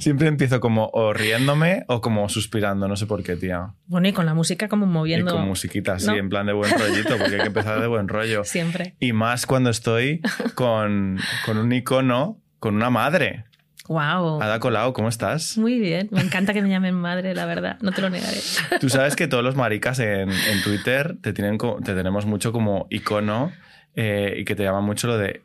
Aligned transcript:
Siempre 0.00 0.28
empiezo 0.28 0.60
como 0.60 0.90
o 0.92 1.12
riéndome 1.12 1.84
o 1.88 2.00
como 2.00 2.28
suspirando, 2.28 2.88
no 2.88 2.96
sé 2.96 3.06
por 3.06 3.22
qué, 3.22 3.36
tía. 3.36 3.74
Bueno, 3.86 4.08
y 4.08 4.12
con 4.12 4.26
la 4.26 4.34
música 4.34 4.68
como 4.68 4.86
moviendo. 4.86 5.30
Y 5.30 5.34
con 5.34 5.46
musiquita, 5.46 5.98
sí, 5.98 6.10
en 6.10 6.28
plan 6.28 6.46
de 6.46 6.52
buen 6.52 6.70
rollito, 6.72 7.16
porque 7.18 7.36
hay 7.36 7.40
que 7.42 7.46
empezar 7.46 7.80
de 7.80 7.86
buen 7.86 8.08
rollo. 8.08 8.44
Siempre. 8.44 8.96
Y 8.98 9.12
más 9.12 9.46
cuando 9.46 9.70
estoy 9.70 10.20
con, 10.54 11.18
con 11.44 11.58
un 11.58 11.72
icono, 11.72 12.40
con 12.58 12.74
una 12.74 12.90
madre. 12.90 13.44
Wow. 13.88 14.40
Ada 14.40 14.60
Colau, 14.60 14.92
¿cómo 14.92 15.08
estás? 15.08 15.58
Muy 15.58 15.80
bien. 15.80 16.08
Me 16.12 16.20
encanta 16.20 16.52
que 16.52 16.62
me 16.62 16.68
llamen 16.68 16.94
madre, 16.94 17.34
la 17.34 17.44
verdad. 17.44 17.76
No 17.82 17.90
te 17.90 18.00
lo 18.00 18.08
negaré. 18.08 18.38
Tú 18.80 18.88
sabes 18.88 19.16
que 19.16 19.26
todos 19.26 19.42
los 19.42 19.56
maricas 19.56 19.98
en, 19.98 20.30
en 20.30 20.62
Twitter 20.62 21.16
te, 21.20 21.32
tienen, 21.32 21.58
te 21.58 21.94
tenemos 21.94 22.24
mucho 22.24 22.52
como 22.52 22.86
icono 22.88 23.50
eh, 23.96 24.36
y 24.38 24.44
que 24.44 24.54
te 24.54 24.62
llaman 24.62 24.84
mucho 24.84 25.08
lo 25.08 25.18
de 25.18 25.42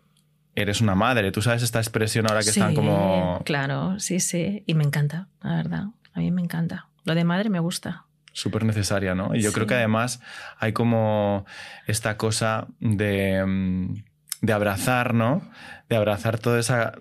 eres 0.55 0.81
una 0.81 0.95
madre. 0.95 1.31
Tú 1.31 1.41
sabes 1.41 1.61
esta 1.61 1.79
expresión 1.79 2.25
ahora 2.27 2.41
que 2.41 2.49
están 2.49 2.73
como. 2.73 3.41
Claro, 3.45 3.99
sí, 3.99 4.19
sí. 4.19 4.63
Y 4.65 4.73
me 4.73 4.83
encanta, 4.83 5.27
la 5.41 5.55
verdad. 5.55 5.83
A 6.13 6.19
mí 6.19 6.31
me 6.31 6.41
encanta. 6.41 6.87
Lo 7.03 7.13
de 7.13 7.23
madre 7.23 7.49
me 7.49 7.59
gusta. 7.59 8.05
Súper 8.31 8.65
necesaria, 8.65 9.15
¿no? 9.15 9.35
Y 9.35 9.41
yo 9.41 9.53
creo 9.53 9.67
que 9.67 9.75
además 9.75 10.19
hay 10.57 10.73
como 10.73 11.45
esta 11.87 12.17
cosa 12.17 12.67
de, 12.79 13.45
mm, 13.45 14.03
de 14.41 14.53
abrazar, 14.53 15.13
¿no? 15.13 15.49
De 15.87 15.95
abrazar 15.95 16.39
toda 16.39 16.59
esa 16.59 16.93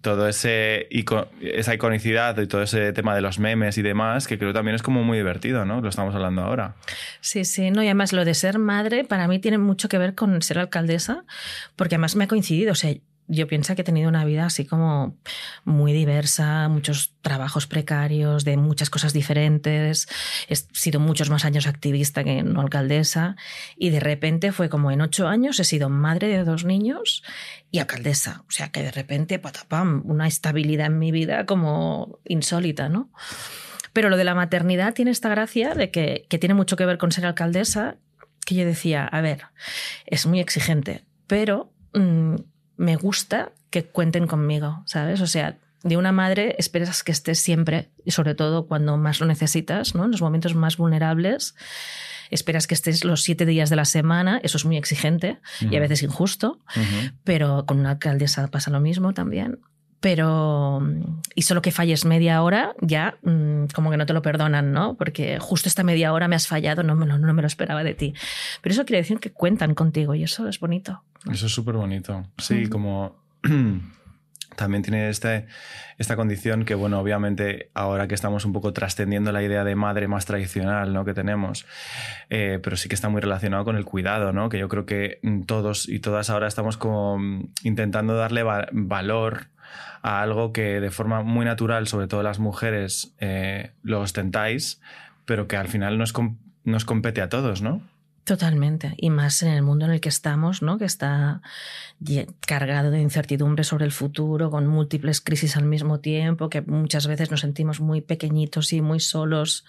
todo 0.00 0.28
ese 0.28 0.88
esa 1.40 1.74
iconicidad 1.74 2.38
y 2.38 2.46
todo 2.46 2.62
ese 2.62 2.92
tema 2.92 3.14
de 3.14 3.20
los 3.20 3.38
memes 3.38 3.78
y 3.78 3.82
demás, 3.82 4.26
que 4.26 4.38
creo 4.38 4.52
también 4.52 4.74
es 4.74 4.82
como 4.82 5.02
muy 5.02 5.18
divertido, 5.18 5.64
¿no? 5.64 5.80
Lo 5.80 5.88
estamos 5.88 6.14
hablando 6.14 6.42
ahora. 6.42 6.74
Sí, 7.20 7.44
sí, 7.44 7.70
no, 7.70 7.82
y 7.82 7.86
además 7.86 8.12
lo 8.12 8.24
de 8.24 8.34
ser 8.34 8.58
madre 8.58 9.04
para 9.04 9.28
mí 9.28 9.38
tiene 9.38 9.58
mucho 9.58 9.88
que 9.88 9.98
ver 9.98 10.14
con 10.14 10.40
ser 10.42 10.58
alcaldesa, 10.58 11.24
porque 11.76 11.94
además 11.94 12.16
me 12.16 12.24
ha 12.24 12.28
coincidido, 12.28 12.72
o 12.72 12.74
sea, 12.74 12.94
yo 13.28 13.46
pienso 13.46 13.74
que 13.74 13.82
he 13.82 13.84
tenido 13.84 14.08
una 14.08 14.24
vida 14.24 14.46
así 14.46 14.64
como 14.64 15.18
muy 15.64 15.92
diversa, 15.92 16.66
muchos 16.68 17.14
trabajos 17.20 17.66
precarios, 17.66 18.44
de 18.44 18.56
muchas 18.56 18.88
cosas 18.88 19.12
diferentes. 19.12 20.08
He 20.48 20.56
sido 20.56 20.98
muchos 20.98 21.28
más 21.28 21.44
años 21.44 21.66
activista 21.66 22.24
que 22.24 22.42
no 22.42 22.62
alcaldesa. 22.62 23.36
Y 23.76 23.90
de 23.90 24.00
repente 24.00 24.50
fue 24.50 24.70
como 24.70 24.90
en 24.90 25.02
ocho 25.02 25.28
años 25.28 25.60
he 25.60 25.64
sido 25.64 25.90
madre 25.90 26.28
de 26.28 26.42
dos 26.42 26.64
niños 26.64 27.22
y 27.70 27.80
alcaldesa. 27.80 28.44
O 28.48 28.50
sea 28.50 28.70
que 28.70 28.82
de 28.82 28.92
repente, 28.92 29.38
patapam, 29.38 30.02
una 30.06 30.26
estabilidad 30.26 30.86
en 30.86 30.98
mi 30.98 31.12
vida 31.12 31.44
como 31.44 32.20
insólita, 32.24 32.88
¿no? 32.88 33.12
Pero 33.92 34.08
lo 34.08 34.16
de 34.16 34.24
la 34.24 34.34
maternidad 34.34 34.94
tiene 34.94 35.10
esta 35.10 35.28
gracia 35.28 35.74
de 35.74 35.90
que, 35.90 36.26
que 36.30 36.38
tiene 36.38 36.54
mucho 36.54 36.76
que 36.76 36.86
ver 36.86 36.96
con 36.96 37.12
ser 37.12 37.26
alcaldesa, 37.26 37.96
que 38.46 38.54
yo 38.54 38.64
decía, 38.64 39.04
a 39.04 39.20
ver, 39.20 39.42
es 40.06 40.24
muy 40.24 40.40
exigente, 40.40 41.04
pero... 41.26 41.70
Mm, 41.92 42.36
me 42.78 42.96
gusta 42.96 43.52
que 43.70 43.84
cuenten 43.84 44.26
conmigo, 44.26 44.82
¿sabes? 44.86 45.20
O 45.20 45.26
sea, 45.26 45.58
de 45.82 45.96
una 45.96 46.12
madre 46.12 46.56
esperas 46.58 47.04
que 47.04 47.12
estés 47.12 47.38
siempre, 47.38 47.90
y 48.04 48.12
sobre 48.12 48.34
todo 48.34 48.66
cuando 48.66 48.96
más 48.96 49.20
lo 49.20 49.26
necesitas, 49.26 49.94
¿no? 49.94 50.04
En 50.04 50.10
los 50.10 50.22
momentos 50.22 50.54
más 50.54 50.76
vulnerables, 50.76 51.54
esperas 52.30 52.66
que 52.66 52.74
estés 52.74 53.04
los 53.04 53.22
siete 53.22 53.46
días 53.46 53.70
de 53.70 53.76
la 53.76 53.84
semana, 53.84 54.40
eso 54.42 54.56
es 54.56 54.64
muy 54.64 54.76
exigente 54.76 55.38
y 55.60 55.76
a 55.76 55.80
veces 55.80 56.02
injusto, 56.02 56.58
pero 57.24 57.64
con 57.66 57.78
una 57.78 57.90
alcaldesa 57.90 58.48
pasa 58.48 58.70
lo 58.70 58.80
mismo 58.80 59.12
también. 59.12 59.60
Pero, 60.00 60.80
y 61.34 61.42
solo 61.42 61.60
que 61.60 61.72
falles 61.72 62.04
media 62.04 62.42
hora, 62.42 62.74
ya 62.80 63.16
mm, 63.22 63.66
como 63.74 63.90
que 63.90 63.96
no 63.96 64.06
te 64.06 64.12
lo 64.12 64.22
perdonan, 64.22 64.72
¿no? 64.72 64.94
Porque 64.94 65.38
justo 65.40 65.68
esta 65.68 65.82
media 65.82 66.12
hora 66.12 66.28
me 66.28 66.36
has 66.36 66.46
fallado, 66.46 66.84
no, 66.84 66.94
no, 66.94 67.18
no 67.18 67.34
me 67.34 67.42
lo 67.42 67.48
esperaba 67.48 67.82
de 67.82 67.94
ti. 67.94 68.14
Pero 68.62 68.72
eso 68.72 68.84
quiere 68.84 69.02
decir 69.02 69.18
que 69.18 69.32
cuentan 69.32 69.74
contigo 69.74 70.14
y 70.14 70.22
eso 70.22 70.48
es 70.48 70.60
bonito. 70.60 71.02
Eso 71.30 71.46
es 71.46 71.52
súper 71.52 71.74
bonito. 71.74 72.24
Sí, 72.38 72.68
como 72.68 73.16
también 74.56 74.82
tiene 74.82 75.08
este, 75.08 75.46
esta 75.98 76.16
condición 76.16 76.64
que, 76.64 76.74
bueno, 76.74 77.00
obviamente 77.00 77.70
ahora 77.74 78.08
que 78.08 78.14
estamos 78.14 78.44
un 78.44 78.52
poco 78.52 78.72
trascendiendo 78.72 79.32
la 79.32 79.42
idea 79.42 79.64
de 79.64 79.74
madre 79.74 80.08
más 80.08 80.26
tradicional 80.26 80.92
¿no? 80.92 81.04
que 81.04 81.14
tenemos, 81.14 81.64
eh, 82.28 82.58
pero 82.62 82.76
sí 82.76 82.88
que 82.88 82.94
está 82.94 83.08
muy 83.08 83.20
relacionado 83.20 83.64
con 83.64 83.76
el 83.76 83.84
cuidado, 83.84 84.32
¿no? 84.32 84.48
que 84.48 84.58
yo 84.58 84.68
creo 84.68 84.84
que 84.84 85.20
todos 85.46 85.88
y 85.88 86.00
todas 86.00 86.28
ahora 86.28 86.48
estamos 86.48 86.76
como 86.76 87.18
intentando 87.62 88.16
darle 88.16 88.42
valor 88.42 89.48
a 90.02 90.22
algo 90.22 90.52
que 90.52 90.80
de 90.80 90.90
forma 90.90 91.22
muy 91.22 91.44
natural, 91.44 91.86
sobre 91.86 92.06
todo 92.06 92.22
las 92.22 92.38
mujeres, 92.38 93.14
eh, 93.18 93.72
lo 93.82 94.00
ostentáis, 94.00 94.80
pero 95.24 95.48
que 95.48 95.56
al 95.56 95.68
final 95.68 95.98
nos, 95.98 96.12
nos 96.64 96.84
compete 96.84 97.20
a 97.20 97.28
todos, 97.28 97.62
¿no? 97.62 97.82
Totalmente. 98.28 98.92
Y 98.98 99.08
más 99.08 99.42
en 99.42 99.48
el 99.52 99.62
mundo 99.62 99.86
en 99.86 99.92
el 99.92 100.02
que 100.02 100.10
estamos, 100.10 100.60
¿no? 100.60 100.76
Que 100.76 100.84
está 100.84 101.40
cargado 102.46 102.90
de 102.90 103.00
incertidumbre 103.00 103.64
sobre 103.64 103.86
el 103.86 103.90
futuro, 103.90 104.50
con 104.50 104.66
múltiples 104.66 105.22
crisis 105.22 105.56
al 105.56 105.64
mismo 105.64 106.00
tiempo, 106.00 106.50
que 106.50 106.60
muchas 106.60 107.06
veces 107.06 107.30
nos 107.30 107.40
sentimos 107.40 107.80
muy 107.80 108.02
pequeñitos 108.02 108.74
y 108.74 108.82
muy 108.82 109.00
solos 109.00 109.64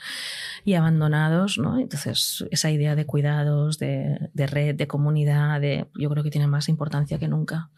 y 0.65 0.73
abandonados, 0.73 1.57
¿no? 1.57 1.79
Entonces, 1.79 2.43
esa 2.51 2.69
idea 2.69 2.97
de 2.97 3.05
cuidados, 3.05 3.79
de, 3.79 4.29
red, 4.35 4.75
de 4.75 4.87
comunidad, 4.87 5.61
de, 5.61 5.85
yo 5.95 6.09
creo 6.09 6.25
que 6.25 6.29
tiene 6.29 6.47
más 6.47 6.67
importancia 6.67 7.17
que 7.17 7.29
nunca. 7.29 7.69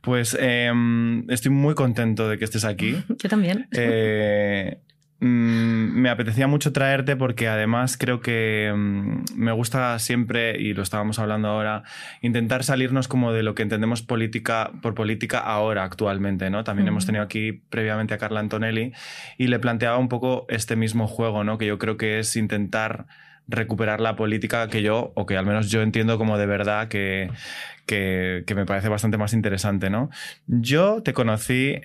Pues 0.00 0.36
em, 0.38 1.28
estoy 1.28 1.50
muy 1.50 1.74
contento 1.74 2.28
de 2.28 2.38
que 2.38 2.44
estés 2.44 2.64
aquí. 2.64 3.02
yo 3.20 3.28
también. 3.28 3.66
Eh, 3.72 4.80
me 5.20 6.08
apetecía 6.08 6.46
mucho 6.46 6.72
traerte 6.72 7.14
porque 7.14 7.46
además 7.46 7.98
creo 7.98 8.20
que 8.20 8.72
mm, 8.74 9.24
me 9.36 9.52
gusta 9.52 9.98
siempre, 9.98 10.58
y 10.58 10.72
lo 10.72 10.82
estábamos 10.82 11.18
hablando 11.18 11.48
ahora, 11.48 11.82
intentar 12.22 12.64
salirnos 12.64 13.06
como 13.06 13.32
de 13.32 13.42
lo 13.42 13.54
que 13.54 13.62
entendemos 13.62 14.02
política 14.02 14.70
por 14.80 14.94
política 14.94 15.38
ahora, 15.38 15.84
actualmente, 15.84 16.48
¿no? 16.48 16.64
También 16.64 16.88
hemos 16.88 17.04
tenido 17.04 17.22
aquí 17.22 17.52
previamente 17.52 18.14
a 18.14 18.18
Carla 18.18 18.40
Antonelli 18.40 18.92
y 19.36 19.48
le 19.48 19.58
planteaba 19.58 19.98
un 19.98 20.08
poco 20.08 20.46
este 20.48 20.74
mismo 20.74 21.06
juego, 21.06 21.44
¿no? 21.44 21.58
Que 21.58 21.66
yo 21.66 21.78
creo 21.78 21.98
que 21.98 22.18
es 22.18 22.34
intentar 22.36 23.06
recuperar 23.46 24.00
la 24.00 24.16
política 24.16 24.68
que 24.68 24.80
yo, 24.80 25.12
o 25.16 25.26
que 25.26 25.36
al 25.36 25.44
menos 25.44 25.70
yo 25.70 25.82
entiendo 25.82 26.16
como 26.16 26.38
de 26.38 26.46
verdad 26.46 26.88
que, 26.88 27.30
que, 27.86 28.44
me 28.54 28.64
parece 28.64 28.88
bastante 28.88 29.18
más 29.18 29.32
interesante, 29.32 29.90
¿no? 29.90 30.08
Yo 30.46 31.02
te 31.02 31.12
conocí 31.12 31.80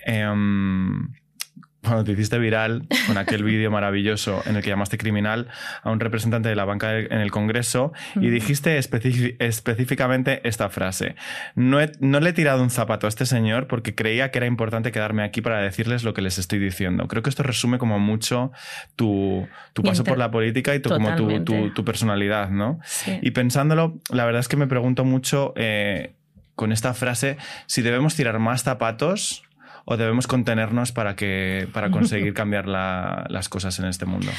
cuando 1.86 2.04
te 2.04 2.12
hiciste 2.12 2.38
viral 2.40 2.88
con 3.08 3.18
aquel 3.18 3.44
vídeo 3.44 3.72
maravilloso 3.72 4.42
en 4.46 4.56
el 4.56 4.64
que 4.64 4.70
llamaste 4.70 4.98
criminal 4.98 5.48
a 5.84 5.92
un 5.92 6.00
representante 6.00 6.50
de 6.50 6.56
la 6.56 6.66
banca 6.66 6.98
en 6.98 7.20
el 7.20 7.32
Congreso 7.32 7.94
y 8.16 8.30
dijiste 8.30 8.78
específicamente 8.78 10.48
esta 10.48 10.70
frase. 10.70 11.16
No, 11.56 11.78
no, 12.00 12.20
le 12.20 12.30
he 12.30 12.34
tirado 12.34 12.64
un 12.64 12.70
zapato 12.70 13.08
a 13.08 13.10
este 13.10 13.26
señor 13.26 13.68
porque 13.68 13.96
creía 13.96 14.32
que 14.32 14.40
era 14.40 14.48
importante 14.48 14.92
quedarme 14.92 15.24
aquí 15.24 15.42
para 15.42 15.60
decirles 15.62 16.04
lo 16.04 16.14
que 16.14 16.22
les 16.22 16.38
estoy 16.38 16.60
diciendo. 16.60 17.08
Creo 17.08 17.24
que 17.24 17.30
esto 17.30 17.44
resume 17.44 17.78
como 17.78 18.00
mucho 18.00 18.52
tu, 18.96 19.48
tu 19.74 19.84
paso 19.84 20.04
por 20.04 20.18
la 20.18 20.32
política 20.32 20.76
y 20.76 20.80
tu, 20.80 20.90
como 20.90 21.16
tu, 21.16 21.72
tu, 21.72 21.86
personalidad, 21.86 22.50
¿no? 22.50 22.80
Y 23.22 23.32
pensándolo, 23.32 24.00
la 24.12 24.26
verdad 24.26 24.40
es 24.40 24.48
que 24.48 24.58
me 24.58 24.68
pregunto 24.68 25.06
mucho... 25.06 25.54
Eh, 25.56 26.14
con 26.56 26.72
esta 26.72 26.94
frase, 26.94 27.38
si 27.66 27.82
debemos 27.82 28.16
tirar 28.16 28.40
más 28.40 28.64
zapatos 28.64 29.45
o 29.86 29.98
debemos 29.98 30.26
contenernos 30.26 30.92
para, 30.92 31.16
que, 31.16 31.68
para 31.72 31.92
conseguir 31.92 32.34
cambiar 32.36 32.68
las 32.68 33.50
cosas 33.50 33.78
en 33.80 33.86
este 33.86 34.06
mundo? 34.06 34.32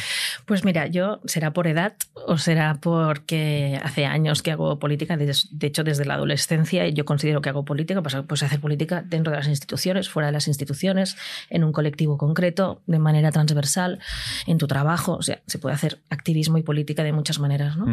Pues 0.44 0.64
mira, 0.64 0.88
yo 0.88 1.20
será 1.24 1.52
por 1.52 1.68
edad 1.68 1.94
o 2.14 2.36
será 2.36 2.78
porque 2.80 3.80
hace 3.82 4.06
años 4.06 4.42
que 4.42 4.50
hago 4.50 4.78
política, 4.78 5.16
de, 5.16 5.32
hecho 5.60 5.84
desde 5.84 6.04
la 6.04 6.14
adolescencia 6.14 6.88
yo 6.88 7.04
considero 7.04 7.40
que 7.40 7.48
hago 7.48 7.64
política, 7.64 8.02
pues, 8.02 8.16
pues 8.26 8.42
hacer 8.42 8.60
política 8.60 9.02
dentro 9.06 9.30
de 9.30 9.38
las 9.38 9.48
instituciones, 9.48 10.08
fuera 10.08 10.26
de 10.26 10.32
las 10.32 10.48
instituciones, 10.48 11.16
en 11.48 11.62
un 11.62 11.72
colectivo 11.72 12.18
concreto, 12.18 12.82
de 12.86 12.98
manera 12.98 13.30
transversal, 13.30 14.00
en 14.46 14.58
tu 14.58 14.66
trabajo, 14.66 15.14
o 15.14 15.22
sea, 15.22 15.40
se 15.46 15.58
puede 15.58 15.75
hacer 15.75 16.00
activismo 16.10 16.58
y 16.58 16.62
política 16.62 17.04
de 17.04 17.12
muchas 17.12 17.38
maneras, 17.38 17.76
¿no? 17.76 17.87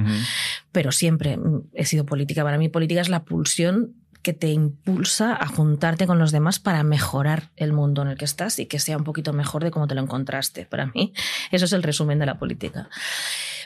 Pero 0.71 0.91
siempre 0.91 1.37
he 1.73 1.85
sido 1.85 2.05
política. 2.05 2.43
Para 2.43 2.57
mí 2.57 2.69
política 2.69 3.01
es 3.01 3.09
la 3.09 3.23
pulsión 3.23 3.93
que 4.23 4.33
te 4.33 4.47
impulsa 4.47 5.35
a 5.35 5.47
juntarte 5.47 6.07
con 6.07 6.17
los 6.17 6.31
demás 6.31 6.57
para 6.57 6.81
mejorar 6.83 7.51
el 7.57 7.73
mundo 7.73 8.01
en 8.01 8.07
el 8.07 8.17
que 8.17 8.25
estás 8.25 8.57
y 8.57 8.65
que 8.65 8.79
sea 8.79 8.97
un 8.97 9.03
poquito 9.03 9.33
mejor 9.33 9.63
de 9.63 9.69
cómo 9.69 9.85
te 9.85 9.95
lo 9.95 10.01
encontraste. 10.01 10.65
Para 10.65 10.87
mí, 10.87 11.13
eso 11.51 11.65
es 11.65 11.73
el 11.73 11.83
resumen 11.83 12.19
de 12.19 12.25
la 12.25 12.39
política. 12.39 12.89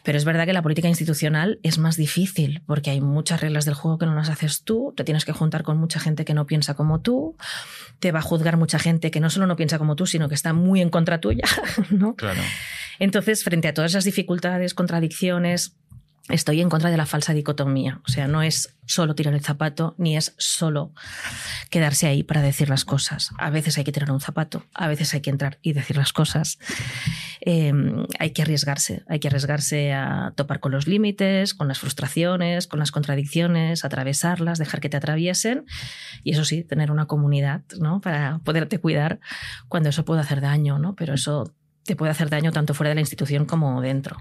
Pero 0.04 0.18
es 0.18 0.26
verdad 0.26 0.46
que 0.46 0.54
la 0.54 0.64
política 0.64 0.88
institucional 0.88 1.60
es 1.62 1.78
más 1.78 1.96
difícil 1.96 2.64
porque 2.66 2.90
hay 2.90 3.02
muchas 3.02 3.40
reglas 3.40 3.66
del 3.66 3.76
juego 3.76 4.00
que 4.00 4.08
no 4.08 4.16
las 4.16 4.30
haces 4.30 4.64
tú, 4.64 4.94
te 4.98 5.04
tienes 5.04 5.26
que 5.26 5.32
juntar 5.32 5.62
con 5.62 5.78
mucha 5.78 6.00
gente 6.00 6.26
que 6.26 6.34
no 6.34 6.48
piensa 6.48 6.74
como 6.74 7.02
tú, 7.02 7.36
te 8.00 8.12
va 8.12 8.20
a 8.20 8.24
juzgar 8.24 8.58
mucha 8.58 8.80
gente 8.80 9.12
que 9.12 9.20
no 9.20 9.30
solo 9.30 9.46
no 9.46 9.56
piensa 9.56 9.78
como 9.78 9.96
tú, 9.96 10.08
sino 10.08 10.28
que 10.28 10.36
está 10.36 10.54
muy 10.54 10.82
en 10.82 10.90
contra 10.90 11.20
tuya, 11.20 11.44
¿no? 11.92 12.16
Claro. 12.16 12.42
Entonces, 13.00 13.44
frente 13.44 13.68
a 13.68 13.74
todas 13.76 13.92
esas 13.92 14.06
dificultades, 14.06 14.74
contradicciones, 14.74 15.76
estoy 16.30 16.62
en 16.62 16.70
contra 16.70 16.92
de 16.92 16.98
la 16.98 17.06
falsa 17.06 17.34
dicotomía. 17.34 18.02
O 18.06 18.12
sea, 18.12 18.28
no 18.28 18.42
es 18.42 18.76
solo 18.86 19.16
tirar 19.16 19.34
el 19.34 19.42
zapato, 19.42 19.96
ni 19.98 20.18
es 20.18 20.34
solo 20.38 20.94
quedarse 21.70 22.08
ahí 22.08 22.24
para 22.24 22.42
decir 22.42 22.70
las 22.70 22.86
cosas. 22.86 23.32
A 23.38 23.50
veces 23.50 23.78
hay 23.78 23.84
que 23.84 23.92
tirar 23.92 24.12
un 24.12 24.22
zapato, 24.22 24.66
a 24.74 24.88
veces 24.88 25.14
hay 25.14 25.22
que 25.22 25.30
entrar 25.30 25.60
y 25.62 25.74
decir 25.74 25.98
las 25.98 26.14
cosas. 26.14 26.58
em, 27.42 28.06
hay 28.20 28.32
que 28.32 28.42
arriesgarse, 28.42 29.04
hay 29.08 29.20
que 29.20 29.28
arriesgarse 29.28 29.94
a 29.94 30.34
topar 30.36 30.60
con 30.60 30.72
los 30.72 30.88
límites, 30.88 31.54
con 31.54 31.68
las 31.68 31.80
frustraciones, 31.80 32.68
con 32.68 32.80
las 32.80 32.92
contradicciones, 32.92 33.86
atravesarlas, 33.86 34.58
dejar 34.58 34.80
que 34.80 34.90
te 34.90 34.98
atraviesen 34.98 35.66
y 36.24 36.32
eso 36.32 36.46
sí, 36.46 36.64
tener 36.64 36.92
una 36.92 37.06
comunidad 37.06 37.62
¿no? 37.80 38.02
para 38.02 38.40
poderte 38.40 38.80
cuidar 38.80 39.20
cuando 39.68 39.90
eso 39.90 40.06
puede 40.06 40.22
hacer 40.22 40.42
daño, 40.42 40.80
¿no? 40.80 40.96
pero 40.96 41.14
eso 41.14 41.54
te 41.88 41.96
puede 41.96 42.12
hacer 42.12 42.30
daño 42.30 42.52
tanto 42.52 42.74
fuera 42.74 42.90
de 42.90 42.96
la 42.96 43.02
institución 43.02 43.46
como 43.46 43.82
dentro. 43.82 44.18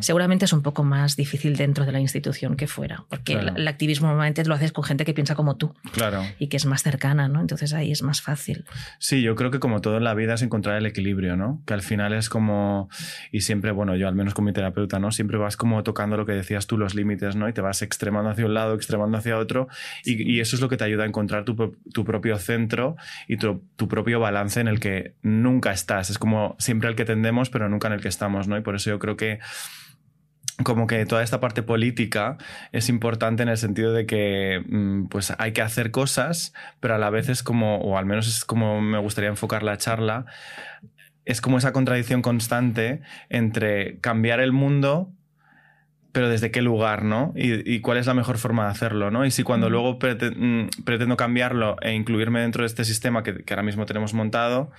Seguramente 0.00 0.44
es 0.44 0.52
un 0.52 0.62
poco 0.62 0.84
más 0.84 1.16
difícil 1.16 1.56
dentro 1.56 1.86
de 1.86 1.92
la 1.92 1.98
institución 1.98 2.56
que 2.56 2.66
fuera, 2.66 3.04
porque 3.08 3.32
el, 3.32 3.66
activismo 3.66 4.08
normalmente 4.08 4.44
lo 4.44 4.54
haces 4.54 4.70
con 4.70 4.84
gente 4.84 5.04
que 5.06 5.14
piensa 5.14 5.34
como 5.34 5.56
tú 5.56 5.74
claro. 5.92 6.22
y 6.38 6.48
que 6.48 6.58
es 6.58 6.66
más 6.66 6.82
cercana, 6.82 7.26
¿no? 7.26 7.40
Entonces 7.40 7.72
ahí 7.72 7.90
es 7.90 8.02
más 8.02 8.20
fácil. 8.20 8.66
Sí, 8.98 9.22
yo 9.22 9.34
creo 9.34 9.50
que 9.50 9.58
como 9.58 9.80
todo 9.80 9.96
en 9.96 10.04
la 10.04 10.12
vida 10.12 10.34
es 10.34 10.42
encontrar 10.42 10.76
el 10.76 10.84
equilibrio, 10.84 11.36
¿no? 11.36 11.62
Que 11.64 11.72
al 11.72 11.80
final 11.80 12.12
es 12.12 12.28
como, 12.28 12.90
y 13.32 13.40
siempre, 13.40 13.70
bueno, 13.72 13.96
yo 13.96 14.08
al 14.08 14.14
menos 14.14 14.34
con 14.34 14.44
mi 14.44 14.52
terapeuta, 14.52 14.98
¿no? 14.98 15.10
Siempre 15.10 15.38
vas 15.38 15.56
como 15.56 15.82
tocando 15.82 16.18
lo 16.18 16.26
que 16.26 16.32
decías 16.32 16.66
tú, 16.66 16.76
los 16.76 16.94
límites, 16.94 17.34
¿no? 17.34 17.48
Y 17.48 17.54
te 17.54 17.62
vas 17.62 17.80
extremando 17.80 18.28
hacia 18.28 18.44
un 18.44 18.52
lado, 18.52 18.74
extremando 18.74 19.16
hacia 19.16 19.38
otro, 19.38 19.68
y, 20.04 20.36
eso 20.36 20.54
es 20.54 20.60
lo 20.60 20.68
que 20.68 20.76
te 20.76 20.84
ayuda 20.84 21.04
a 21.04 21.06
encontrar 21.06 21.46
tu, 21.46 21.74
tu 21.94 22.04
propio 22.04 22.36
centro 22.36 22.96
y 23.26 23.38
tu, 23.38 23.62
tu 23.76 23.88
propio 23.88 24.20
balance 24.20 24.60
en 24.60 24.68
el 24.68 24.80
que 24.80 25.14
nunca 25.22 25.72
estás. 25.72 26.10
Es 26.10 26.18
como 26.18 26.56
siempre 26.58 26.90
el 26.90 26.94
que 26.94 27.05
tendemos, 27.06 27.48
pero 27.48 27.70
nunca 27.70 27.88
en 27.88 27.94
el 27.94 28.02
que 28.02 28.08
estamos, 28.08 28.48
¿no? 28.48 28.58
Y 28.58 28.60
por 28.60 28.76
eso 28.76 28.90
yo 28.90 28.98
creo 28.98 29.16
que 29.16 29.38
como 30.62 30.86
que 30.86 31.04
toda 31.04 31.22
esta 31.22 31.40
parte 31.40 31.62
política 31.62 32.38
es 32.72 32.88
importante 32.88 33.42
en 33.42 33.48
el 33.48 33.58
sentido 33.58 33.92
de 33.92 34.06
que 34.06 34.62
mm, 34.66 35.06
pues 35.06 35.32
hay 35.38 35.52
que 35.52 35.62
hacer 35.62 35.90
cosas, 35.90 36.54
pero 36.80 36.94
a 36.94 36.98
la 36.98 37.10
vez 37.10 37.28
es 37.28 37.42
como, 37.42 37.78
o 37.78 37.98
al 37.98 38.06
menos 38.06 38.26
es 38.26 38.44
como 38.44 38.80
me 38.80 38.98
gustaría 38.98 39.30
enfocar 39.30 39.62
la 39.62 39.76
charla, 39.76 40.26
es 41.24 41.40
como 41.40 41.58
esa 41.58 41.72
contradicción 41.72 42.22
constante 42.22 43.02
entre 43.28 43.98
cambiar 44.00 44.40
el 44.40 44.52
mundo 44.52 45.12
pero 46.12 46.30
desde 46.30 46.50
qué 46.50 46.62
lugar, 46.62 47.04
¿no? 47.04 47.34
Y, 47.36 47.80
cuál 47.80 47.98
es 47.98 48.06
la 48.06 48.14
mejor 48.14 48.38
forma 48.38 48.64
de 48.64 48.70
hacerlo, 48.70 49.10
¿no? 49.10 49.26
Y 49.26 49.30
si 49.30 49.42
cuando 49.42 49.68
luego 49.68 49.98
mm, 49.98 50.68
pretendo 50.86 51.14
cambiarlo 51.14 51.76
e 51.82 51.92
incluirme 51.92 52.40
dentro 52.40 52.62
de 52.62 52.68
este 52.68 52.86
sistema 52.86 53.22
que 53.22 53.44
ahora 53.50 53.62
mismo 53.62 53.84
tenemos 53.84 54.14
montado, 54.14 54.70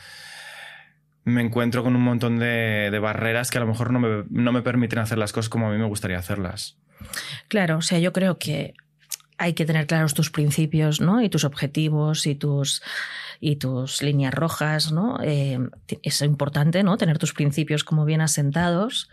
me 1.28 1.42
encuentro 1.42 1.84
con 1.84 1.96
un 1.96 2.04
montón 2.04 2.40
de, 2.40 2.98
barreras 3.02 3.52
que 3.52 3.58
a 3.58 3.62
lo 3.62 3.68
mejor 3.68 3.92
no 3.92 4.00
me, 4.00 4.24
no 4.30 4.54
me, 4.54 4.62
permiten 4.62 5.00
hacer 5.00 5.18
las 5.18 5.34
cosas 5.34 5.50
como 5.50 5.68
a 5.68 5.72
mí 5.72 5.78
me 5.78 5.86
gustaría 5.86 6.18
hacerlas. 6.18 6.78
Claro, 7.50 7.78
o 7.78 7.82
sea, 7.82 8.00
yo 8.00 8.14
creo 8.14 8.40
que 8.40 8.74
hay 9.38 9.54
que 9.54 9.66
tener 9.66 9.88
claros 9.88 10.14
tus 10.14 10.32
principios, 10.32 11.02
¿no? 11.02 11.22
Y 11.22 11.30
tus 11.30 11.44
objetivos 11.44 12.26
y 12.28 12.36
tus 12.36 12.82
y 13.40 13.58
tus 13.58 14.02
líneas 14.02 14.34
rojas, 14.34 14.92
¿no? 14.94 15.20
Eh, 15.22 15.60
es 16.02 16.22
importante, 16.22 16.82
¿no? 16.82 16.98
Tener 16.98 17.20
tus 17.20 17.34
principios 17.34 17.84
como 17.84 18.06
bien 18.06 18.22
asentados 18.22 19.10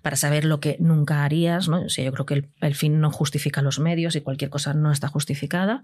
para 0.00 0.16
saber 0.16 0.44
lo 0.44 0.60
que 0.60 0.76
nunca 0.78 1.24
harías, 1.24 1.68
¿no? 1.68 1.82
O 1.82 1.88
sea, 1.88 2.04
yo 2.04 2.12
creo 2.12 2.24
que 2.24 2.48
el, 2.60 2.74
fin 2.76 3.00
no 3.00 3.10
justifica 3.10 3.62
los 3.62 3.80
medios 3.80 4.14
y 4.14 4.20
cualquier 4.20 4.48
cosa 4.48 4.74
no 4.74 4.92
está 4.92 5.08
justificada, 5.08 5.82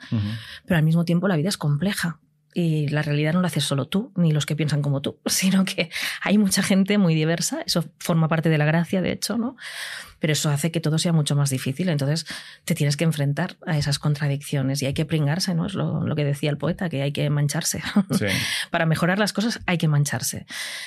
pero 0.64 0.78
al 0.78 0.84
mismo 0.84 1.04
tiempo 1.04 1.26
la 1.26 1.36
vida 1.36 1.48
es 1.48 1.58
compleja 1.58 2.20
y 2.54 2.86
la 2.88 3.02
realidad 3.02 3.34
no 3.34 3.40
la 3.42 3.48
haces 3.48 3.64
solo 3.64 3.86
tú, 3.86 4.12
ni 4.14 4.30
los 4.30 4.46
que 4.46 4.54
piensan 4.54 4.80
como 4.80 5.02
tú, 5.02 5.18
sino 5.26 5.64
que 5.64 5.90
hay 6.22 6.38
mucha 6.38 6.62
gente 6.62 6.96
muy 6.96 7.14
diversa, 7.14 7.62
eso 7.66 7.84
forma 7.98 8.28
parte 8.28 8.48
de 8.48 8.56
la 8.56 8.64
gracia, 8.64 9.02
de 9.02 9.12
hecho, 9.12 9.36
¿no? 9.36 9.56
Pero 10.20 10.32
eso 10.32 10.48
hace 10.48 10.70
que 10.70 10.80
todo 10.80 10.96
sea 10.98 11.12
mucho 11.12 11.36
más 11.36 11.50
difícil, 11.50 11.90
entonces 11.90 12.24
te 12.64 12.74
tienes 12.74 12.96
que 12.96 13.04
enfrentar 13.04 13.56
a 13.66 13.76
esas 13.76 13.98
contradicciones 13.98 14.80
y 14.80 14.86
hay 14.86 14.94
que 14.94 15.04
pringarse, 15.04 15.54
¿no? 15.54 15.66
Es 15.66 15.74
lo, 15.74 16.14
que 16.14 16.24
decía 16.24 16.48
el 16.48 16.56
poeta, 16.56 16.88
que 16.88 17.02
hay 17.02 17.12
que 17.12 17.28
mancharse. 17.28 17.82
Para 18.70 18.86
mejorar 18.86 19.18
las 19.18 19.34
cosas 19.34 19.60
hay 19.66 19.76
que 19.76 19.88
mancharse. 19.88 20.46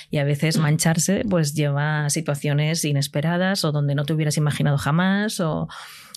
Y 0.10 0.18
a 0.18 0.24
veces 0.24 0.58
mancharse 0.58 1.24
pues 1.30 1.54
lleva 1.54 2.06
a 2.06 2.10
situaciones 2.10 2.84
inesperadas 2.84 3.64
o 3.64 3.72
donde 3.72 3.94
no 3.94 4.06
te 4.06 4.14
hubieras 4.14 4.38
imaginado 4.38 4.80
jamás 4.80 5.40
o 5.40 5.68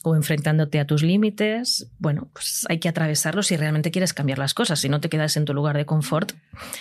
o 0.03 0.17
enfrentándote 0.17 0.81
a 0.81 0.87
tus 0.87 1.03
límites, 1.03 1.89
bueno, 1.99 2.29
pues 2.33 2.67
hay 2.69 2.79
que 2.79 2.89
atravesarlos 2.89 3.49
si 3.49 3.57
realmente 3.57 3.91
quieres 3.91 4.15
cambiar 4.15 4.39
las 4.39 4.55
cosas. 4.55 4.81
Si 4.81 4.89
no 4.89 5.01
te 5.01 5.09
quedas 5.09 5.37
en 5.37 5.45
tu 5.45 5.55
lugar 5.55 5.77
de 5.77 5.87
confort 5.87 6.33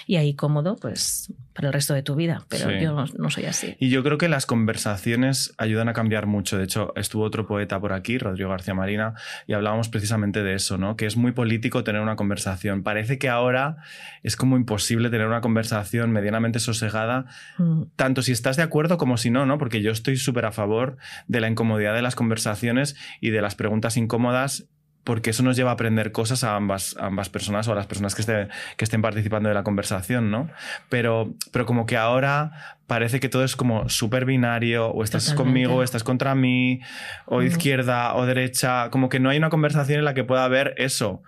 y 0.07 0.16
ahí 0.16 0.33
cómodo, 0.33 0.77
pues 0.77 1.33
para 1.60 1.68
el 1.68 1.74
resto 1.74 1.94
de 1.94 2.04
tu 2.04 2.16
vida. 2.16 2.46
Pero 2.48 2.72
yo 2.72 3.06
no, 3.18 3.30
soy 3.30 3.44
así. 3.44 3.76
Y 3.80 3.90
yo 3.90 4.02
creo 4.02 4.18
que 4.18 4.30
las 4.30 4.46
conversaciones 4.46 5.54
ayudan 5.58 5.90
a 5.90 5.94
cambiar 5.94 6.26
mucho. 6.26 6.58
De 6.58 6.64
hecho, 6.64 6.94
estuvo 6.96 7.26
otro 7.26 7.48
poeta 7.48 7.78
por 7.82 7.92
aquí, 7.92 8.18
Rodrigo 8.18 8.50
García 8.50 8.74
Marina, 8.74 9.16
y 9.46 9.52
hablábamos 9.52 9.90
precisamente 9.90 10.42
de 10.42 10.54
eso, 10.54 10.78
¿no? 10.78 10.96
Que 10.96 11.06
es 11.06 11.18
muy 11.18 11.34
político 11.34 11.84
tener 11.84 12.02
una 12.02 12.16
conversación. 12.16 12.82
Parece 12.82 13.18
que 13.18 13.28
ahora 13.28 13.76
es 14.24 14.38
como 14.38 14.56
imposible 14.56 15.10
tener 15.10 15.28
una 15.28 15.42
conversación 15.42 16.14
medianamente 16.14 16.60
sosegada, 16.60 17.26
mm. 17.58 17.88
tanto 17.98 18.22
si 18.22 18.32
estás 18.32 18.56
de 18.56 18.64
acuerdo 18.64 18.98
como 18.98 19.18
si 19.18 19.30
no, 19.30 19.46
¿no? 19.46 19.58
Porque 19.58 19.82
yo 19.82 19.92
estoy 19.92 20.16
súper 20.16 20.46
a 20.46 20.54
favor 20.54 20.96
de 21.28 21.42
la 21.42 21.50
incomodidad 21.50 21.94
de 21.94 22.02
las 22.02 22.16
conversaciones 22.16 22.96
y 23.20 23.32
de 23.32 23.42
las 23.42 23.56
preguntas 23.56 23.98
incómodas 23.98 24.70
porque 25.04 25.31
eso 25.31 25.44
nos 25.44 25.56
lleva 25.56 25.72
a 25.72 25.74
aprender 25.74 26.12
cosas 26.12 26.44
a 26.44 26.56
ambas, 26.56 26.96
ambas 27.00 27.30
personas 27.30 27.68
o 27.68 27.72
a 27.72 27.75
las 27.75 27.88
personas 27.88 28.16
que, 28.16 28.24
que 28.24 28.84
estén 28.84 29.01
participando 29.01 29.50
de 29.50 29.56
la 29.56 29.63
conversación, 29.63 30.30
¿no? 30.30 30.50
Pero, 30.90 31.34
pero 31.51 31.66
como 31.66 31.86
que 31.86 31.98
ahora 31.98 32.78
parece 32.88 33.19
que 33.19 33.30
todo 33.30 33.44
es 33.44 33.56
como 33.56 33.90
súper 33.90 34.25
binario, 34.25 34.88
o 34.88 35.04
estás 35.04 35.34
conmigo, 35.34 35.75
o 35.75 35.84
estás 35.84 36.04
contra 36.04 36.36
mí, 36.36 36.81
o 37.25 37.42
izquierda 37.42 38.16
o 38.16 38.25
derecha, 38.25 38.90
como 38.90 39.10
que 39.10 39.19
no 39.19 39.30
hay 39.30 39.38
una 39.38 39.50
conversación 39.50 40.00
en 40.00 40.06
la 40.06 40.13
que 40.13 40.24
pueda 40.24 40.44
haber 40.44 40.74
eso, 40.78 41.24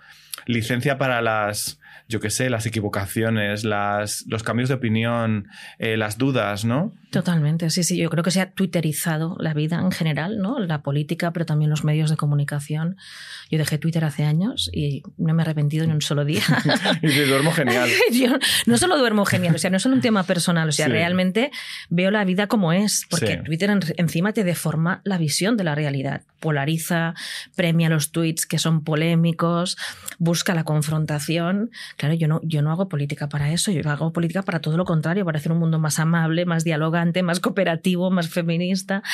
licencia 0.46 0.98
para 0.98 1.22
las 1.22 1.80
yo 2.12 2.20
qué 2.20 2.30
sé, 2.30 2.50
las 2.50 2.66
equivocaciones, 2.66 3.64
las, 3.64 4.24
los 4.28 4.42
cambios 4.42 4.68
de 4.68 4.76
opinión, 4.76 5.48
eh, 5.78 5.96
las 5.96 6.18
dudas, 6.18 6.64
¿no? 6.64 6.92
Totalmente, 7.10 7.68
sí, 7.70 7.82
sí. 7.82 7.96
Yo 7.96 8.08
creo 8.10 8.22
que 8.22 8.30
se 8.30 8.40
ha 8.40 8.52
twitterizado 8.52 9.36
la 9.38 9.54
vida 9.54 9.80
en 9.80 9.90
general, 9.90 10.38
¿no? 10.38 10.58
La 10.58 10.82
política, 10.82 11.32
pero 11.32 11.46
también 11.46 11.70
los 11.70 11.84
medios 11.84 12.10
de 12.10 12.16
comunicación. 12.16 12.96
Yo 13.50 13.58
dejé 13.58 13.78
Twitter 13.78 14.04
hace 14.04 14.24
años 14.24 14.70
y 14.72 15.02
no 15.18 15.34
me 15.34 15.42
he 15.42 15.44
arrepentido 15.44 15.86
ni 15.86 15.92
un 15.92 16.02
solo 16.02 16.24
día. 16.24 16.42
y 17.02 17.08
te 17.08 17.26
duermo 17.26 17.52
genial. 17.52 17.88
Yo 18.12 18.38
no 18.66 18.78
solo 18.78 18.98
duermo 18.98 19.24
genial, 19.24 19.54
o 19.54 19.58
sea, 19.58 19.70
no 19.70 19.78
es 19.78 19.82
solo 19.82 19.94
un 19.94 20.00
tema 20.00 20.22
personal, 20.24 20.68
o 20.68 20.72
sea, 20.72 20.88
realmente 20.88 21.50
veo 21.90 22.10
la 22.10 22.24
vida 22.24 22.46
como 22.46 22.72
es, 22.72 23.06
porque 23.08 23.38
Twitter 23.38 23.70
encima 23.96 24.32
te 24.32 24.44
deforma 24.44 25.00
la 25.04 25.18
visión 25.18 25.56
de 25.56 25.64
la 25.64 25.74
realidad. 25.74 26.22
Polariza, 26.40 27.14
premia 27.56 27.88
los 27.88 28.12
tweets 28.12 28.46
que 28.46 28.58
son 28.58 28.84
polémicos, 28.84 29.76
busca 30.18 30.54
la 30.54 30.64
confrontación. 30.64 31.70
Claro, 32.02 32.16
yo 32.16 32.26
no, 32.26 32.40
yo 32.42 32.62
no 32.62 32.72
hago 32.72 32.88
política 32.88 33.28
para 33.28 33.52
eso, 33.52 33.70
yo 33.70 33.88
hago 33.88 34.12
política 34.12 34.42
para 34.42 34.60
todo 34.60 34.76
lo 34.76 34.84
contrario, 34.84 35.24
para 35.24 35.38
hacer 35.38 35.52
un 35.52 35.60
mundo 35.60 35.78
más 35.78 36.00
amable, 36.00 36.44
más 36.46 36.64
dialogante, 36.64 37.22
más 37.22 37.38
cooperativo, 37.38 38.10
más 38.10 38.28
feminista. 38.28 39.04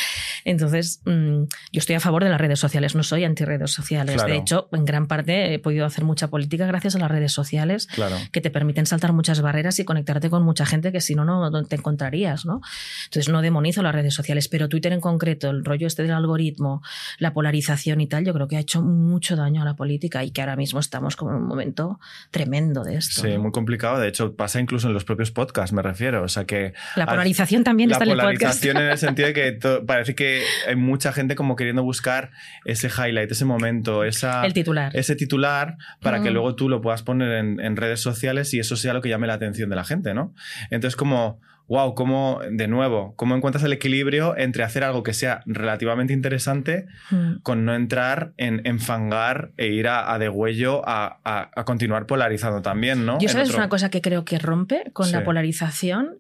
Entonces, 0.47 1.03
mm, 1.05 1.43
yo 1.71 1.79
estoy 1.81 1.97
a 1.97 2.01
favor 2.01 2.25
de 2.25 2.31
las 2.31 2.41
redes 2.41 2.59
sociales, 2.59 2.95
no 2.95 3.03
soy 3.03 3.25
anti 3.25 3.45
redes 3.45 3.73
sociales. 3.73 4.25
De 4.25 4.37
hecho, 4.37 4.71
en 4.73 4.87
gran 4.87 5.07
parte 5.07 5.53
he 5.53 5.59
podido 5.59 5.85
hacer 5.85 6.05
mucha 6.05 6.29
política 6.29 6.67
gracias 6.67 6.97
a 6.97 6.99
las 6.99 7.11
redes 7.11 7.31
sociales 7.31 7.89
que 8.33 8.41
te 8.41 8.49
permiten 8.49 8.87
saltar 8.87 9.13
muchas 9.13 9.43
barreras 9.43 9.79
y 9.81 9.85
conectarte 9.85 10.31
con 10.31 10.43
mucha 10.43 10.65
gente 10.65 10.91
que 10.91 11.03
si 11.03 11.15
no, 11.15 11.27
no 11.27 11.65
te 11.65 11.77
encontrarías. 11.77 12.47
¿no? 12.47 12.63
Entonces, 13.05 13.31
no 13.31 13.43
demonizo 13.43 13.83
las 13.83 13.95
redes 13.95 14.15
sociales, 14.15 14.49
pero 14.49 14.71
Twitter 14.71 14.95
en 14.95 15.03
concreto, 15.03 15.51
el 15.51 15.63
rollo 15.63 15.87
este 15.87 16.05
del 16.05 16.13
algoritmo, 16.13 16.81
la 17.19 17.35
polarización 17.35 18.01
y 18.01 18.07
tal, 18.07 18.25
yo 18.25 18.33
creo 18.33 18.49
que 18.49 18.57
ha 18.57 18.61
hecho 18.61 18.81
mucho 18.81 19.37
daño 19.37 19.61
a 19.61 19.67
la 19.67 19.77
política 19.77 20.25
y 20.25 20.31
que 20.31 20.41
ahora 20.41 20.57
mismo 20.57 20.81
estamos 20.81 21.17
como 21.17 21.33
en 21.33 21.37
un 21.37 21.47
momento 21.47 22.01
tremendo 22.31 22.68
de 22.73 22.97
esto. 22.97 23.23
Sí, 23.23 23.39
muy 23.39 23.51
complicado. 23.51 23.99
De 23.99 24.09
hecho, 24.09 24.35
pasa 24.35 24.61
incluso 24.61 24.89
en 24.89 24.95
los 24.95 25.05
propios 25.05 25.31
podcasts, 25.31 25.73
me 25.73 25.83
refiero. 25.83 26.23
O 26.23 26.29
sea 26.29 26.45
que. 26.45 26.73
La 26.97 27.07
polarización 27.07 27.65
también 27.65 27.91
está 27.91 28.05
en 28.05 28.11
el 28.11 28.17
podcast. 28.17 28.33
La 28.33 28.41
polarización 28.41 28.77
en 28.77 28.91
el 28.91 28.99
sentido 28.99 29.29
de 29.29 29.35
que 29.35 29.81
parece 29.87 30.15
que 30.15 30.43
hay 30.67 30.77
mucha 30.77 31.13
gente 31.13 31.35
como 31.35 31.57
queriendo 31.57 31.83
buscar 31.83 32.31
ese 32.65 32.89
highlight, 32.89 33.31
ese 33.31 33.45
momento, 33.45 34.05
esa, 34.05 34.45
el 34.45 34.53
titular. 34.53 34.95
ese 34.95 35.17
titular 35.17 35.77
para 36.01 36.23
que 36.23 36.31
luego 36.31 36.55
tú 36.55 36.69
lo 36.69 36.81
puedas 36.81 37.03
poner 37.03 37.33
en, 37.33 37.61
en 37.61 37.77
redes 37.77 38.01
sociales 38.01 38.53
y 38.55 38.61
eso 38.61 38.77
sea 38.77 38.93
lo 38.93 39.01
que 39.01 39.09
llame 39.09 39.27
la 39.27 39.35
atención 39.35 39.71
de 39.71 39.77
la 39.77 39.85
gente, 39.85 40.15
¿no? 40.15 40.35
Entonces, 40.71 40.97
como 40.97 41.41
wow, 41.69 41.95
cómo, 41.95 42.41
de 42.51 42.67
nuevo, 42.67 43.13
cómo 43.17 43.37
encuentras 43.37 43.63
el 43.63 43.73
equilibrio 43.75 44.37
entre 44.37 44.65
hacer 44.65 44.85
algo 44.85 45.03
que 45.03 45.13
sea 45.13 45.43
relativamente 45.45 46.15
interesante 46.15 46.87
hmm. 47.11 47.41
con 47.43 47.67
no 47.67 47.75
entrar 47.75 48.33
en 48.39 48.67
enfangar 48.67 49.53
e 49.59 49.67
ir 49.67 49.87
a, 49.87 50.13
a 50.13 50.19
degüello 50.19 50.83
a, 50.87 51.21
a, 51.25 51.65
continuar 51.65 52.07
polarizando 52.07 52.63
también, 52.63 53.05
¿no? 53.05 53.19
Yo 53.21 53.29
sabes 53.29 53.55
una 53.55 53.69
cosa 53.69 53.91
que 53.91 54.01
creo 54.01 54.25
que 54.25 54.39
rompe 54.39 54.91
con 54.95 55.13
la 55.13 55.25
polarización, 55.25 56.19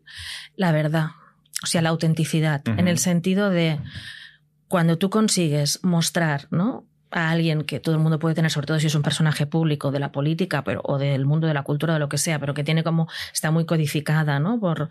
la 0.55 0.71
verdad, 0.71 1.09
o 1.63 1.67
sea, 1.67 1.81
la 1.81 1.89
autenticidad, 1.89 2.63
en 2.67 2.87
el 2.87 2.99
sentido 2.99 3.49
de 3.49 3.81
cuando 4.69 4.99
tú 4.99 5.09
consigues 5.09 5.81
mostrar, 5.83 6.47
¿no? 6.51 6.87
A 7.11 7.31
alguien 7.31 7.63
que 7.63 7.81
todo 7.81 7.95
el 7.95 8.01
mundo 8.01 8.19
puede 8.19 8.35
tener, 8.35 8.51
sobre 8.51 8.67
todo 8.67 8.79
si 8.81 8.87
es 8.87 8.95
un 8.95 9.03
personaje 9.03 9.47
público 9.47 9.91
de 9.91 9.99
la 9.99 10.13
política 10.13 10.63
pero, 10.65 10.83
o 10.85 10.99
del 10.99 11.25
mundo 11.25 11.47
de 11.47 11.55
la 11.55 11.63
cultura, 11.63 11.95
de 11.95 12.01
lo 12.01 12.09
que 12.09 12.19
sea, 12.19 12.39
pero 12.39 12.55
que 12.55 12.65
tiene 12.65 12.85
como, 12.85 13.09
está 13.33 13.51
muy 13.51 13.65
codificada 13.65 14.39
¿no? 14.41 14.61
por, 14.61 14.89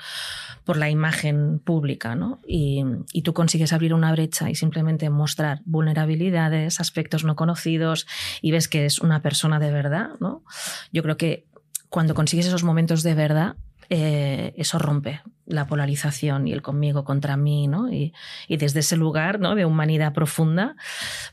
por 0.63 0.77
la 0.77 0.89
imagen 0.89 1.59
pública, 1.59 2.15
¿no? 2.15 2.39
Y, 2.47 2.83
y, 3.13 3.21
tú 3.21 3.33
consigues 3.33 3.74
abrir 3.74 3.93
una 3.93 4.12
brecha 4.12 4.50
y 4.50 4.55
simplemente 4.55 5.09
mostrar 5.09 5.62
vulnerabilidades, 5.65 6.79
aspectos 6.79 7.24
no 7.24 7.36
conocidos 7.36 8.07
y 8.41 8.51
ves 8.51 8.67
que 8.67 8.86
es 8.86 9.00
una 9.00 9.21
persona 9.21 9.59
de 9.59 9.71
verdad, 9.71 10.12
¿no? 10.19 10.43
Yo 10.91 11.03
creo 11.03 11.17
que 11.17 11.45
cuando 11.89 12.15
consigues 12.15 12.47
esos 12.47 12.63
momentos 12.63 13.03
de 13.03 13.13
verdad, 13.13 13.55
eh, 13.89 14.53
eso 14.58 14.79
rompe 14.79 15.22
la 15.46 15.65
polarización 15.65 16.48
y 16.48 16.53
el 16.53 16.62
conmigo 16.62 17.06
contra 17.06 17.38
mí, 17.38 17.67
¿no? 17.67 17.91
Y, 17.91 18.13
desde 18.50 18.82
ese 18.82 18.98
lugar 18.98 19.39
¿no? 19.39 19.56
de 19.56 19.65
humanidad 19.65 20.13
profunda 20.13 20.75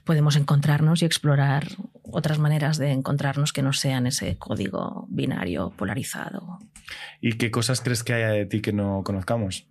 podemos 0.04 0.36
encontrarnos 0.36 1.02
y 1.02 1.04
explorar 1.04 1.66
otras 2.02 2.38
maneras 2.38 2.78
de 2.78 2.92
encontrarnos 2.92 3.52
que 3.52 3.62
no 3.62 3.72
sean 3.72 4.06
ese 4.06 4.36
código 4.36 5.06
binario 5.08 5.70
polarizado. 5.76 6.58
¿Y 7.20 7.32
qué 7.32 7.50
cosas 7.50 7.80
crees 7.80 8.04
que 8.04 8.14
haya 8.14 8.28
de 8.28 8.46
ti 8.46 8.60
que 8.60 8.72
no 8.72 9.02
conozcamos? 9.04 9.66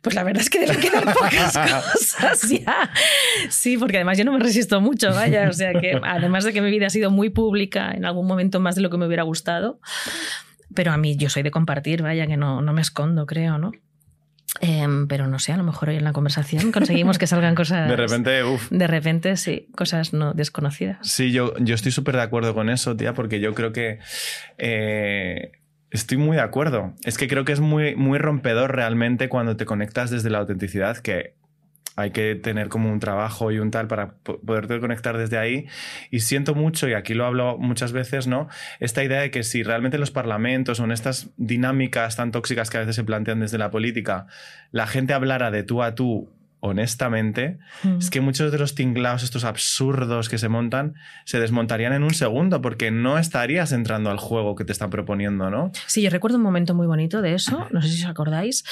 Pues 0.00 0.14
la 0.14 0.22
verdad 0.22 0.42
es 0.42 0.50
que 0.50 0.60
deben 0.60 0.80
quedar 0.80 1.04
pocas 1.14 1.56
cosas 1.56 2.50
ya. 2.50 2.90
Sí, 3.48 3.78
porque 3.78 3.96
además 3.96 4.18
yo 4.18 4.24
no 4.24 4.32
me 4.32 4.38
resisto 4.38 4.80
mucho, 4.80 5.10
vaya. 5.14 5.48
O 5.48 5.52
sea 5.52 5.72
que 5.72 5.98
además 6.02 6.44
de 6.44 6.52
que 6.52 6.60
mi 6.60 6.70
vida 6.70 6.86
ha 6.86 6.90
sido 6.90 7.10
muy 7.10 7.30
pública 7.30 7.90
en 7.92 8.04
algún 8.04 8.26
momento 8.26 8.60
más 8.60 8.74
de 8.74 8.82
lo 8.82 8.90
que 8.90 8.98
me 8.98 9.06
hubiera 9.06 9.22
gustado, 9.22 9.80
pero 10.74 10.92
a 10.92 10.96
mí 10.96 11.16
yo 11.16 11.28
soy 11.28 11.42
de 11.42 11.50
compartir, 11.50 12.02
vaya, 12.02 12.26
que 12.26 12.36
no, 12.36 12.62
no 12.62 12.72
me 12.72 12.80
escondo, 12.80 13.26
creo, 13.26 13.58
¿no? 13.58 13.72
Em, 14.60 15.08
pero 15.08 15.26
no 15.26 15.38
sé, 15.38 15.52
a 15.52 15.56
lo 15.56 15.64
mejor 15.64 15.88
hoy 15.88 15.96
en 15.96 16.04
la 16.04 16.12
conversación 16.12 16.70
conseguimos 16.70 17.18
que 17.18 17.26
salgan 17.26 17.54
cosas. 17.56 17.88
De 17.88 17.96
repente, 17.96 18.44
uff. 18.44 18.70
De 18.70 18.86
repente, 18.86 19.36
sí, 19.36 19.68
cosas 19.76 20.12
no 20.12 20.32
desconocidas. 20.32 20.98
Sí, 21.02 21.32
yo, 21.32 21.54
yo 21.58 21.74
estoy 21.74 21.92
súper 21.92 22.16
de 22.16 22.22
acuerdo 22.22 22.54
con 22.54 22.70
eso, 22.70 22.96
tía, 22.96 23.14
porque 23.14 23.40
yo 23.40 23.54
creo 23.54 23.72
que. 23.72 23.98
Eh, 24.58 25.52
estoy 25.90 26.18
muy 26.18 26.36
de 26.36 26.42
acuerdo. 26.42 26.94
Es 27.04 27.18
que 27.18 27.28
creo 27.28 27.44
que 27.44 27.52
es 27.52 27.60
muy, 27.60 27.96
muy 27.96 28.18
rompedor 28.18 28.74
realmente 28.74 29.28
cuando 29.28 29.56
te 29.56 29.64
conectas 29.64 30.10
desde 30.10 30.30
la 30.30 30.38
autenticidad, 30.38 30.98
que 30.98 31.34
hay 31.96 32.10
que 32.10 32.34
tener 32.34 32.68
como 32.68 32.90
un 32.90 32.98
trabajo 32.98 33.52
y 33.52 33.58
un 33.58 33.70
tal 33.70 33.86
para 33.86 34.14
poderte 34.14 34.80
conectar 34.80 35.16
desde 35.16 35.38
ahí. 35.38 35.66
Y 36.10 36.20
siento 36.20 36.54
mucho, 36.54 36.88
y 36.88 36.94
aquí 36.94 37.14
lo 37.14 37.24
hablo 37.24 37.56
muchas 37.58 37.92
veces, 37.92 38.26
¿no? 38.26 38.48
Esta 38.80 39.04
idea 39.04 39.20
de 39.20 39.30
que 39.30 39.42
si 39.44 39.62
realmente 39.62 39.96
en 39.96 40.00
los 40.00 40.10
parlamentos 40.10 40.80
o 40.80 40.84
en 40.84 40.92
estas 40.92 41.30
dinámicas 41.36 42.16
tan 42.16 42.32
tóxicas 42.32 42.70
que 42.70 42.78
a 42.78 42.80
veces 42.80 42.96
se 42.96 43.04
plantean 43.04 43.40
desde 43.40 43.58
la 43.58 43.70
política, 43.70 44.26
la 44.72 44.86
gente 44.86 45.12
hablara 45.12 45.50
de 45.50 45.62
tú 45.62 45.82
a 45.82 45.94
tú 45.94 46.33
honestamente, 46.64 47.58
mm. 47.82 47.98
es 47.98 48.08
que 48.08 48.22
muchos 48.22 48.50
de 48.50 48.56
los 48.56 48.74
tinglados, 48.74 49.22
estos 49.22 49.44
absurdos 49.44 50.30
que 50.30 50.38
se 50.38 50.48
montan, 50.48 50.94
se 51.26 51.38
desmontarían 51.38 51.92
en 51.92 52.02
un 52.02 52.14
segundo 52.14 52.62
porque 52.62 52.90
no 52.90 53.18
estarías 53.18 53.70
entrando 53.72 54.10
al 54.10 54.16
juego 54.16 54.54
que 54.54 54.64
te 54.64 54.72
están 54.72 54.88
proponiendo, 54.88 55.50
¿no? 55.50 55.72
Sí, 55.86 56.00
yo 56.00 56.08
recuerdo 56.08 56.38
un 56.38 56.42
momento 56.42 56.74
muy 56.74 56.86
bonito 56.86 57.20
de 57.20 57.34
eso, 57.34 57.66
no 57.70 57.82
sé 57.82 57.88
si 57.88 58.02
os 58.04 58.08
acordáis, 58.08 58.64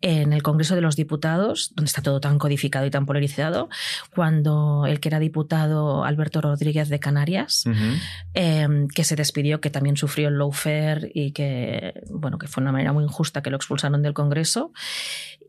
en 0.00 0.32
el 0.32 0.42
Congreso 0.42 0.74
de 0.74 0.80
los 0.80 0.96
Diputados, 0.96 1.72
donde 1.76 1.86
está 1.86 2.02
todo 2.02 2.20
tan 2.20 2.38
codificado 2.38 2.84
y 2.84 2.90
tan 2.90 3.06
polarizado, 3.06 3.68
cuando 4.12 4.84
el 4.88 4.98
que 4.98 5.08
era 5.08 5.20
diputado 5.20 6.04
Alberto 6.04 6.40
Rodríguez 6.40 6.88
de 6.88 6.98
Canarias, 6.98 7.64
em, 8.34 8.88
que 8.88 9.04
se 9.04 9.14
despidió, 9.14 9.60
que 9.60 9.70
también 9.70 9.96
sufrió 9.96 10.28
el 10.28 10.38
lawfare 10.38 11.12
y 11.14 11.30
que, 11.30 11.94
bueno, 12.10 12.38
que 12.38 12.48
fue 12.48 12.60
una 12.62 12.72
manera 12.72 12.92
muy 12.92 13.04
injusta 13.04 13.40
que 13.40 13.50
lo 13.50 13.56
expulsaron 13.56 14.02
del 14.02 14.14
Congreso. 14.14 14.72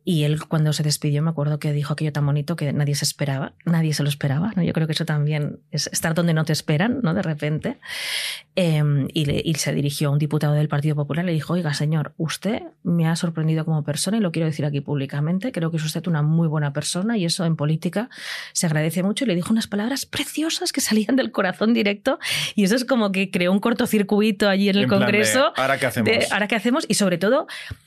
Y 0.10 0.24
él 0.24 0.46
cuando 0.46 0.72
se 0.72 0.84
despidió 0.84 1.22
me 1.22 1.32
acuerdo 1.32 1.60
que 1.60 1.74
dijo 1.74 1.87
aquello 1.94 2.12
tan 2.12 2.26
bonito 2.26 2.56
que 2.56 2.74
nadie 2.74 2.96
se 2.96 3.06
esperaba, 3.06 3.54
nadie 3.66 3.94
se 3.94 4.04
lo 4.04 4.10
esperaba. 4.10 4.52
¿no? 4.56 4.64
Yo 4.64 4.74
creo 4.74 4.88
que 4.88 4.94
eso 4.94 5.06
también 5.06 5.60
es 5.72 5.88
estar 5.94 6.14
donde 6.14 6.34
no 6.34 6.46
te 6.46 6.54
esperan, 6.54 7.00
¿no? 7.04 7.14
De 7.14 7.22
repente. 7.22 7.78
Em, 8.56 9.08
y, 9.14 9.54
se 9.54 9.72
dirigió 9.72 10.10
a 10.10 10.12
un 10.12 10.18
diputado 10.18 10.54
del 10.54 10.68
Partido 10.68 10.96
Popular 10.96 11.24
y 11.26 11.28
le 11.28 11.34
dijo, 11.34 11.54
oiga, 11.54 11.76
señor, 11.76 12.14
usted 12.18 12.64
me 12.84 13.08
ha 13.08 13.16
sorprendido 13.16 13.66
como 13.66 13.84
persona 13.84 14.18
y 14.18 14.20
lo 14.20 14.32
quiero 14.32 14.48
decir 14.48 14.66
aquí 14.66 14.82
públicamente. 14.82 15.52
Creo 15.52 15.70
que 15.70 15.78
es 15.78 15.86
usted 15.86 16.08
una 16.08 16.24
muy 16.24 16.48
buena 16.48 16.74
persona 16.74 17.18
y 17.18 17.26
eso 17.26 17.46
en 17.46 17.56
política 17.56 18.10
se 18.54 18.66
agradece 18.66 19.04
mucho. 19.04 19.26
Y 19.26 19.28
le 19.28 19.36
dijo 19.36 19.52
unas 19.52 19.68
palabras 19.68 20.08
preciosas 20.08 20.72
que 20.72 20.82
salían 20.82 21.16
del 21.16 21.32
corazón 21.32 21.76
directo 21.76 22.18
y 22.56 22.64
eso 22.64 22.76
es 22.76 22.84
como 22.84 23.12
que 23.12 23.30
creó 23.30 23.52
un 23.52 23.60
cortocircuito 23.60 24.50
allí 24.50 24.70
en 24.70 24.78
el 24.78 24.88
Congreso. 24.88 25.54
¿Ahora 25.56 25.78
qué 25.78 25.86
hacemos? 25.86 26.32
¿Ahora 26.32 26.48
qué 26.48 26.56
hacemos? 26.56 26.86
Y 26.88 26.96
sobre 26.96 27.20
todo 27.20 27.46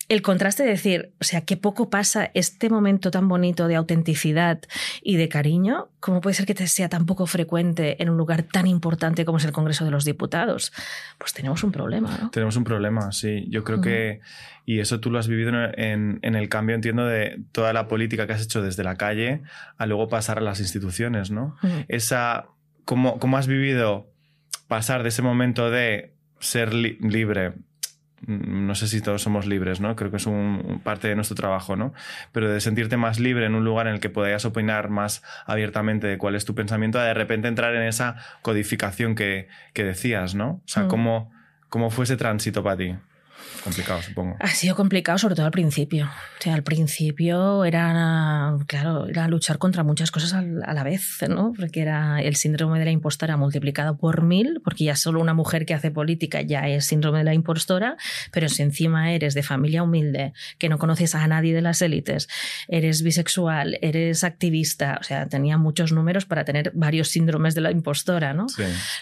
el 0.08 0.22
contraste 0.22 0.62
de 0.62 0.70
decir, 0.70 1.12
o 1.20 1.24
sea, 1.24 1.42
qué 1.42 1.56
poco 1.56 1.90
pasa 1.90 2.30
este 2.34 2.68
momento 2.68 3.10
tan 3.10 3.28
bonito 3.28 3.68
de 3.68 3.76
autenticidad 3.90 4.60
y 5.02 5.16
de 5.16 5.28
cariño, 5.28 5.88
¿cómo 5.98 6.20
puede 6.20 6.34
ser 6.34 6.46
que 6.46 6.54
te 6.54 6.66
sea 6.66 6.88
tan 6.88 7.06
poco 7.06 7.26
frecuente 7.26 8.00
en 8.02 8.08
un 8.08 8.16
lugar 8.16 8.44
tan 8.44 8.66
importante 8.66 9.24
como 9.24 9.38
es 9.38 9.44
el 9.44 9.52
Congreso 9.52 9.84
de 9.84 9.90
los 9.90 10.04
Diputados? 10.04 10.72
Pues 11.18 11.32
tenemos 11.32 11.64
un 11.64 11.72
problema, 11.72 12.16
¿no? 12.20 12.30
Tenemos 12.30 12.56
un 12.56 12.64
problema, 12.64 13.10
sí. 13.12 13.46
Yo 13.48 13.64
creo 13.64 13.80
que, 13.80 14.20
y 14.64 14.78
eso 14.78 15.00
tú 15.00 15.10
lo 15.10 15.18
has 15.18 15.26
vivido 15.26 15.52
en, 15.74 16.20
el 16.22 16.48
cambio, 16.48 16.76
entiendo, 16.76 17.04
de 17.04 17.42
toda 17.52 17.72
la 17.72 17.88
política 17.88 18.26
que 18.26 18.32
has 18.32 18.42
hecho 18.42 18.62
desde 18.62 18.84
la 18.84 18.96
calle 18.96 19.42
a 19.76 19.86
luego 19.86 20.08
pasar 20.08 20.38
a 20.38 20.42
las 20.42 20.60
instituciones, 20.60 21.30
¿no? 21.30 21.56
Esa, 21.88 22.46
¿cómo, 22.84 23.18
¿Cómo 23.18 23.36
has 23.36 23.48
vivido 23.48 24.08
pasar 24.68 25.02
de 25.02 25.08
ese 25.08 25.22
momento 25.22 25.70
de 25.70 26.14
ser 26.38 26.72
libre, 26.72 27.54
no 28.26 28.74
sé 28.74 28.86
si 28.86 29.00
todos 29.00 29.22
somos 29.22 29.46
libres, 29.46 29.80
¿no? 29.80 29.96
Creo 29.96 30.10
que 30.10 30.18
es 30.18 30.26
un, 30.26 30.80
parte 30.84 31.08
de 31.08 31.14
nuestro 31.14 31.34
trabajo, 31.34 31.76
¿no? 31.76 31.92
Pero 32.32 32.50
de 32.50 32.60
sentirte 32.60 32.96
más 32.96 33.18
libre 33.18 33.46
en 33.46 33.54
un 33.54 33.64
lugar 33.64 33.86
en 33.86 33.94
el 33.94 34.00
que 34.00 34.10
podías 34.10 34.44
opinar 34.44 34.90
más 34.90 35.22
abiertamente 35.46 36.06
de 36.06 36.18
cuál 36.18 36.34
es 36.34 36.44
tu 36.44 36.54
pensamiento, 36.54 36.98
a 36.98 37.04
de 37.04 37.14
repente 37.14 37.48
entrar 37.48 37.74
en 37.74 37.82
esa 37.82 38.16
codificación 38.42 39.14
que, 39.14 39.48
decías, 39.74 40.34
¿no? 40.34 40.50
O 40.50 40.62
sea, 40.66 40.84
mm. 40.84 40.88
¿cómo, 40.88 41.32
¿cómo 41.68 41.90
fue 41.90 42.04
ese 42.04 42.16
tránsito 42.16 42.62
para 42.62 42.76
ti? 42.76 42.96
Complicado, 43.62 44.00
supongo. 44.02 44.36
Ha 44.40 44.48
sido 44.48 44.74
complicado, 44.74 45.18
sobre 45.18 45.34
todo 45.34 45.46
al 45.46 45.52
principio. 45.52 46.06
O 46.06 46.42
sea, 46.42 46.54
al 46.54 46.62
principio 46.62 47.64
era, 47.64 48.56
claro, 48.66 49.06
era 49.06 49.28
luchar 49.28 49.58
contra 49.58 49.82
muchas 49.82 50.10
cosas 50.10 50.32
a 50.32 50.42
la 50.42 50.82
vez, 50.82 51.18
¿no? 51.28 51.52
Porque 51.58 51.80
era 51.80 52.22
el 52.22 52.36
síndrome 52.36 52.78
de 52.78 52.86
la 52.86 52.90
impostora 52.90 53.36
multiplicado 53.36 53.96
por 53.98 54.22
mil, 54.22 54.60
porque 54.64 54.84
ya 54.84 54.96
solo 54.96 55.20
una 55.20 55.34
mujer 55.34 55.66
que 55.66 55.74
hace 55.74 55.90
política 55.90 56.40
ya 56.40 56.68
es 56.68 56.86
síndrome 56.86 57.18
de 57.18 57.24
la 57.24 57.34
impostora, 57.34 57.96
pero 58.32 58.48
si 58.48 58.62
encima 58.62 59.12
eres 59.12 59.34
de 59.34 59.42
familia 59.42 59.82
humilde, 59.82 60.32
que 60.58 60.68
no 60.68 60.78
conoces 60.78 61.14
a 61.14 61.26
nadie 61.26 61.54
de 61.54 61.60
las 61.60 61.82
élites, 61.82 62.28
eres 62.68 63.02
bisexual, 63.02 63.78
eres 63.82 64.24
activista, 64.24 64.98
o 65.00 65.04
sea, 65.04 65.28
tenía 65.28 65.58
muchos 65.58 65.92
números 65.92 66.24
para 66.24 66.44
tener 66.44 66.72
varios 66.74 67.08
síndromes 67.08 67.54
de 67.54 67.60
la 67.60 67.70
impostora, 67.70 68.32
¿no? 68.32 68.46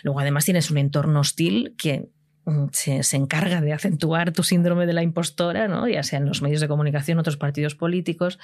Luego 0.02 0.20
además 0.20 0.44
tienes 0.44 0.70
un 0.70 0.78
entorno 0.78 1.20
hostil 1.20 1.74
que 1.78 2.08
Mm, 2.48 2.68
se, 2.72 3.16
encarga 3.16 3.60
de 3.60 3.74
acentuar 3.74 4.32
tu 4.32 4.42
síndrome 4.42 4.86
de 4.86 4.94
la 4.94 5.02
impostora, 5.02 5.68
¿no? 5.68 5.86
ya 5.86 6.02
sea 6.02 6.18
en 6.18 6.26
los 6.26 6.40
medios 6.40 6.62
de 6.62 6.68
comunicación, 6.68 7.18
otros 7.18 7.36
partidos 7.36 7.74
políticos. 7.74 8.38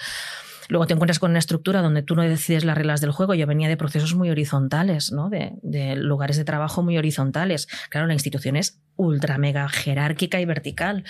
Luego 0.68 0.86
te 0.86 0.92
encuentras 0.92 1.18
con 1.18 1.30
una 1.30 1.38
estructura 1.38 1.80
donde 1.80 2.02
tú 2.02 2.14
no 2.14 2.22
decides 2.22 2.64
las 2.64 2.76
reglas 2.76 3.00
del 3.00 3.12
juego. 3.12 3.34
Yo 3.34 3.46
venía 3.46 3.68
de 3.68 3.76
procesos 3.76 4.14
muy 4.14 4.30
horizontales, 4.30 5.12
¿no? 5.12 5.30
de, 5.30 5.52
de 5.62 5.96
lugares 5.96 6.36
de 6.36 6.44
trabajo 6.44 6.82
muy 6.82 6.98
horizontales. 6.98 7.66
Claro, 7.90 8.06
la 8.06 8.14
institución 8.14 8.56
es 8.56 8.80
ultra 8.96 9.38
mega 9.38 9.68
jerárquica 9.68 10.40
y 10.40 10.44
vertical. 10.44 11.04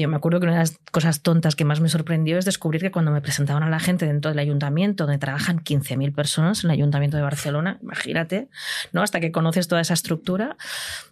Yo 0.00 0.08
me 0.08 0.16
acuerdo 0.16 0.40
que 0.40 0.46
una 0.46 0.54
de 0.54 0.60
las 0.60 0.78
cosas 0.90 1.22
tontas 1.22 1.56
que 1.56 1.64
más 1.64 1.80
me 1.80 1.88
sorprendió 1.88 2.38
es 2.38 2.44
descubrir 2.44 2.80
que 2.80 2.90
cuando 2.90 3.10
me 3.10 3.20
presentaban 3.20 3.62
a 3.62 3.68
la 3.68 3.80
gente 3.80 4.06
dentro 4.06 4.30
del 4.30 4.38
ayuntamiento, 4.38 5.04
donde 5.04 5.18
trabajan 5.18 5.60
15.000 5.60 6.14
personas, 6.14 6.64
en 6.64 6.70
el 6.70 6.74
ayuntamiento 6.74 7.16
de 7.16 7.22
Barcelona, 7.22 7.78
imagínate, 7.82 8.48
¿no? 8.92 9.02
Hasta 9.02 9.20
que 9.20 9.32
conoces 9.32 9.68
toda 9.68 9.80
esa 9.80 9.94
estructura. 9.94 10.56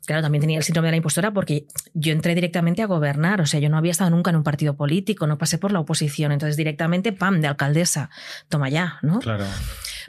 Claro, 0.07 0.23
también 0.23 0.41
tenía 0.41 0.59
el 0.59 0.65
síndrome 0.65 0.89
de 0.89 0.93
la 0.93 0.97
impostora 0.97 1.33
porque 1.33 1.67
yo 1.95 2.13
entré 2.13 2.35
directamente 2.35 2.83
a 2.83 2.87
gobernar, 2.87 3.41
o 3.41 3.47
sea, 3.47 3.61
yo 3.61 3.69
no 3.69 3.77
había 3.77 3.93
estado 3.93 4.11
nunca 4.11 4.31
en 4.31 4.37
un 4.37 4.43
partido 4.43 4.75
político, 4.75 5.27
no 5.27 5.39
pasé 5.39 5.59
por 5.59 5.73
la 5.73 5.81
oposición, 5.81 6.33
entonces 6.33 6.57
directamente, 6.57 7.13
pam, 7.13 7.41
de 7.41 7.49
alcaldesa, 7.49 8.11
toma 8.49 8.69
ya, 8.69 8.99
¿no? 9.03 9.19
Claro 9.21 9.45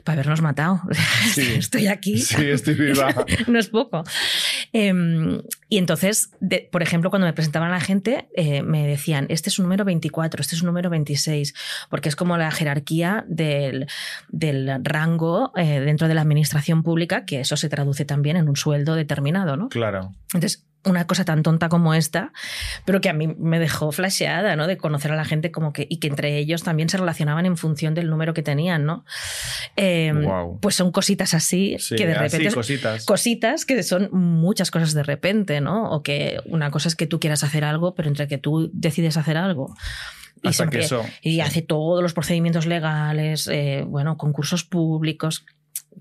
para 0.04 0.16
habernos 0.16 0.42
matado. 0.42 0.82
estoy 1.36 1.86
aquí. 1.86 2.18
Sí, 2.18 2.46
estoy 2.46 2.74
viva. 2.74 3.14
no 3.46 3.58
es 3.58 3.68
poco. 3.68 4.04
Em, 4.72 5.40
y 5.68 5.78
entonces, 5.78 6.30
por 6.70 6.82
ejemplo, 6.82 7.10
cuando 7.10 7.26
me 7.26 7.32
presentaban 7.32 7.68
a 7.70 7.74
la 7.74 7.80
gente, 7.80 8.28
eh, 8.36 8.62
me 8.62 8.86
decían, 8.86 9.26
este 9.28 9.50
es 9.50 9.58
un 9.58 9.64
número 9.64 9.84
24, 9.84 10.40
este 10.40 10.56
es 10.56 10.62
un 10.62 10.66
número 10.66 10.90
26, 10.90 11.54
porque 11.88 12.08
es 12.08 12.16
como 12.16 12.36
la 12.36 12.50
jerarquía 12.50 13.24
del, 13.28 13.86
rango 14.82 15.52
eh, 15.56 15.80
dentro 15.80 16.08
de 16.08 16.14
la 16.14 16.22
administración 16.22 16.82
pública, 16.82 17.24
que 17.24 17.40
eso 17.40 17.56
se 17.56 17.68
traduce 17.68 18.04
también 18.04 18.36
en 18.36 18.48
un 18.48 18.56
sueldo 18.56 18.94
determinado, 18.94 19.56
¿no? 19.56 19.68
Claro. 19.68 20.14
Entonces, 20.32 20.66
una 20.84 21.06
cosa 21.06 21.24
tan 21.24 21.42
tonta 21.42 21.68
como 21.68 21.94
esta, 21.94 22.32
pero 22.84 23.00
que 23.00 23.08
a 23.08 23.12
mí 23.12 23.28
me 23.28 23.58
dejó 23.58 23.92
flasheada, 23.92 24.56
¿no? 24.56 24.66
De 24.66 24.76
conocer 24.76 25.12
a 25.12 25.16
la 25.16 25.24
gente 25.24 25.50
como 25.50 25.72
que, 25.72 25.86
y 25.88 25.98
que 25.98 26.08
entre 26.08 26.38
ellos 26.38 26.62
también 26.62 26.88
se 26.88 26.96
relacionaban 26.96 27.46
en 27.46 27.56
función 27.56 27.94
del 27.94 28.08
número 28.08 28.32
que 28.32 28.42
tenían, 28.42 28.86
¿no? 28.86 29.04
Em, 29.76 30.24
pues 30.60 30.76
son 30.76 30.90
cositas 30.90 31.34
así 31.34 31.76
que 31.96 32.06
de 32.06 32.14
repente... 32.14 32.50
cositas. 32.52 33.04
Cositas 33.04 33.64
que 33.66 33.82
son 33.82 34.08
muchas 34.12 34.70
cosas 34.70 34.94
de 34.94 35.02
repente, 35.02 35.60
¿no? 35.60 35.90
O 35.90 36.02
que 36.02 36.40
una 36.46 36.70
cosa 36.70 36.88
es 36.88 36.96
que 36.96 37.06
tú 37.06 37.20
quieras 37.20 37.44
hacer 37.44 37.64
algo, 37.64 37.94
pero 37.94 38.08
entre 38.08 38.26
que 38.26 38.38
tú 38.38 38.70
decides 38.72 39.16
hacer 39.16 39.36
algo 39.36 39.74
y, 40.42 41.30
y 41.30 41.40
hace 41.40 41.62
todos 41.62 42.02
los 42.02 42.14
procedimientos 42.14 42.66
legales, 42.66 43.48
eh, 43.48 43.84
bueno, 43.86 44.16
concursos 44.16 44.64
públicos, 44.64 45.44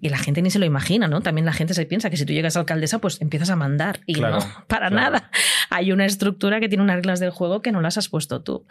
y 0.02 0.10
la 0.10 0.18
gente 0.18 0.42
ni 0.42 0.50
se 0.50 0.60
lo 0.60 0.66
imagina, 0.66 1.08
¿no? 1.08 1.22
También 1.22 1.46
la 1.46 1.54
gente 1.54 1.74
se 1.74 1.86
piensa 1.86 2.10
que 2.10 2.18
si 2.18 2.26
tú 2.26 2.34
llegas 2.34 2.56
a 2.56 2.62
alcaldesa, 2.62 3.00
pues 3.00 3.22
empiezas 3.22 3.50
a 3.50 3.56
mandar. 3.56 4.00
Y 4.06 4.14
no, 4.14 4.40
para 4.68 4.90
nada. 4.90 5.30
Hay 5.70 5.92
una 5.92 6.06
estructura 6.06 6.60
que 6.60 6.70
tiene 6.70 6.84
unas 6.84 6.98
reglas 6.98 7.20
del 7.20 7.32
juego 7.32 7.62
que 7.62 7.72
no 7.72 7.82
las 7.82 7.98
has 7.98 8.08
puesto 8.08 8.42
tú. 8.42 8.66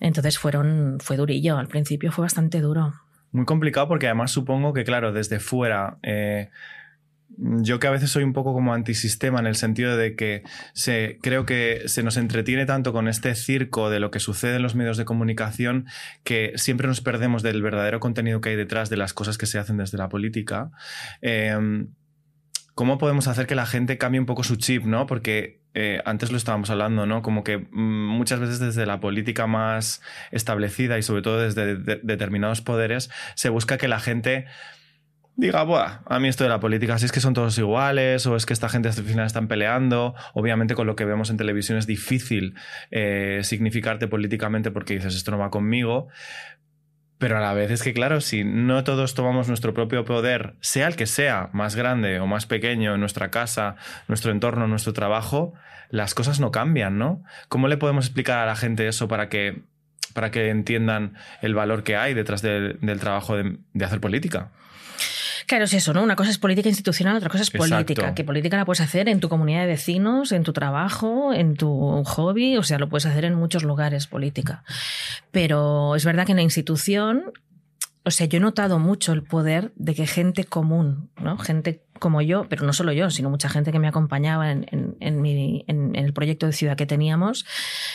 Entonces 0.00 0.38
fueron, 0.38 0.98
fue 1.00 1.16
durillo. 1.16 1.58
Al 1.58 1.68
principio 1.68 2.12
fue 2.12 2.22
bastante 2.22 2.60
duro. 2.60 2.94
Muy 3.32 3.44
complicado 3.44 3.88
porque 3.88 4.06
además 4.06 4.30
supongo 4.30 4.72
que, 4.72 4.84
claro, 4.84 5.12
desde 5.12 5.40
fuera. 5.40 5.98
Eh, 6.02 6.50
yo 7.36 7.78
que 7.78 7.86
a 7.86 7.90
veces 7.90 8.10
soy 8.10 8.24
un 8.24 8.32
poco 8.32 8.52
como 8.52 8.74
antisistema 8.74 9.40
en 9.40 9.46
el 9.46 9.56
sentido 9.56 9.96
de 9.96 10.16
que 10.16 10.42
se, 10.72 11.18
creo 11.22 11.46
que 11.46 11.82
se 11.86 12.02
nos 12.02 12.16
entretiene 12.16 12.66
tanto 12.66 12.92
con 12.92 13.08
este 13.08 13.34
circo 13.34 13.90
de 13.90 14.00
lo 14.00 14.10
que 14.10 14.20
sucede 14.20 14.56
en 14.56 14.62
los 14.62 14.74
medios 14.74 14.96
de 14.96 15.04
comunicación 15.04 15.86
que 16.22 16.52
siempre 16.56 16.86
nos 16.86 17.00
perdemos 17.00 17.42
del 17.42 17.62
verdadero 17.62 18.00
contenido 18.00 18.40
que 18.40 18.50
hay 18.50 18.56
detrás 18.56 18.90
de 18.90 18.96
las 18.96 19.14
cosas 19.14 19.38
que 19.38 19.46
se 19.46 19.58
hacen 19.58 19.76
desde 19.76 19.98
la 19.98 20.08
política. 20.08 20.70
Em, 21.20 21.88
¿Cómo 22.74 22.98
podemos 22.98 23.28
hacer 23.28 23.46
que 23.46 23.54
la 23.54 23.66
gente 23.66 23.98
cambie 23.98 24.18
un 24.18 24.26
poco 24.26 24.42
su 24.42 24.56
chip, 24.56 24.84
no? 24.84 25.06
Porque 25.06 25.60
eh, 25.74 26.00
antes 26.04 26.32
lo 26.32 26.36
estábamos 26.36 26.70
hablando, 26.70 27.06
¿no? 27.06 27.22
Como 27.22 27.44
que 27.44 27.58
mm, 27.58 28.08
muchas 28.08 28.40
veces 28.40 28.58
desde 28.58 28.84
la 28.84 28.98
política 28.98 29.46
más 29.46 30.02
establecida 30.32 30.98
y 30.98 31.02
sobre 31.02 31.22
todo 31.22 31.38
desde 31.38 31.76
determinados 31.76 32.62
poderes 32.62 33.10
se 33.36 33.48
busca 33.48 33.78
que 33.78 33.86
la 33.86 34.00
gente 34.00 34.46
diga, 35.36 35.62
Buah, 35.64 36.00
a 36.06 36.18
mí 36.20 36.28
esto 36.28 36.44
de 36.44 36.50
la 36.50 36.60
política, 36.60 36.98
si 36.98 37.06
es 37.06 37.12
que 37.12 37.20
son 37.20 37.34
todos 37.34 37.58
iguales 37.58 38.26
o 38.26 38.36
es 38.36 38.46
que 38.46 38.52
esta 38.52 38.68
gente 38.68 38.88
al 38.88 38.94
final 38.94 39.26
están 39.26 39.48
peleando. 39.48 40.14
Obviamente 40.32 40.74
con 40.74 40.86
lo 40.86 40.96
que 40.96 41.04
vemos 41.04 41.30
en 41.30 41.36
televisión 41.36 41.78
es 41.78 41.86
difícil 41.86 42.54
eh, 42.90 43.40
significarte 43.42 44.08
políticamente 44.08 44.70
porque 44.70 44.94
dices, 44.94 45.14
esto 45.14 45.30
no 45.30 45.38
va 45.38 45.50
conmigo. 45.50 46.08
Pero 47.18 47.38
a 47.38 47.40
la 47.40 47.54
vez 47.54 47.70
es 47.70 47.82
que, 47.82 47.94
claro, 47.94 48.20
si 48.20 48.44
no 48.44 48.84
todos 48.84 49.14
tomamos 49.14 49.48
nuestro 49.48 49.72
propio 49.72 50.04
poder, 50.04 50.54
sea 50.60 50.88
el 50.88 50.96
que 50.96 51.06
sea, 51.06 51.48
más 51.52 51.76
grande 51.76 52.20
o 52.20 52.26
más 52.26 52.46
pequeño, 52.46 52.94
en 52.94 53.00
nuestra 53.00 53.30
casa, 53.30 53.76
nuestro 54.08 54.32
entorno, 54.32 54.66
nuestro 54.66 54.92
trabajo, 54.92 55.54
las 55.90 56.12
cosas 56.12 56.40
no 56.40 56.50
cambian, 56.50 56.98
¿no? 56.98 57.22
¿Cómo 57.48 57.68
le 57.68 57.76
podemos 57.76 58.06
explicar 58.06 58.40
a 58.40 58.46
la 58.46 58.56
gente 58.56 58.88
eso 58.88 59.06
para 59.06 59.28
que, 59.28 59.62
para 60.12 60.30
que 60.32 60.50
entiendan 60.50 61.14
el 61.40 61.54
valor 61.54 61.84
que 61.84 61.96
hay 61.96 62.14
detrás 62.14 62.42
del 62.42 62.98
trabajo 63.00 63.36
de 63.36 63.84
hacer 63.84 64.00
política? 64.00 64.50
Claro, 65.46 65.64
es 65.64 65.74
eso, 65.74 65.92
¿no? 65.92 66.02
Una 66.02 66.16
cosa 66.16 66.30
es 66.30 66.38
política 66.38 66.68
institucional, 66.68 67.16
otra 67.16 67.28
cosa 67.28 67.42
es 67.42 67.50
política. 67.50 68.14
Que 68.14 68.24
política 68.24 68.56
la 68.56 68.64
puedes 68.64 68.80
hacer 68.80 69.08
en 69.08 69.20
tu 69.20 69.28
comunidad 69.28 69.60
de 69.60 69.66
vecinos, 69.66 70.32
en 70.32 70.42
tu 70.42 70.52
trabajo, 70.52 71.32
en 71.32 71.56
tu 71.56 72.02
hobby, 72.04 72.56
o 72.56 72.62
sea, 72.62 72.78
lo 72.78 72.88
puedes 72.88 73.06
hacer 73.06 73.24
en 73.24 73.34
muchos 73.34 73.62
lugares 73.62 74.06
política. 74.06 74.64
Pero 75.30 75.96
es 75.96 76.04
verdad 76.04 76.26
que 76.26 76.32
en 76.32 76.36
la 76.36 76.42
institución 76.42 77.32
o 78.06 78.10
sea, 78.10 78.26
yo 78.26 78.36
he 78.36 78.40
notado 78.40 78.78
mucho 78.78 79.14
el 79.14 79.22
poder 79.22 79.72
de 79.76 79.94
que 79.94 80.06
gente 80.06 80.44
común, 80.44 81.08
¿no? 81.18 81.38
Gente 81.38 81.82
como 81.98 82.20
yo, 82.20 82.46
pero 82.50 82.66
no 82.66 82.74
solo 82.74 82.92
yo, 82.92 83.10
sino 83.10 83.30
mucha 83.30 83.48
gente 83.48 83.72
que 83.72 83.78
me 83.78 83.88
acompañaba 83.88 84.50
en, 84.50 84.66
en, 85.00 85.96
el 85.96 86.12
proyecto 86.12 86.44
de 86.44 86.52
ciudad 86.52 86.76
que 86.76 86.84
teníamos, 86.84 87.46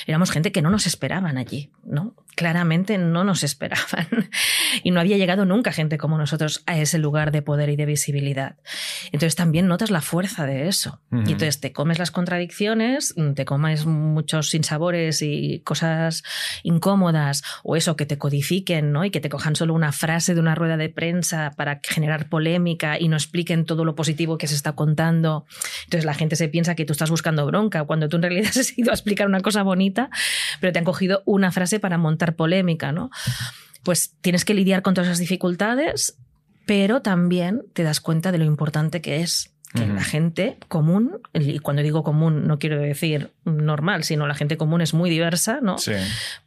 éramos 0.07 0.31
gente 0.31 0.51
que 0.51 0.63
no 0.63 0.71
nos 0.71 0.87
esperaban 0.87 1.37
allí, 1.37 1.69
¿no? 1.83 2.15
Claramente 2.39 2.97
no 2.97 3.25
nos 3.25 3.43
esperaban. 3.49 4.07
y 4.81 4.91
no 4.91 5.01
había 5.01 5.17
llegado 5.17 5.43
nunca 5.43 5.73
gente 5.73 5.97
como 5.97 6.17
nosotros 6.17 6.63
a 6.67 6.77
ese 6.77 6.97
lugar 6.97 7.33
de 7.33 7.41
poder 7.41 7.67
y 7.67 7.75
de 7.75 7.85
visibilidad. 7.85 8.55
Entonces 9.07 9.35
también 9.35 9.67
notas 9.67 9.91
la 9.91 9.99
fuerza 9.99 10.45
de 10.45 10.69
eso. 10.69 11.01
Y 11.11 11.33
entonces 11.33 11.59
te 11.59 11.73
comes 11.73 11.99
las 11.99 12.11
contradicciones, 12.11 13.13
te 13.35 13.43
comes 13.43 13.85
muchos 13.85 14.51
sinsabores 14.51 15.21
y 15.21 15.59
cosas 15.65 16.23
incómodas, 16.63 17.43
o 17.63 17.75
eso 17.75 17.97
que 17.97 18.05
te 18.05 18.17
codifiquen, 18.17 18.93
¿no? 18.93 19.03
Y 19.03 19.11
que 19.11 19.19
te 19.19 19.27
cojan 19.27 19.57
solo 19.57 19.73
una 19.73 19.91
frase 19.91 20.33
de 20.33 20.39
una 20.39 20.55
rueda 20.55 20.77
de 20.77 20.87
prensa 20.87 21.51
para 21.57 21.81
generar 21.83 22.29
polémica 22.29 22.97
y 22.97 23.09
no 23.09 23.17
expliquen 23.17 23.65
todo 23.65 23.83
lo 23.83 23.95
positivo 23.95 24.37
que 24.37 24.47
se 24.47 24.55
está 24.55 24.73
contando. 24.73 25.45
Entonces 25.83 26.05
la 26.05 26.13
gente 26.13 26.37
se 26.37 26.47
piensa 26.47 26.75
que 26.75 26.85
tú 26.85 26.93
estás 26.93 27.09
buscando 27.09 27.45
bronca 27.45 27.83
cuando 27.83 28.07
tú 28.07 28.15
en 28.15 28.21
realidad 28.21 28.51
has 28.57 28.77
ido 28.77 28.91
a 28.91 28.93
explicar 28.93 29.27
una 29.27 29.41
cosa 29.41 29.61
bonita, 29.61 30.09
pero 30.61 30.71
te 30.71 30.79
han 30.79 30.85
cogido 30.85 31.21
una 31.25 31.51
frase 31.51 31.81
para 31.81 31.97
montar 31.97 32.28
polémica, 32.31 32.91
¿no? 32.91 33.09
Pues 33.83 34.15
tienes 34.21 34.45
que 34.45 34.53
lidiar 34.53 34.81
con 34.81 34.93
todas 34.93 35.07
esas 35.07 35.19
dificultades, 35.19 36.17
pero 36.65 37.01
también 37.01 37.63
te 37.73 37.83
das 37.83 37.99
cuenta 37.99 38.31
de 38.31 38.37
lo 38.37 38.45
importante 38.45 39.01
que 39.01 39.21
es 39.21 39.53
que 39.73 39.85
la 39.85 40.03
gente 40.03 40.57
común, 40.67 41.21
y 41.31 41.59
cuando 41.59 41.83
digo 41.83 42.03
común 42.03 42.47
no 42.47 42.57
quiero 42.57 42.79
decir 42.79 43.33
normal, 43.45 44.03
sino 44.03 44.25
la 44.25 44.33
gente 44.33 44.57
común 44.57 44.81
es 44.81 44.95
muy 44.95 45.11
diversa, 45.11 45.59
¿no? 45.61 45.77
Sí. 45.77 45.91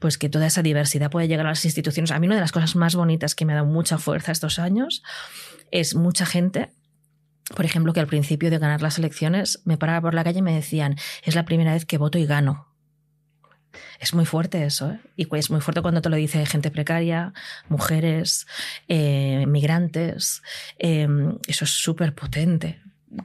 Pues 0.00 0.18
que 0.18 0.28
toda 0.28 0.48
esa 0.48 0.62
diversidad 0.62 1.08
puede 1.08 1.28
llegar 1.28 1.46
a 1.46 1.50
las 1.50 1.64
instituciones. 1.64 2.10
A 2.10 2.18
mí 2.18 2.26
una 2.26 2.34
de 2.34 2.40
las 2.40 2.50
cosas 2.50 2.74
más 2.74 2.96
bonitas 2.96 3.36
que 3.36 3.44
me 3.44 3.52
ha 3.52 3.56
dado 3.56 3.68
mucha 3.68 3.98
fuerza 3.98 4.32
estos 4.32 4.58
años 4.58 5.04
es 5.71 5.95
mucha 5.95 6.26
gente 6.26 6.71
por 7.54 7.64
ejemplo, 7.64 7.92
que 7.92 8.00
al 8.00 8.06
principio 8.06 8.50
de 8.50 8.58
ganar 8.58 8.82
las 8.82 8.99
elecciones 8.99 9.60
me 9.64 9.76
paraba 9.76 10.00
por 10.00 10.14
la 10.14 10.25
calle 10.25 10.38
y 10.38 10.42
me 10.42 10.54
decían, 10.54 10.97
es 11.23 11.34
la 11.34 11.45
primera 11.45 11.73
vez 11.73 11.84
que 11.84 11.99
voto 11.99 12.18
y 12.18 12.26
gano. 12.26 12.72
Es 14.00 14.15
muy 14.15 14.25
fuerte 14.25 14.65
eso, 14.65 14.91
¿eh? 14.91 15.00
Y 15.17 15.28
es 15.37 15.50
muy 15.50 15.61
fuerte 15.61 15.82
cuando 15.82 16.02
te 16.02 16.08
lo 16.08 16.17
dice 16.17 16.45
gente 16.47 16.71
precaria, 16.71 17.32
mujeres, 17.69 18.47
eh, 18.89 19.45
migrantes. 19.47 20.43
Eh, 20.78 21.08
eso 21.47 21.65
es 21.65 21.71
súper 21.71 22.15
potente. 22.15 22.80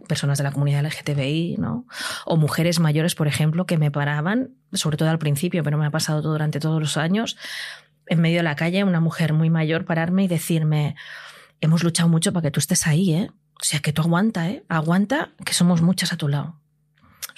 Personas 0.07 0.37
de 0.37 0.43
la 0.43 0.51
comunidad 0.51 0.85
LGTBI, 0.85 1.55
¿no? 1.59 1.85
O 2.25 2.35
mujeres 2.37 2.79
mayores, 2.79 3.15
por 3.15 3.27
ejemplo, 3.27 3.65
que 3.65 3.77
me 3.77 3.91
paraban, 3.91 4.51
sobre 4.73 4.97
todo 4.97 5.09
al 5.09 5.19
principio, 5.19 5.63
pero 5.63 5.77
me 5.77 5.85
ha 5.85 5.91
pasado 5.91 6.21
todo 6.21 6.33
durante 6.33 6.59
todos 6.59 6.81
los 6.81 6.97
años, 6.97 7.37
en 8.07 8.21
medio 8.21 8.37
de 8.37 8.43
la 8.43 8.55
calle, 8.55 8.83
una 8.83 8.99
mujer 8.99 9.33
muy 9.33 9.49
mayor 9.49 9.85
pararme 9.85 10.25
y 10.25 10.27
decirme, 10.27 10.95
hemos 11.61 11.83
luchado 11.83 12.09
mucho 12.09 12.33
para 12.33 12.43
que 12.43 12.51
tú 12.51 12.59
estés 12.59 12.87
ahí, 12.87 13.13
¿eh? 13.13 13.31
O 13.59 13.63
sea, 13.63 13.79
que 13.79 13.93
tú 13.93 14.01
aguanta, 14.01 14.49
¿eh? 14.49 14.63
Aguanta, 14.69 15.31
que 15.43 15.53
somos 15.53 15.81
muchas 15.81 16.13
a 16.13 16.17
tu 16.17 16.27
lado 16.27 16.59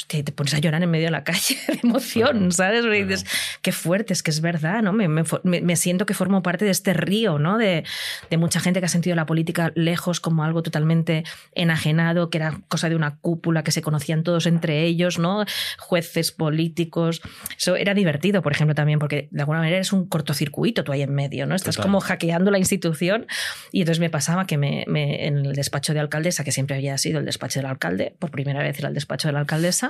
te 0.08 0.32
pones 0.32 0.54
a 0.54 0.60
llorar 0.60 0.82
en 0.82 0.90
medio 0.90 1.06
de 1.06 1.12
la 1.12 1.24
calle 1.24 1.58
de 1.68 1.80
emoción, 1.84 2.52
¿sabes? 2.52 2.86
Y 2.86 3.04
dices, 3.04 3.26
qué 3.62 3.72
fuerte, 3.72 4.14
es 4.14 4.24
que 4.24 4.32
es 4.32 4.42
verdad, 4.42 4.82
¿no? 4.82 4.94
Me, 4.94 5.08
me, 5.08 5.76
siento 5.76 6.06
que 6.06 6.14
formo 6.14 6.42
parte 6.42 6.66
de 6.66 6.72
este 6.72 6.94
río, 6.94 7.40
¿no? 7.40 7.58
De, 7.58 7.84
de, 8.30 8.38
mucha 8.38 8.60
gente 8.60 8.80
que 8.80 8.86
ha 8.86 8.90
sentido 8.90 9.16
la 9.16 9.26
política 9.26 9.72
lejos 9.76 10.20
como 10.20 10.44
algo 10.44 10.64
totalmente 10.64 11.24
enajenado, 11.54 12.30
que 12.30 12.38
era 12.38 12.60
cosa 12.68 12.90
de 12.90 12.96
una 12.96 13.18
cúpula, 13.18 13.64
que 13.64 13.72
se 13.72 13.82
conocían 13.82 14.24
todos 14.24 14.46
entre 14.46 14.84
ellos, 14.84 15.20
¿no? 15.20 15.46
Jueces, 15.78 16.32
políticos. 16.32 17.22
Eso 17.58 17.76
era 17.76 17.94
divertido, 17.94 18.42
por 18.42 18.52
ejemplo, 18.52 18.76
también, 18.76 19.00
porque 19.00 19.28
de 19.32 19.42
alguna 19.42 19.60
manera 19.60 19.78
es 19.78 19.94
un 19.94 20.08
cortocircuito 20.08 20.84
tú 20.84 20.92
ahí 20.92 21.02
en 21.02 21.14
medio, 21.14 21.46
¿no? 21.46 21.56
Estás 21.56 21.78
como 21.78 22.00
hackeando 22.00 22.52
la 22.52 22.58
institución. 22.58 23.28
Y 23.72 23.82
entonces 23.82 24.00
me 24.00 24.10
pasaba 24.10 24.46
que 24.48 24.58
me, 24.58 24.84
en 24.84 25.46
el 25.46 25.54
despacho 25.54 25.94
de 25.94 26.00
alcaldesa, 26.00 26.44
que 26.44 26.52
siempre 26.52 26.76
había 26.78 26.98
sido 26.98 27.20
el 27.20 27.26
despacho 27.26 27.60
del 27.60 27.68
alcalde, 27.68 28.16
por 28.20 28.32
primera 28.32 28.62
vez 28.62 28.80
era 28.80 28.88
el 28.88 28.94
despacho 28.94 29.28
de 29.28 29.34
la 29.34 29.40
alcaldesa, 29.40 29.89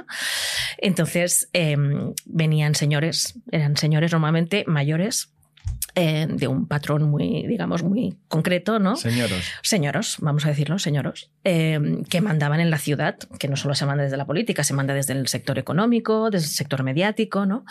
entonces 0.77 1.49
em, 1.53 2.13
venían 2.25 2.75
señores, 2.75 3.35
eran 3.51 3.77
señores 3.77 4.11
normalmente 4.11 4.63
mayores, 4.67 5.31
eh, 5.95 6.27
de 6.29 6.47
un 6.47 6.67
patrón 6.67 7.03
muy, 7.03 7.45
digamos, 7.47 7.83
muy 7.83 8.15
concreto, 8.27 8.79
¿no? 8.79 8.95
Señoros. 8.95 9.43
Señoros, 9.63 10.17
vamos 10.19 10.45
a 10.45 10.49
decirlo, 10.49 10.79
señoros, 10.79 11.29
eh, 11.43 12.03
que 12.09 12.21
mandaban 12.21 12.59
en 12.59 12.69
la 12.69 12.77
ciudad, 12.77 13.17
que 13.37 13.47
no 13.47 13.57
solo 13.57 13.75
se 13.75 13.85
manda 13.85 14.03
desde 14.03 14.15
la 14.15 14.25
política, 14.25 14.63
se 14.63 14.73
manda 14.73 14.93
desde 14.93 15.13
el 15.13 15.27
sector 15.27 15.57
económico, 15.57 16.29
desde 16.29 16.45
el 16.45 16.51
sector 16.51 16.83
mediático, 16.83 17.45
¿no? 17.45 17.65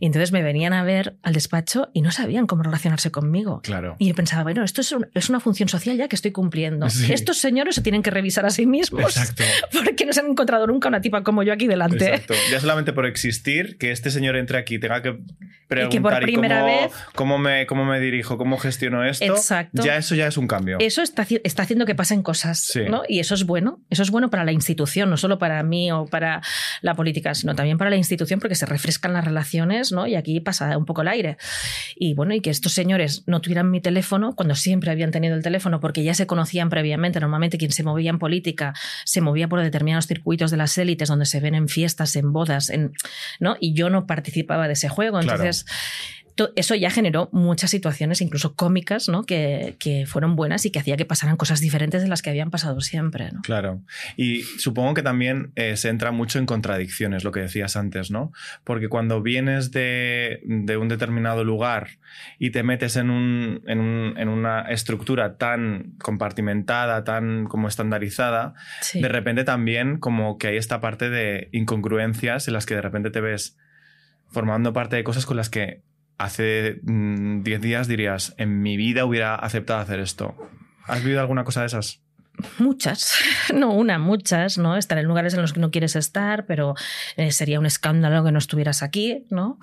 Y 0.00 0.06
entonces 0.06 0.32
me 0.32 0.42
venían 0.42 0.72
a 0.72 0.82
ver 0.82 1.16
al 1.22 1.34
despacho 1.34 1.90
y 1.92 2.02
no 2.02 2.10
sabían 2.10 2.46
cómo 2.46 2.62
relacionarse 2.62 3.10
conmigo. 3.10 3.60
Claro. 3.62 3.96
Y 3.98 4.08
yo 4.08 4.14
pensaba, 4.14 4.44
bueno, 4.44 4.64
esto 4.64 4.80
es, 4.80 5.28
una 5.28 5.40
función 5.40 5.68
social 5.68 5.96
ya 5.96 6.08
que 6.08 6.16
estoy 6.16 6.32
cumpliendo. 6.32 6.86
Estos 6.86 7.38
señores 7.38 7.74
se 7.74 7.82
tienen 7.82 8.02
que 8.02 8.10
revisar 8.10 8.46
a 8.46 8.50
sí 8.50 8.66
mismos. 8.66 9.16
Exacto. 9.16 9.44
Porque 9.84 10.06
no 10.06 10.12
se 10.12 10.20
han 10.20 10.30
encontrado 10.30 10.66
nunca 10.66 10.88
una 10.88 11.00
tipa 11.00 11.22
como 11.22 11.42
yo 11.42 11.52
aquí 11.52 11.66
delante. 11.66 12.06
Exacto. 12.08 12.34
Ya 12.50 12.60
solamente 12.60 12.92
por 12.92 13.06
existir, 13.06 13.76
que 13.78 13.92
este 13.92 14.10
señor 14.10 14.36
entre 14.36 14.58
aquí 14.58 14.78
tenga 14.78 15.02
que 15.02 15.18
preguntar 15.68 15.92
y, 15.92 15.96
que 15.96 16.00
por 16.00 16.20
primera 16.20 16.64
vez, 16.64 16.92
cómo 17.14 17.27
me 17.36 17.66
cómo 17.66 17.84
me 17.84 18.00
dirijo, 18.00 18.38
cómo 18.38 18.56
gestiono 18.56 19.04
esto, 19.04 19.24
Exacto. 19.24 19.82
ya 19.84 19.96
eso 19.96 20.14
ya 20.14 20.26
es 20.28 20.38
un 20.38 20.46
cambio. 20.46 20.78
Eso 20.80 21.02
está, 21.02 21.26
está 21.44 21.64
haciendo 21.64 21.84
que 21.84 21.94
pasen 21.94 22.22
cosas, 22.22 22.72
¿no? 22.88 23.02
Y 23.08 23.18
eso 23.20 23.34
es 23.34 23.44
bueno. 23.44 23.80
Eso 23.90 24.02
es 24.02 24.10
bueno 24.10 24.30
para 24.30 24.44
la 24.44 24.52
institución, 24.52 25.10
no 25.10 25.16
solo 25.16 25.38
para 25.38 25.62
mí 25.62 25.92
o 25.92 26.06
para 26.06 26.40
la 26.80 26.94
política, 26.94 27.34
sino 27.34 27.54
también 27.54 27.76
para 27.76 27.90
la 27.90 27.96
institución 27.96 28.40
porque 28.40 28.54
se 28.54 28.64
refrescan 28.64 29.12
las 29.12 29.24
relaciones, 29.24 29.92
¿no? 29.92 30.06
Y 30.06 30.14
aquí 30.14 30.40
pasa 30.40 30.78
un 30.78 30.84
poco 30.84 31.02
el 31.02 31.08
aire. 31.08 31.36
Y 31.96 32.14
bueno, 32.14 32.34
y 32.34 32.40
que 32.40 32.50
estos 32.50 32.72
señores 32.72 33.24
no 33.26 33.40
tuvieran 33.40 33.70
mi 33.70 33.80
teléfono 33.80 34.34
cuando 34.34 34.54
siempre 34.54 34.90
habían 34.90 35.10
tenido 35.10 35.34
el 35.34 35.42
teléfono 35.42 35.80
porque 35.80 36.04
ya 36.04 36.14
se 36.14 36.26
conocían 36.26 36.70
previamente. 36.70 37.20
Normalmente 37.20 37.58
quien 37.58 37.72
se 37.72 37.82
movía 37.82 38.10
en 38.10 38.18
política 38.18 38.74
se 39.04 39.20
movía 39.20 39.48
por 39.48 39.60
determinados 39.60 40.06
circuitos 40.06 40.50
de 40.50 40.56
las 40.56 40.78
élites 40.78 41.08
donde 41.08 41.26
se 41.26 41.40
ven 41.40 41.54
en 41.54 41.68
fiestas, 41.68 42.14
en 42.16 42.32
bodas, 42.32 42.70
en, 42.70 42.92
¿no? 43.40 43.56
Y 43.60 43.74
yo 43.74 43.90
no 43.90 44.06
participaba 44.06 44.66
de 44.66 44.74
ese 44.74 44.88
juego. 44.88 45.20
Entonces, 45.20 45.66
eso 46.56 46.74
ya 46.74 46.90
generó 46.90 47.28
muchas 47.32 47.70
situaciones, 47.70 48.20
incluso 48.20 48.54
cómicas, 48.54 49.08
¿no? 49.08 49.24
que, 49.24 49.76
fueron 50.06 50.36
buenas 50.36 50.64
y 50.66 50.70
que 50.70 50.78
hacía 50.78 50.96
que 50.96 51.04
pasaran 51.04 51.36
cosas 51.36 51.60
diferentes 51.60 52.02
de 52.02 52.08
las 52.08 52.22
que 52.22 52.30
habían 52.30 52.50
pasado 52.50 52.80
siempre. 52.80 53.30
¿no? 53.32 53.40
Claro. 53.42 53.82
Y 54.16 54.42
supongo 54.42 54.94
que 54.94 55.02
también 55.02 55.52
eh, 55.56 55.76
se 55.76 55.88
entra 55.88 56.12
mucho 56.12 56.38
en 56.38 56.46
contradicciones, 56.46 57.24
lo 57.24 57.32
que 57.32 57.40
decías 57.40 57.76
antes, 57.76 58.10
¿no? 58.10 58.32
Porque 58.64 58.88
cuando 58.88 59.22
vienes 59.22 59.70
de, 59.72 60.40
un 60.78 60.88
determinado 60.88 61.44
lugar 61.44 61.88
y 62.38 62.50
te 62.50 62.62
metes 62.62 62.96
en, 62.96 63.10
una 63.10 64.60
estructura 64.62 65.36
tan 65.36 65.94
compartimentada, 65.98 67.04
tan 67.04 67.46
como 67.46 67.68
estandarizada, 67.68 68.54
de 68.94 69.08
repente 69.08 69.44
también 69.44 69.98
como 69.98 70.38
que 70.38 70.48
hay 70.48 70.56
esta 70.56 70.80
parte 70.80 71.10
de 71.10 71.48
incongruencias 71.52 72.48
en 72.48 72.54
las 72.54 72.66
que 72.66 72.74
de 72.74 72.82
repente 72.82 73.10
te 73.10 73.20
ves 73.20 73.56
formando 74.30 74.72
parte 74.72 74.96
de 74.96 75.04
cosas 75.04 75.26
con 75.26 75.36
las 75.36 75.50
que 75.50 75.82
hace 76.18 76.80
10 76.82 76.82
mm, 76.82 77.42
días 77.42 77.88
dirías, 77.88 78.34
en 78.36 78.60
mi 78.60 78.76
vida 78.76 79.04
hubiera 79.04 79.34
aceptado 79.36 79.80
hacer 79.80 80.00
esto. 80.00 80.36
¿Has 80.84 81.02
vivido 81.02 81.20
alguna 81.20 81.44
cosa 81.44 81.60
de 81.60 81.66
esas? 81.68 82.02
Muchas, 82.58 83.12
no 83.54 83.72
una, 83.72 83.98
muchas, 83.98 84.58
¿no? 84.58 84.76
Estar 84.76 84.98
en 84.98 85.06
lugares 85.06 85.34
en 85.34 85.42
los 85.42 85.52
que 85.52 85.60
no 85.60 85.70
quieres 85.70 85.96
estar, 85.96 86.46
pero 86.46 86.74
eh, 87.16 87.32
sería 87.32 87.58
un 87.58 87.66
escándalo 87.66 88.24
que 88.24 88.32
no 88.32 88.38
estuvieras 88.38 88.82
aquí, 88.82 89.26
¿no? 89.30 89.58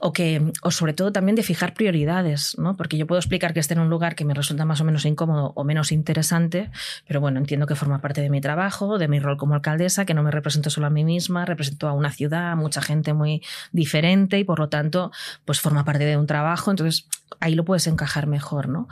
O 0.00 0.12
que, 0.12 0.52
o 0.62 0.70
sobre 0.70 0.92
todo 0.92 1.12
también 1.12 1.36
de 1.36 1.42
fijar 1.42 1.74
prioridades, 1.74 2.56
¿no? 2.58 2.76
Porque 2.76 2.96
yo 2.96 3.06
puedo 3.06 3.18
explicar 3.18 3.52
que 3.52 3.60
esté 3.60 3.74
en 3.74 3.80
un 3.80 3.90
lugar 3.90 4.14
que 4.14 4.24
me 4.24 4.34
resulta 4.34 4.64
más 4.64 4.80
o 4.80 4.84
menos 4.84 5.04
incómodo 5.04 5.52
o 5.56 5.64
menos 5.64 5.92
interesante, 5.92 6.70
pero 7.06 7.20
bueno, 7.20 7.38
entiendo 7.38 7.66
que 7.66 7.74
forma 7.74 8.00
parte 8.00 8.20
de 8.20 8.30
mi 8.30 8.40
trabajo, 8.40 8.98
de 8.98 9.08
mi 9.08 9.18
rol 9.18 9.36
como 9.36 9.54
alcaldesa, 9.54 10.04
que 10.04 10.14
no 10.14 10.22
me 10.22 10.30
represento 10.30 10.70
solo 10.70 10.86
a 10.86 10.90
mí 10.90 11.04
misma, 11.04 11.44
represento 11.44 11.88
a 11.88 11.92
una 11.92 12.10
ciudad, 12.10 12.52
a 12.52 12.56
mucha 12.56 12.82
gente 12.82 13.12
muy 13.14 13.42
diferente 13.72 14.38
y 14.38 14.44
por 14.44 14.58
lo 14.58 14.68
tanto, 14.68 15.10
pues 15.44 15.60
forma 15.60 15.84
parte 15.84 16.04
de 16.04 16.16
un 16.16 16.26
trabajo, 16.26 16.70
entonces 16.70 17.08
ahí 17.40 17.54
lo 17.54 17.64
puedes 17.64 17.86
encajar 17.86 18.26
mejor, 18.26 18.68
¿no? 18.68 18.88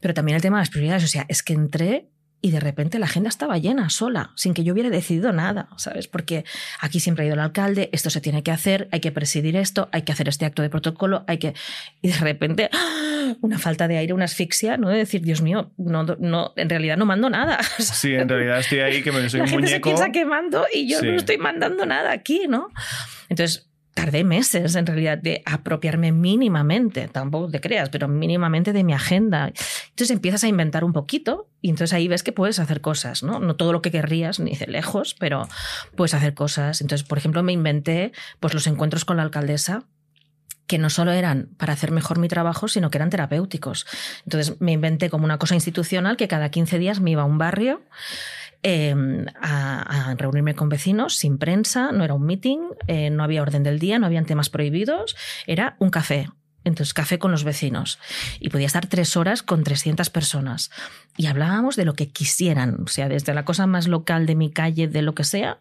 Pero 0.00 0.14
también 0.14 0.36
el 0.36 0.42
tema 0.42 0.58
de 0.58 0.62
las 0.62 0.70
prioridades, 0.70 1.04
o 1.04 1.08
sea, 1.08 1.26
es 1.28 1.42
que 1.42 1.52
entré 1.52 2.08
y 2.42 2.50
de 2.50 2.60
repente 2.60 2.98
la 2.98 3.06
agenda 3.06 3.28
estaba 3.28 3.58
llena, 3.58 3.90
sola, 3.90 4.32
sin 4.34 4.54
que 4.54 4.64
yo 4.64 4.72
hubiera 4.72 4.90
decidido 4.90 5.32
nada, 5.32 5.68
¿sabes? 5.76 6.08
Porque 6.08 6.44
aquí 6.80 7.00
siempre 7.00 7.24
ha 7.24 7.26
ido 7.26 7.34
el 7.34 7.40
alcalde, 7.40 7.90
esto 7.92 8.10
se 8.10 8.20
tiene 8.20 8.42
que 8.42 8.50
hacer, 8.50 8.88
hay 8.92 9.00
que 9.00 9.12
presidir 9.12 9.56
esto, 9.56 9.88
hay 9.92 10.02
que 10.02 10.12
hacer 10.12 10.28
este 10.28 10.46
acto 10.46 10.62
de 10.62 10.70
protocolo, 10.70 11.24
hay 11.26 11.38
que... 11.38 11.54
Y 12.02 12.08
de 12.08 12.18
repente, 12.18 12.70
¡ah! 12.72 13.34
una 13.40 13.58
falta 13.58 13.88
de 13.88 13.98
aire, 13.98 14.12
una 14.12 14.24
asfixia, 14.24 14.76
¿no? 14.76 14.88
De 14.88 14.98
decir, 14.98 15.22
Dios 15.22 15.42
mío, 15.42 15.72
no, 15.76 16.04
no, 16.04 16.52
en 16.56 16.68
realidad 16.68 16.96
no 16.96 17.06
mando 17.06 17.30
nada. 17.30 17.58
Sí, 17.80 18.14
en 18.14 18.28
realidad 18.28 18.60
estoy 18.60 18.80
ahí 18.80 19.02
que 19.02 19.12
me 19.12 19.28
soy 19.28 19.38
la 19.38 19.44
un 19.44 19.50
gente 19.50 19.66
muñeco. 19.66 19.88
se 19.90 19.94
piensa 19.94 20.12
que 20.12 20.24
mando 20.24 20.66
y 20.72 20.88
yo 20.88 21.02
no 21.02 21.16
estoy 21.16 21.38
mandando 21.38 21.84
nada 21.84 22.12
aquí, 22.12 22.46
¿no? 22.48 22.68
Entonces, 23.28 23.69
tardé 23.94 24.24
meses 24.24 24.74
en 24.76 24.86
realidad 24.86 25.18
de 25.18 25.42
apropiarme 25.44 26.12
mínimamente, 26.12 27.08
tampoco 27.08 27.50
te 27.50 27.60
creas, 27.60 27.88
pero 27.88 28.08
mínimamente 28.08 28.72
de 28.72 28.84
mi 28.84 28.92
agenda. 28.92 29.52
Entonces 29.90 30.10
empiezas 30.10 30.44
a 30.44 30.48
inventar 30.48 30.84
un 30.84 30.92
poquito 30.92 31.48
y 31.60 31.70
entonces 31.70 31.92
ahí 31.92 32.08
ves 32.08 32.22
que 32.22 32.32
puedes 32.32 32.58
hacer 32.58 32.80
cosas, 32.80 33.22
¿no? 33.22 33.40
No 33.40 33.56
todo 33.56 33.72
lo 33.72 33.82
que 33.82 33.90
querrías 33.90 34.40
ni 34.40 34.56
de 34.56 34.66
lejos, 34.66 35.14
pero 35.18 35.48
puedes 35.96 36.14
hacer 36.14 36.34
cosas. 36.34 36.80
Entonces, 36.80 37.06
por 37.06 37.18
ejemplo, 37.18 37.42
me 37.42 37.52
inventé 37.52 38.12
pues 38.38 38.54
los 38.54 38.66
encuentros 38.66 39.04
con 39.04 39.16
la 39.16 39.22
alcaldesa 39.22 39.84
que 40.66 40.78
no 40.78 40.88
solo 40.88 41.10
eran 41.10 41.48
para 41.56 41.72
hacer 41.72 41.90
mejor 41.90 42.20
mi 42.20 42.28
trabajo, 42.28 42.68
sino 42.68 42.90
que 42.90 42.98
eran 42.98 43.10
terapéuticos. 43.10 43.86
Entonces 44.24 44.60
me 44.60 44.70
inventé 44.70 45.10
como 45.10 45.24
una 45.24 45.36
cosa 45.36 45.56
institucional 45.56 46.16
que 46.16 46.28
cada 46.28 46.48
15 46.50 46.78
días 46.78 47.00
me 47.00 47.10
iba 47.10 47.22
a 47.22 47.24
un 47.24 47.38
barrio 47.38 47.82
a, 48.62 50.10
a, 50.10 50.14
reunirme 50.14 50.54
con 50.54 50.68
vecinos 50.68 51.16
sin 51.16 51.38
prensa, 51.38 51.92
no 51.92 52.04
era 52.04 52.14
un 52.14 52.24
meeting, 52.24 52.60
eh, 52.86 53.10
no 53.10 53.24
había 53.24 53.42
orden 53.42 53.62
del 53.62 53.78
día, 53.78 53.98
no 53.98 54.06
habían 54.06 54.26
temas 54.26 54.50
prohibidos, 54.50 55.16
era 55.46 55.76
un 55.78 55.90
café, 55.90 56.28
entonces, 56.64 56.92
café 56.92 57.18
con 57.18 57.30
los 57.30 57.44
vecinos. 57.44 57.98
Y 58.38 58.50
podía 58.50 58.66
estar 58.66 58.86
tres 58.86 59.16
horas 59.16 59.42
con 59.42 59.64
300 59.64 60.10
personas. 60.10 60.70
Y 61.16 61.26
hablábamos 61.26 61.76
de 61.76 61.84
lo 61.84 61.94
que 61.94 62.08
quisieran, 62.08 62.78
o 62.84 62.88
sea, 62.88 63.08
desde 63.08 63.34
la 63.34 63.44
cosa 63.44 63.66
más 63.66 63.88
local 63.88 64.26
de 64.26 64.34
mi 64.36 64.50
calle, 64.50 64.88
de 64.88 65.02
lo 65.02 65.14
que 65.14 65.24
sea, 65.24 65.58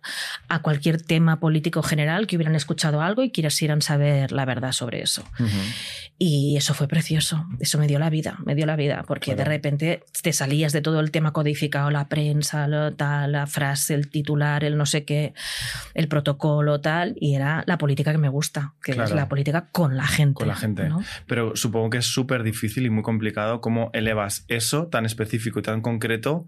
a 0.47 0.61
cualquier 0.61 1.01
tema 1.01 1.39
político 1.39 1.83
general 1.83 2.27
que 2.27 2.35
hubieran 2.35 2.55
escuchado 2.55 3.01
algo 3.01 3.23
y 3.23 3.31
quisieran 3.31 3.81
saber 3.81 4.31
la 4.31 4.45
verdad 4.45 4.71
sobre 4.71 5.01
eso. 5.01 5.23
Uh 5.39 5.43
-huh. 5.43 5.73
Y 6.21 6.57
eso 6.57 6.73
fue 6.73 6.89
precioso. 6.89 7.45
Eso 7.59 7.77
me 7.77 7.87
dio 7.87 7.97
la 7.97 8.09
vida, 8.09 8.37
me 8.45 8.53
dio 8.53 8.65
la 8.65 8.75
vida, 8.75 9.03
porque 9.07 9.31
claro. 9.33 9.37
de 9.37 9.45
repente 9.45 10.03
te 10.21 10.33
salías 10.33 10.73
de 10.73 10.81
todo 10.81 10.99
el 10.99 11.11
tema 11.11 11.31
codificado, 11.31 11.89
la 11.91 12.09
prensa, 12.09 12.67
lo, 12.67 12.93
tal, 12.93 13.31
la 13.31 13.47
frase, 13.47 13.93
el 13.93 14.09
titular, 14.09 14.65
el 14.65 14.77
no 14.77 14.85
sé 14.85 15.05
qué, 15.05 15.33
el 15.93 16.09
protocolo, 16.09 16.81
tal, 16.81 17.15
y 17.19 17.35
era 17.35 17.63
la 17.67 17.77
política 17.77 18.11
que 18.11 18.17
me 18.17 18.27
gusta, 18.27 18.73
que 18.83 18.93
claro. 18.93 19.09
es 19.09 19.15
la 19.15 19.29
política 19.29 19.69
con 19.71 19.95
la 19.95 20.07
gente. 20.07 20.33
Con 20.33 20.47
la 20.49 20.55
gente. 20.55 20.88
¿No? 20.89 21.03
Pero 21.27 21.55
supongo 21.55 21.91
que 21.91 21.97
es 21.99 22.05
súper 22.05 22.43
difícil 22.43 22.85
y 22.85 22.89
muy 22.89 23.03
complicado 23.03 23.61
cómo 23.61 23.89
elevas 23.93 24.45
eso 24.47 24.87
tan 24.87 25.05
específico 25.05 25.59
y 25.59 25.61
tan 25.61 25.81
concreto 25.81 26.47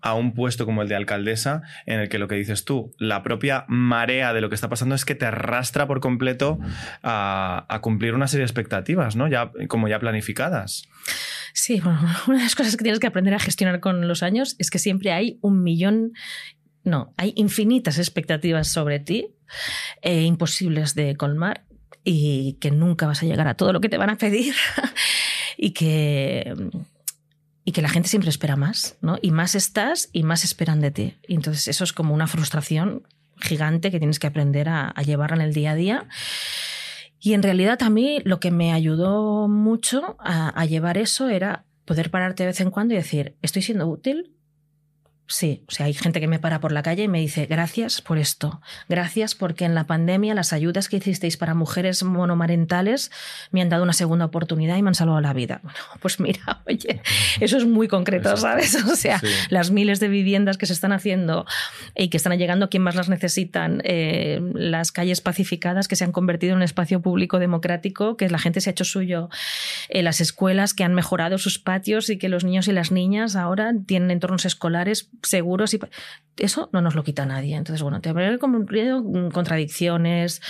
a 0.00 0.14
un 0.14 0.32
puesto 0.32 0.64
como 0.64 0.82
el 0.82 0.88
de 0.88 0.94
alcaldesa, 0.94 1.62
en 1.86 2.00
el 2.00 2.08
que 2.08 2.18
lo 2.18 2.28
que 2.28 2.36
dices 2.36 2.64
tú, 2.64 2.94
la 2.98 3.22
propia 3.22 3.64
marea 3.68 4.32
de 4.32 4.40
lo 4.40 4.48
que 4.48 4.54
está 4.54 4.68
pasando 4.68 4.94
es 4.94 5.04
que 5.04 5.14
te 5.14 5.26
arrastra 5.26 5.86
por 5.86 6.00
completo 6.00 6.58
a, 7.02 7.66
a 7.68 7.80
cumplir 7.80 8.14
una 8.14 8.28
serie 8.28 8.42
de 8.42 8.46
expectativas, 8.46 9.16
¿no? 9.16 9.28
Ya, 9.28 9.50
como 9.66 9.88
ya 9.88 9.98
planificadas. 9.98 10.88
Sí, 11.52 11.80
bueno, 11.80 12.00
una 12.28 12.38
de 12.38 12.44
las 12.44 12.54
cosas 12.54 12.76
que 12.76 12.84
tienes 12.84 13.00
que 13.00 13.06
aprender 13.06 13.34
a 13.34 13.40
gestionar 13.40 13.80
con 13.80 14.06
los 14.06 14.22
años 14.22 14.54
es 14.58 14.70
que 14.70 14.78
siempre 14.78 15.12
hay 15.12 15.38
un 15.40 15.62
millón, 15.62 16.12
no, 16.84 17.12
hay 17.16 17.32
infinitas 17.36 17.98
expectativas 17.98 18.68
sobre 18.68 19.00
ti, 19.00 19.34
eh, 20.02 20.22
imposibles 20.22 20.94
de 20.94 21.16
colmar 21.16 21.64
y 22.10 22.54
que 22.54 22.70
nunca 22.70 23.06
vas 23.06 23.22
a 23.22 23.26
llegar 23.26 23.46
a 23.48 23.54
todo 23.54 23.72
lo 23.72 23.82
que 23.82 23.90
te 23.90 23.98
van 23.98 24.08
a 24.08 24.16
pedir 24.16 24.54
y 25.58 25.72
que 25.72 26.54
y 27.64 27.72
que 27.72 27.82
la 27.82 27.90
gente 27.90 28.08
siempre 28.08 28.30
espera 28.30 28.56
más, 28.56 28.96
¿no? 29.02 29.18
Y 29.20 29.30
más 29.30 29.54
estás 29.54 30.08
y 30.14 30.22
más 30.22 30.42
esperan 30.42 30.80
de 30.80 30.90
ti. 30.90 31.14
Y 31.26 31.34
entonces 31.34 31.68
eso 31.68 31.84
es 31.84 31.92
como 31.92 32.14
una 32.14 32.26
frustración 32.26 33.06
gigante 33.38 33.90
que 33.90 33.98
tienes 33.98 34.18
que 34.18 34.26
aprender 34.26 34.70
a, 34.70 34.88
a 34.88 35.02
llevar 35.02 35.32
en 35.34 35.42
el 35.42 35.52
día 35.52 35.72
a 35.72 35.74
día. 35.74 36.08
Y 37.20 37.34
en 37.34 37.42
realidad 37.42 37.82
a 37.82 37.90
mí 37.90 38.22
lo 38.24 38.40
que 38.40 38.50
me 38.50 38.72
ayudó 38.72 39.48
mucho 39.48 40.16
a 40.18 40.64
llevar 40.64 40.96
eso 40.96 41.28
era 41.28 41.66
poder 41.84 42.10
pararte 42.10 42.44
de 42.44 42.48
vez 42.48 42.60
en 42.62 42.70
cuando 42.70 42.94
y 42.94 42.96
decir, 42.96 43.36
¿estoy 43.42 43.60
siendo 43.60 43.86
útil? 43.86 44.37
Sí, 45.30 45.62
o 45.68 45.70
sea, 45.70 45.84
hay 45.84 45.92
gente 45.92 46.20
que 46.20 46.26
me 46.26 46.38
para 46.38 46.58
por 46.58 46.72
la 46.72 46.82
calle 46.82 47.02
y 47.02 47.08
me 47.08 47.20
dice, 47.20 47.44
gracias 47.44 48.00
por 48.00 48.16
esto, 48.16 48.62
gracias 48.88 49.34
porque 49.34 49.66
en 49.66 49.74
la 49.74 49.84
pandemia 49.84 50.34
las 50.34 50.54
ayudas 50.54 50.88
que 50.88 50.96
hicisteis 50.96 51.36
para 51.36 51.52
mujeres 51.52 52.02
monomarentales 52.02 53.10
me 53.50 53.60
han 53.60 53.68
dado 53.68 53.82
una 53.82 53.92
segunda 53.92 54.24
oportunidad 54.24 54.78
y 54.78 54.82
me 54.82 54.88
han 54.88 54.94
salvado 54.94 55.20
la 55.20 55.34
vida. 55.34 55.60
Bueno, 55.62 55.78
pues 56.00 56.18
mira, 56.18 56.62
oye, 56.66 57.02
eso 57.40 57.58
es 57.58 57.66
muy 57.66 57.88
concreto, 57.88 58.30
Exacto. 58.30 58.66
¿sabes? 58.66 58.84
O 58.90 58.96
sea, 58.96 59.18
sí. 59.18 59.26
las 59.50 59.70
miles 59.70 60.00
de 60.00 60.08
viviendas 60.08 60.56
que 60.56 60.64
se 60.64 60.72
están 60.72 60.92
haciendo 60.92 61.44
y 61.94 62.08
que 62.08 62.16
están 62.16 62.36
llegando 62.38 62.64
a 62.64 62.70
quien 62.70 62.82
más 62.82 62.94
las 62.94 63.10
necesitan, 63.10 63.82
eh, 63.84 64.40
las 64.54 64.92
calles 64.92 65.20
pacificadas 65.20 65.88
que 65.88 65.96
se 65.96 66.04
han 66.04 66.12
convertido 66.12 66.52
en 66.52 66.56
un 66.56 66.62
espacio 66.62 67.02
público 67.02 67.38
democrático, 67.38 68.16
que 68.16 68.30
la 68.30 68.38
gente 68.38 68.62
se 68.62 68.70
ha 68.70 68.72
hecho 68.72 68.84
suyo, 68.84 69.28
eh, 69.90 70.02
las 70.02 70.22
escuelas 70.22 70.72
que 70.72 70.84
han 70.84 70.94
mejorado 70.94 71.36
sus 71.36 71.58
patios 71.58 72.08
y 72.08 72.16
que 72.16 72.30
los 72.30 72.44
niños 72.44 72.66
y 72.66 72.72
las 72.72 72.92
niñas 72.92 73.36
ahora 73.36 73.74
tienen 73.86 74.10
entornos 74.10 74.46
escolares 74.46 75.10
seguros 75.22 75.74
y 75.74 75.80
eso 76.36 76.70
no 76.72 76.80
nos 76.80 76.94
lo 76.94 77.04
quita 77.04 77.26
nadie. 77.26 77.56
Entonces, 77.56 77.82
bueno, 77.82 78.00
te 78.00 78.08
habré 78.08 78.38
cumplido 78.38 79.04
contradicciones, 79.32 80.40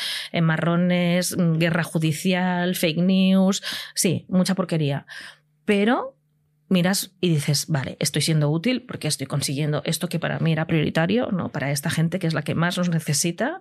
marrones, 0.41 1.37
guerra 1.37 1.83
judicial, 1.83 2.75
fake 2.75 2.99
news, 2.99 3.63
sí, 3.95 4.27
mucha 4.29 4.55
porquería. 4.55 5.07
Pero 5.65 6.15
miras 6.69 7.13
y 7.21 7.31
dices, 7.31 7.67
vale, 7.69 7.97
estoy 7.99 8.23
siendo 8.23 8.51
útil 8.51 8.83
porque 8.83 9.09
estoy 9.09 9.27
consiguiendo 9.27 9.83
esto 9.85 10.09
que 10.09 10.19
para 10.19 10.39
mí 10.39 10.53
era 10.53 10.67
prioritario, 10.67 11.31
¿no? 11.33 11.49
Para 11.49 11.71
esta 11.71 11.91
gente 11.91 12.19
que 12.19 12.27
es 12.27 12.35
la 12.35 12.43
que 12.43 12.55
más 12.55 12.77
nos 12.77 12.91
necesita. 12.91 13.61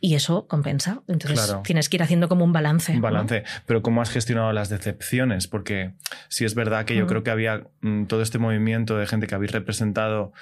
Y 0.00 0.14
eso 0.14 0.46
compensa. 0.46 1.02
Entonces 1.08 1.44
claro. 1.44 1.62
tienes 1.64 1.88
que 1.88 1.96
ir 1.96 2.02
haciendo 2.02 2.28
como 2.28 2.44
un 2.44 2.52
balance. 2.52 2.92
Un 2.92 3.00
balance. 3.00 3.40
¿no? 3.40 3.62
Pero 3.66 3.82
¿cómo 3.82 4.00
has 4.00 4.10
gestionado 4.10 4.52
las 4.52 4.68
decepciones? 4.68 5.48
Porque 5.48 5.94
si 6.28 6.44
es 6.44 6.54
verdad 6.54 6.84
que 6.84 6.94
yo 6.94 7.04
mm. 7.04 7.08
creo 7.08 7.22
que 7.24 7.30
había 7.30 7.64
mm, 7.80 8.04
todo 8.04 8.22
este 8.22 8.38
movimiento 8.38 8.96
de 8.96 9.06
gente 9.06 9.26
que 9.26 9.34
habéis 9.34 9.52
representado 9.52 10.32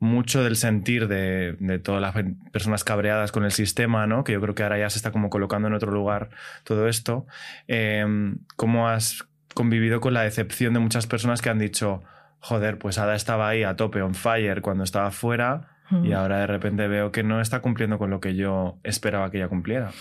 mucho 0.00 0.42
del 0.42 0.56
sentir 0.56 1.06
de, 1.06 1.56
de, 1.60 1.78
todas 1.78 2.00
las 2.00 2.14
personas 2.50 2.82
cabreadas 2.82 3.30
con 3.30 3.44
el 3.44 3.52
sistema, 3.52 4.06
¿no? 4.06 4.24
Que 4.24 4.32
yo 4.32 4.40
creo 4.40 4.54
que 4.56 4.64
ahora 4.64 4.78
ya 4.78 4.90
se 4.90 4.98
está 4.98 5.12
como 5.12 5.30
colocando 5.30 5.68
en 5.68 5.74
otro 5.74 5.92
lugar 5.92 6.30
todo 6.64 6.88
esto. 6.88 7.26
Eh, 7.68 8.04
¿Cómo 8.56 8.88
has 8.88 9.24
convivido 9.54 10.00
con 10.00 10.12
la 10.12 10.22
decepción 10.22 10.74
de 10.74 10.80
muchas 10.80 11.06
personas 11.06 11.40
que 11.40 11.48
han 11.48 11.60
dicho, 11.60 12.02
joder, 12.40 12.78
pues 12.78 12.98
Ada 12.98 13.14
estaba 13.14 13.48
ahí 13.48 13.62
a 13.62 13.76
tope, 13.76 14.02
on 14.02 14.14
fire, 14.14 14.60
cuando 14.60 14.82
estaba 14.82 15.12
fuera 15.12 15.73
y 15.90 16.12
ahora 16.12 16.38
de 16.38 16.46
repente 16.46 16.88
veo 16.88 17.12
que 17.12 17.22
no 17.22 17.40
está 17.40 17.60
cumpliendo 17.60 17.98
con 17.98 18.10
lo 18.10 18.20
que 18.20 18.34
yo 18.34 18.78
esperaba 18.82 19.30
que 19.30 19.38
ella 19.38 19.48
cumpliera. 19.48 19.92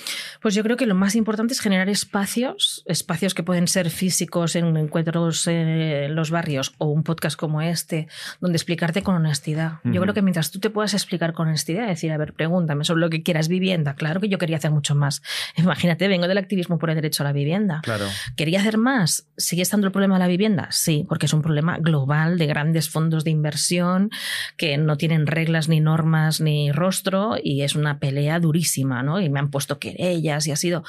Pues 0.42 0.56
yo 0.56 0.64
creo 0.64 0.78
que 0.78 0.86
lo 0.86 0.96
más 0.96 1.16
importante 1.16 1.54
es 1.54 1.60
generar 1.60 1.90
espacios, 1.90 2.84
espacios 2.86 3.34
que 3.34 3.44
pueden 3.44 3.68
ser 3.68 3.90
físicos 3.90 4.56
en 4.56 4.76
encuentros 4.78 5.48
en 5.48 6.16
los 6.16 6.32
barrios 6.32 6.74
o 6.78 6.88
un 6.88 7.04
podcast 7.04 7.38
como 7.38 7.62
este, 7.62 8.08
donde 8.40 8.58
explicarte 8.58 9.04
con 9.04 9.16
honestidad. 9.16 9.80
Uh 9.84 9.90
-huh. 9.90 9.94
Yo 9.94 10.02
creo 10.02 10.14
que 10.14 10.22
mientras 10.22 10.52
tú 10.52 10.60
te 10.60 10.70
puedas 10.70 10.94
explicar 10.94 11.34
con 11.34 11.48
honestidad, 11.48 11.88
decir, 11.88 12.12
a 12.12 12.18
ver, 12.18 12.34
pregúntame 12.34 12.84
sobre 12.86 13.02
lo 13.02 13.10
que 13.10 13.24
quieras, 13.24 13.48
vivienda, 13.48 13.96
claro 13.96 14.22
que 14.22 14.30
yo 14.30 14.38
quería 14.38 14.58
hacer 14.58 14.72
mucho 14.72 14.96
más. 14.96 15.22
Imagínate, 15.58 16.08
vengo 16.08 16.28
del 16.28 16.38
activismo 16.38 16.80
por 16.80 16.90
el 16.90 16.96
derecho 16.96 17.24
a 17.24 17.26
la 17.26 17.34
vivienda. 17.34 17.82
Claro. 17.84 18.06
¿Quería 18.36 18.60
hacer 18.62 18.78
más? 18.78 19.28
¿Sigue 19.38 19.62
estando 19.62 19.88
el 19.88 19.92
problema 19.92 20.16
de 20.16 20.20
la 20.20 20.28
vivienda? 20.28 20.68
Sí, 20.72 21.06
porque 21.08 21.26
es 21.26 21.34
un 21.34 21.42
problema 21.42 21.78
global 21.80 22.38
de 22.38 22.48
grandes 22.48 22.90
fondos 22.90 23.24
de 23.24 23.32
inversión 23.32 24.10
que 24.58 24.78
no 24.78 24.98
tienen 24.98 25.28
reglas 25.28 25.68
ni 25.70 25.73
normas 25.80 26.42
ni 26.42 26.72
rostro 26.72 27.36
y 27.42 27.62
es 27.62 27.76
una 27.76 28.00
pelea 28.00 28.40
durísima, 28.40 29.04
¿no? 29.04 29.20
Y 29.22 29.30
me 29.30 29.40
han 29.40 29.52
puesto 29.52 29.80
querellas 29.80 30.48
y 30.48 30.52
ha 30.52 30.56
sido... 30.56 30.84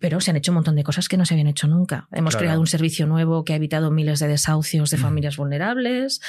pero 0.00 0.20
se 0.20 0.30
han 0.30 0.36
hecho 0.36 0.50
un 0.50 0.56
montón 0.56 0.74
de 0.76 0.82
cosas 0.82 1.08
que 1.08 1.16
no 1.16 1.24
se 1.26 1.34
habían 1.34 1.46
hecho 1.46 1.68
nunca. 1.68 2.08
Hemos 2.10 2.32
Claro. 2.34 2.40
creado 2.44 2.60
un 2.60 2.66
servicio 2.66 3.06
nuevo 3.06 3.44
que 3.44 3.52
ha 3.52 3.56
evitado 3.56 3.90
miles 3.92 4.18
de 4.18 4.26
desahucios 4.28 4.90
de 4.90 4.96
familias 4.96 5.36
vulnerables, 5.36 6.20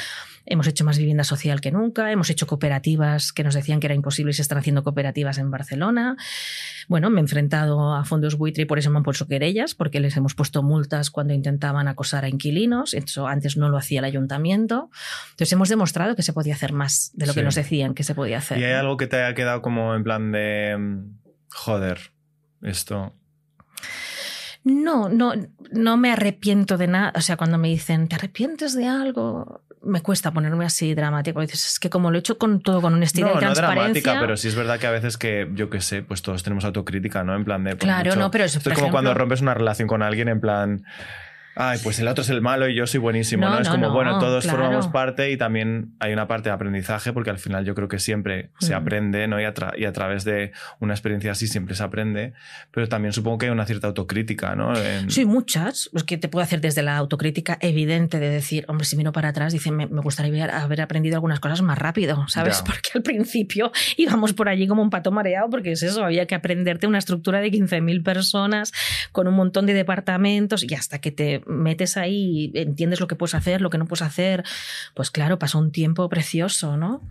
hemos 0.46 0.68
hecho 0.68 0.84
más 0.84 0.98
vivienda 0.98 1.24
social 1.24 1.62
que 1.62 1.72
nunca, 1.72 2.12
hemos 2.12 2.30
hecho 2.30 2.48
cooperativas 2.48 3.32
que 3.32 3.44
nos 3.44 3.54
decían 3.56 3.80
que 3.80 3.88
era 3.88 3.96
imposible 3.96 4.32
y 4.32 4.34
se 4.34 4.42
están 4.42 4.58
haciendo 4.58 4.84
cooperativas 4.84 5.38
en 5.38 5.50
Barcelona. 5.52 6.18
Bueno, 6.88 7.10
me 7.10 7.20
he 7.20 7.22
enfrentado 7.22 7.94
a 7.96 8.04
fondos 8.06 8.36
buitre 8.38 8.64
y 8.64 8.66
por 8.66 8.78
eso 8.80 8.90
me 8.92 8.98
han 8.98 9.04
puesto 9.04 9.28
querellas, 9.28 9.74
porque 9.76 10.00
les 10.00 10.18
hemos 10.18 10.36
puesto 10.36 10.62
multas 10.64 11.10
cuando 11.10 11.34
intentaban 11.34 11.88
acosar 11.88 12.26
a 12.26 12.30
inquilinos. 12.30 12.94
Eso 12.94 13.28
antes 13.28 13.56
no 13.56 13.70
lo 13.70 13.78
hacía 13.78 14.00
el 14.00 14.06
ayuntamiento. 14.06 14.90
Entonces 15.32 15.54
hemos 15.54 15.70
demostrado 15.70 16.16
que 16.16 16.24
se 16.24 16.34
podía 16.34 16.56
hacer 16.56 16.74
más 16.74 17.12
de 17.14 17.28
lo 17.28 17.34
que 17.34 17.40
Sí. 17.40 17.46
nos 17.46 17.56
decían 17.56 17.94
que 17.94 18.04
se 18.04 18.14
podía 18.16 18.40
hacer. 18.40 18.58
¿Y 18.60 18.66
hay 18.66 18.74
algo 18.74 18.98
que 18.98 19.08
te 19.08 19.16
haya 19.24 19.34
quedado 19.34 19.62
como 19.62 19.96
en 19.96 20.04
plan 20.04 20.32
de. 20.32 20.76
mm, 20.78 21.18
Joder, 21.54 22.00
esto. 22.62 23.14
No, 24.63 25.10
no, 25.10 25.34
no 25.71 25.97
me 25.97 26.12
arrepiento 26.12 26.78
de 26.78 26.88
nada. 26.88 27.13
O 27.15 27.21
sea, 27.21 27.38
cuando 27.38 27.58
me 27.58 27.67
dicen, 27.69 28.08
¿te 28.08 28.15
arrepientes 28.15 28.76
de 28.76 28.88
algo? 28.88 29.62
Me 29.84 30.02
cuesta 30.02 30.32
ponerme 30.32 30.63
así 30.65 30.93
dramático. 30.93 31.41
Dices, 31.41 31.65
es 31.65 31.80
que 31.80 31.89
como 31.89 32.12
lo 32.12 32.17
he 32.17 32.19
hecho 32.19 32.38
con 32.38 32.62
todo, 32.62 32.82
con 32.82 32.93
honestidad 32.93 33.28
No, 33.28 33.32
y 33.32 33.36
no 33.36 33.39
transparencia. 33.54 34.02
dramática, 34.04 34.19
pero 34.21 34.38
sí 34.38 34.47
es 34.50 34.56
verdad 34.56 34.80
que 34.80 34.86
a 34.86 34.91
veces 34.91 35.17
que, 35.17 35.50
yo 35.56 35.71
qué 35.71 35.82
sé, 35.82 36.04
pues 36.04 36.21
todos 36.21 36.43
tenemos 36.43 36.63
autocrítica, 36.65 37.24
¿no? 37.24 37.36
En 37.36 37.43
plan 37.43 37.63
de. 37.63 37.71
por 37.71 37.80
Claro, 37.80 38.12
mucho- 38.12 38.19
no, 38.19 38.30
pero 38.30 38.43
es 38.43 38.60
por 38.60 38.74
como 38.74 38.91
cuando 38.91 39.13
rompes 39.15 39.41
una 39.41 39.56
relación 39.56 39.88
con 39.88 40.04
alguien 40.04 40.28
en 40.28 40.39
plan. 40.39 40.84
Ay, 41.56 41.80
pues 41.84 42.00
el 42.00 42.08
otro 42.08 42.22
es 42.24 42.30
el 42.30 42.42
malo 42.42 42.70
y 42.70 42.76
yo 42.76 42.88
soy 42.88 43.00
buenísimo, 43.00 43.46
¿no? 43.46 43.56
No, 43.56 43.60
es 43.62 43.68
como, 43.70 43.88
no, 43.88 43.94
bueno, 43.94 44.20
todos 44.20 44.44
claro. 44.46 44.60
formamos 44.60 44.88
parte 44.88 45.32
y 45.32 45.38
también 45.38 45.94
hay 46.00 46.14
una 46.14 46.28
parte 46.28 46.50
de 46.50 46.54
aprendizaje 46.56 47.12
porque 47.12 47.30
al 47.30 47.40
final 47.40 47.66
yo 47.66 47.76
creo 47.76 47.88
que 47.90 48.00
siempre 48.00 48.52
se 48.60 48.74
aprende, 48.74 49.28
¿no? 49.28 49.40
Y 49.40 49.44
a, 49.44 49.54
y 49.78 49.86
a 49.86 49.92
través 49.92 50.24
de 50.24 50.52
una 50.80 50.94
experiencia 50.94 51.32
así 51.34 51.48
siempre 51.48 51.76
se 51.76 51.84
aprende, 51.84 52.34
pero 52.72 52.88
también 52.88 53.12
supongo 53.14 53.38
que 53.40 53.46
hay 53.48 53.52
una 53.52 53.66
cierta 53.66 53.88
autocrítica, 53.88 54.56
¿no? 54.56 54.74
En- 54.78 55.12
Sí, 55.12 55.26
muchas. 55.26 55.90
Pues 55.92 56.04
que 56.06 56.18
te 56.18 56.30
puedo 56.30 56.44
hacer 56.44 56.62
desde 56.62 56.84
la 56.84 56.96
autocrítica 56.98 57.58
evidente 57.60 58.20
de 58.20 58.30
decir, 58.30 58.64
hombre, 58.70 58.86
si 58.86 58.96
miro 58.96 59.12
para 59.12 59.30
atrás, 59.30 59.52
dice, 59.52 59.72
me, 59.72 59.88
me 59.88 60.02
gustaría 60.02 60.44
haber- 60.46 60.56
haber 60.56 60.82
aprendido 60.82 61.16
algunas 61.18 61.40
cosas 61.42 61.62
más 61.62 61.78
rápido, 61.78 62.28
¿sabes? 62.30 62.60
Ya. 62.60 62.64
Porque 62.64 62.90
al 62.96 63.02
principio 63.04 63.72
íbamos 63.98 64.32
por 64.34 64.48
allí 64.48 64.68
como 64.68 64.82
un 64.82 64.90
pato 64.90 65.12
mareado, 65.12 65.50
porque 65.50 65.74
es 65.74 65.84
eso, 65.84 66.04
había 66.06 66.26
que 66.28 66.36
aprenderte 66.36 66.88
una 66.88 66.98
estructura 66.98 67.42
de 67.42 67.52
15.000 67.52 68.04
personas 68.04 68.72
con 69.12 69.28
un 69.28 69.34
montón 69.34 69.66
de 69.66 69.74
departamentos 69.74 70.64
y 70.64 70.74
hasta 70.76 71.00
que 71.00 71.12
te 71.12 71.41
metes 71.48 71.98
ahí 71.98 72.52
entiendes 72.56 73.00
lo 73.00 73.08
que 73.08 73.16
puedes 73.16 73.36
hacer, 73.36 73.62
lo 73.62 73.70
que 73.70 73.78
no 73.78 73.86
puedes 73.86 74.02
hacer, 74.02 74.44
pues 74.94 75.12
claro, 75.12 75.40
pasó 75.40 75.60
un 75.60 75.72
tiempo 75.72 76.08
precioso, 76.10 76.78
¿no? 76.78 77.02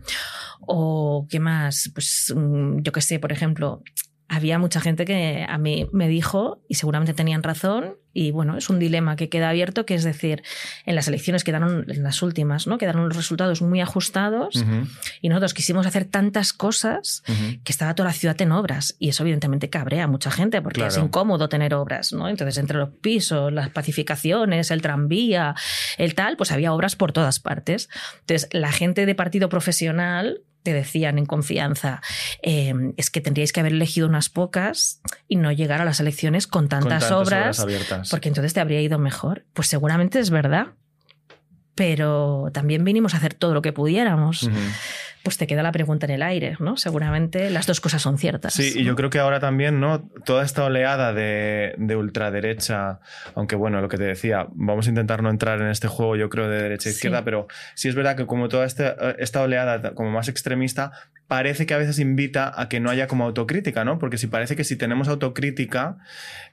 O 0.61 1.27
qué 1.29 1.41
más, 1.41 1.91
pues 1.95 2.33
mm, 2.35 2.83
yo 2.83 2.93
qué 2.93 3.01
sé, 3.01 3.19
por 3.19 3.33
ejemplo, 3.33 3.83
había 4.31 4.61
mucha 4.61 4.81
gente 4.81 5.05
que 5.05 5.45
a 5.49 5.59
mí 5.59 5.89
me 5.93 6.07
dijo, 6.07 6.63
y 6.69 6.77
seguramente 6.77 7.15
tenían 7.15 7.43
razón, 7.43 7.97
y 8.13 8.31
bueno, 8.31 8.57
es 8.57 8.71
un 8.71 8.79
dilema 8.79 9.17
que 9.17 9.29
queda 9.29 9.49
abierto, 9.49 9.85
que 9.85 9.97
es 9.97 10.05
decir, 10.05 10.45
en 10.87 10.95
las 10.95 11.09
elecciones 11.09 11.43
quedaron, 11.43 11.85
en 11.89 12.03
las 12.05 12.23
últimas, 12.23 12.69
¿no? 12.69 12.79
Quedaron 12.79 13.09
los 13.09 13.17
resultados 13.17 13.61
muy 13.61 13.81
ajustados 13.81 14.65
y 15.21 15.29
nosotros 15.29 15.53
quisimos 15.53 15.85
hacer 15.85 16.05
tantas 16.05 16.53
cosas 16.53 17.25
que 17.27 17.73
estaba 17.73 17.97
toda 17.97 18.11
la 18.11 18.13
ciudad 18.13 18.41
en 18.41 18.53
obras 18.53 18.95
y 19.01 19.09
eso 19.09 19.25
evidentemente 19.25 19.69
cabrea 19.69 20.05
a 20.05 20.07
mucha 20.07 20.31
gente 20.31 20.63
porque 20.63 20.87
es 20.87 20.97
incómodo 20.97 21.49
tener 21.49 21.75
obras, 21.75 22.13
¿no? 22.13 22.29
Entonces 22.29 22.57
entre 22.59 22.79
los 22.79 22.91
pisos, 23.01 23.53
las 23.53 23.71
pacificaciones, 23.71 24.71
el 24.71 24.81
tranvía, 24.81 25.57
el 25.99 26.15
tal, 26.15 26.37
pues 26.37 26.53
había 26.53 26.73
obras 26.73 26.95
por 26.95 27.11
todas 27.11 27.41
partes. 27.41 27.89
Entonces 28.21 28.49
la 28.53 28.71
gente 28.71 29.07
de 29.07 29.15
partido 29.17 29.49
profesional 29.49 30.43
te 30.63 30.73
decían 30.73 31.19
en 31.19 31.27
confianza, 31.27 32.03
eh, 32.43 32.75
es 32.97 33.11
que 33.11 33.21
tendríais 33.21 33.53
que 33.53 33.61
haber 33.61 33.73
elegido 33.73 34.07
unas 34.07 34.29
pocas 34.29 35.01
y 35.29 35.37
no 35.37 35.53
llegar 35.53 35.81
a 35.81 35.85
las 35.85 36.01
elecciones 36.01 36.47
con 36.47 36.69
Con 36.69 36.69
tantas, 36.69 37.11
obras, 37.11 37.61
abiertas. 37.61 38.11
porque 38.11 38.29
entonces 38.29 38.53
te 38.53 38.61
habría 38.61 38.81
ido 38.81 38.99
mejor. 38.99 39.45
Pues 39.55 39.69
seguramente 39.69 40.19
es 40.21 40.31
verdad. 40.31 40.69
Pero 41.75 42.51
también 42.53 42.85
vinimos 42.85 43.15
a 43.15 43.19
hacer 43.19 43.33
todo 43.33 43.55
lo 43.55 43.63
que 43.63 43.73
pudiéramos. 43.73 44.51
Pues 45.23 45.37
te 45.37 45.47
queda 45.47 45.63
la 45.63 45.73
pregunta 45.73 46.07
en 46.07 46.13
el 46.13 46.23
aire, 46.23 46.57
¿no? 46.61 46.77
Seguramente 46.77 47.51
las 47.51 47.67
dos 47.67 47.81
cosas 47.81 48.01
son 48.03 48.17
ciertas. 48.19 48.55
Sí, 48.55 48.73
y 48.77 48.85
yo 48.85 48.97
creo 48.97 49.11
que 49.11 49.19
ahora 49.19 49.39
también, 49.41 49.79
¿no? 49.81 50.09
Toda 50.25 50.45
esta 50.45 50.65
oleada 50.65 51.13
de, 51.13 51.75
de 51.77 51.97
ultraderecha, 51.97 53.01
aunque 53.35 53.57
bueno, 53.57 53.81
lo 53.81 53.89
que 53.89 53.97
te 53.99 54.05
decía, 54.05 54.47
vamos 54.53 54.87
a 54.87 54.91
intentar 54.91 55.23
no 55.23 55.31
entrar 55.31 55.61
en 55.61 55.69
este 55.69 55.89
juego, 55.89 56.17
yo 56.17 56.29
creo, 56.31 56.49
de 56.49 56.63
derecha 56.63 56.89
e 56.89 56.93
Sí. 56.93 56.97
izquierda, 56.97 57.25
pero 57.25 57.49
sí 57.75 57.89
es 57.89 57.95
verdad 57.95 58.17
que 58.17 58.27
como 58.27 58.49
toda 58.49 58.65
esta, 58.67 58.95
esta 59.19 59.43
oleada 59.43 59.95
como 59.95 60.11
más 60.11 60.29
extremista, 60.29 60.93
parece 61.31 61.65
que 61.65 61.75
a 61.75 61.79
veces 61.79 62.01
invita 62.01 62.53
a 62.61 62.69
que 62.69 62.81
no 62.81 62.91
haya 62.91 63.07
como 63.07 63.23
autocrítica, 63.23 63.85
¿no? 63.85 64.01
Porque 64.01 64.19
si 64.19 64.27
parece 64.27 64.57
que 64.57 64.65
si 64.65 64.75
tenemos 64.75 65.07
autocrítica, 65.07 65.99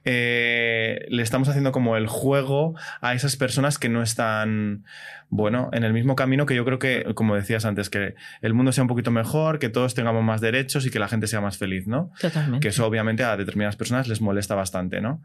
eh, 0.06 1.04
le 1.10 1.24
estamos 1.24 1.50
haciendo 1.50 1.72
como 1.72 1.98
el 1.98 2.06
juego 2.06 2.76
a 3.02 3.16
esas 3.16 3.38
personas 3.38 3.80
que 3.80 3.90
no 3.90 4.04
están, 4.04 4.86
bueno, 5.30 5.72
en 5.74 5.84
el 5.84 5.94
mismo 5.94 6.16
camino 6.16 6.46
que 6.46 6.54
yo 6.54 6.64
creo 6.64 6.78
que, 6.78 7.12
como 7.16 7.34
decías 7.34 7.66
antes, 7.66 7.90
que 7.90 8.14
el 8.44 8.54
mundo 8.54 8.72
sea 8.72 8.84
un 8.84 8.88
poquito 8.88 9.10
mejor, 9.10 9.58
que 9.58 9.70
todos 9.70 9.96
tengamos 9.96 10.24
más 10.24 10.42
derechos 10.42 10.86
y 10.86 10.92
que 10.92 11.00
la 11.00 11.08
gente 11.08 11.26
sea 11.26 11.42
más 11.42 11.58
feliz, 11.58 11.88
¿no? 11.88 12.12
Totalmente. 12.22 12.60
Que 12.60 12.68
eso 12.68 12.86
obviamente 12.86 13.24
a 13.24 13.36
determinadas 13.36 13.78
personas 13.78 14.08
les 14.08 14.22
molesta 14.22 14.54
bastante, 14.54 15.02
¿no? 15.02 15.24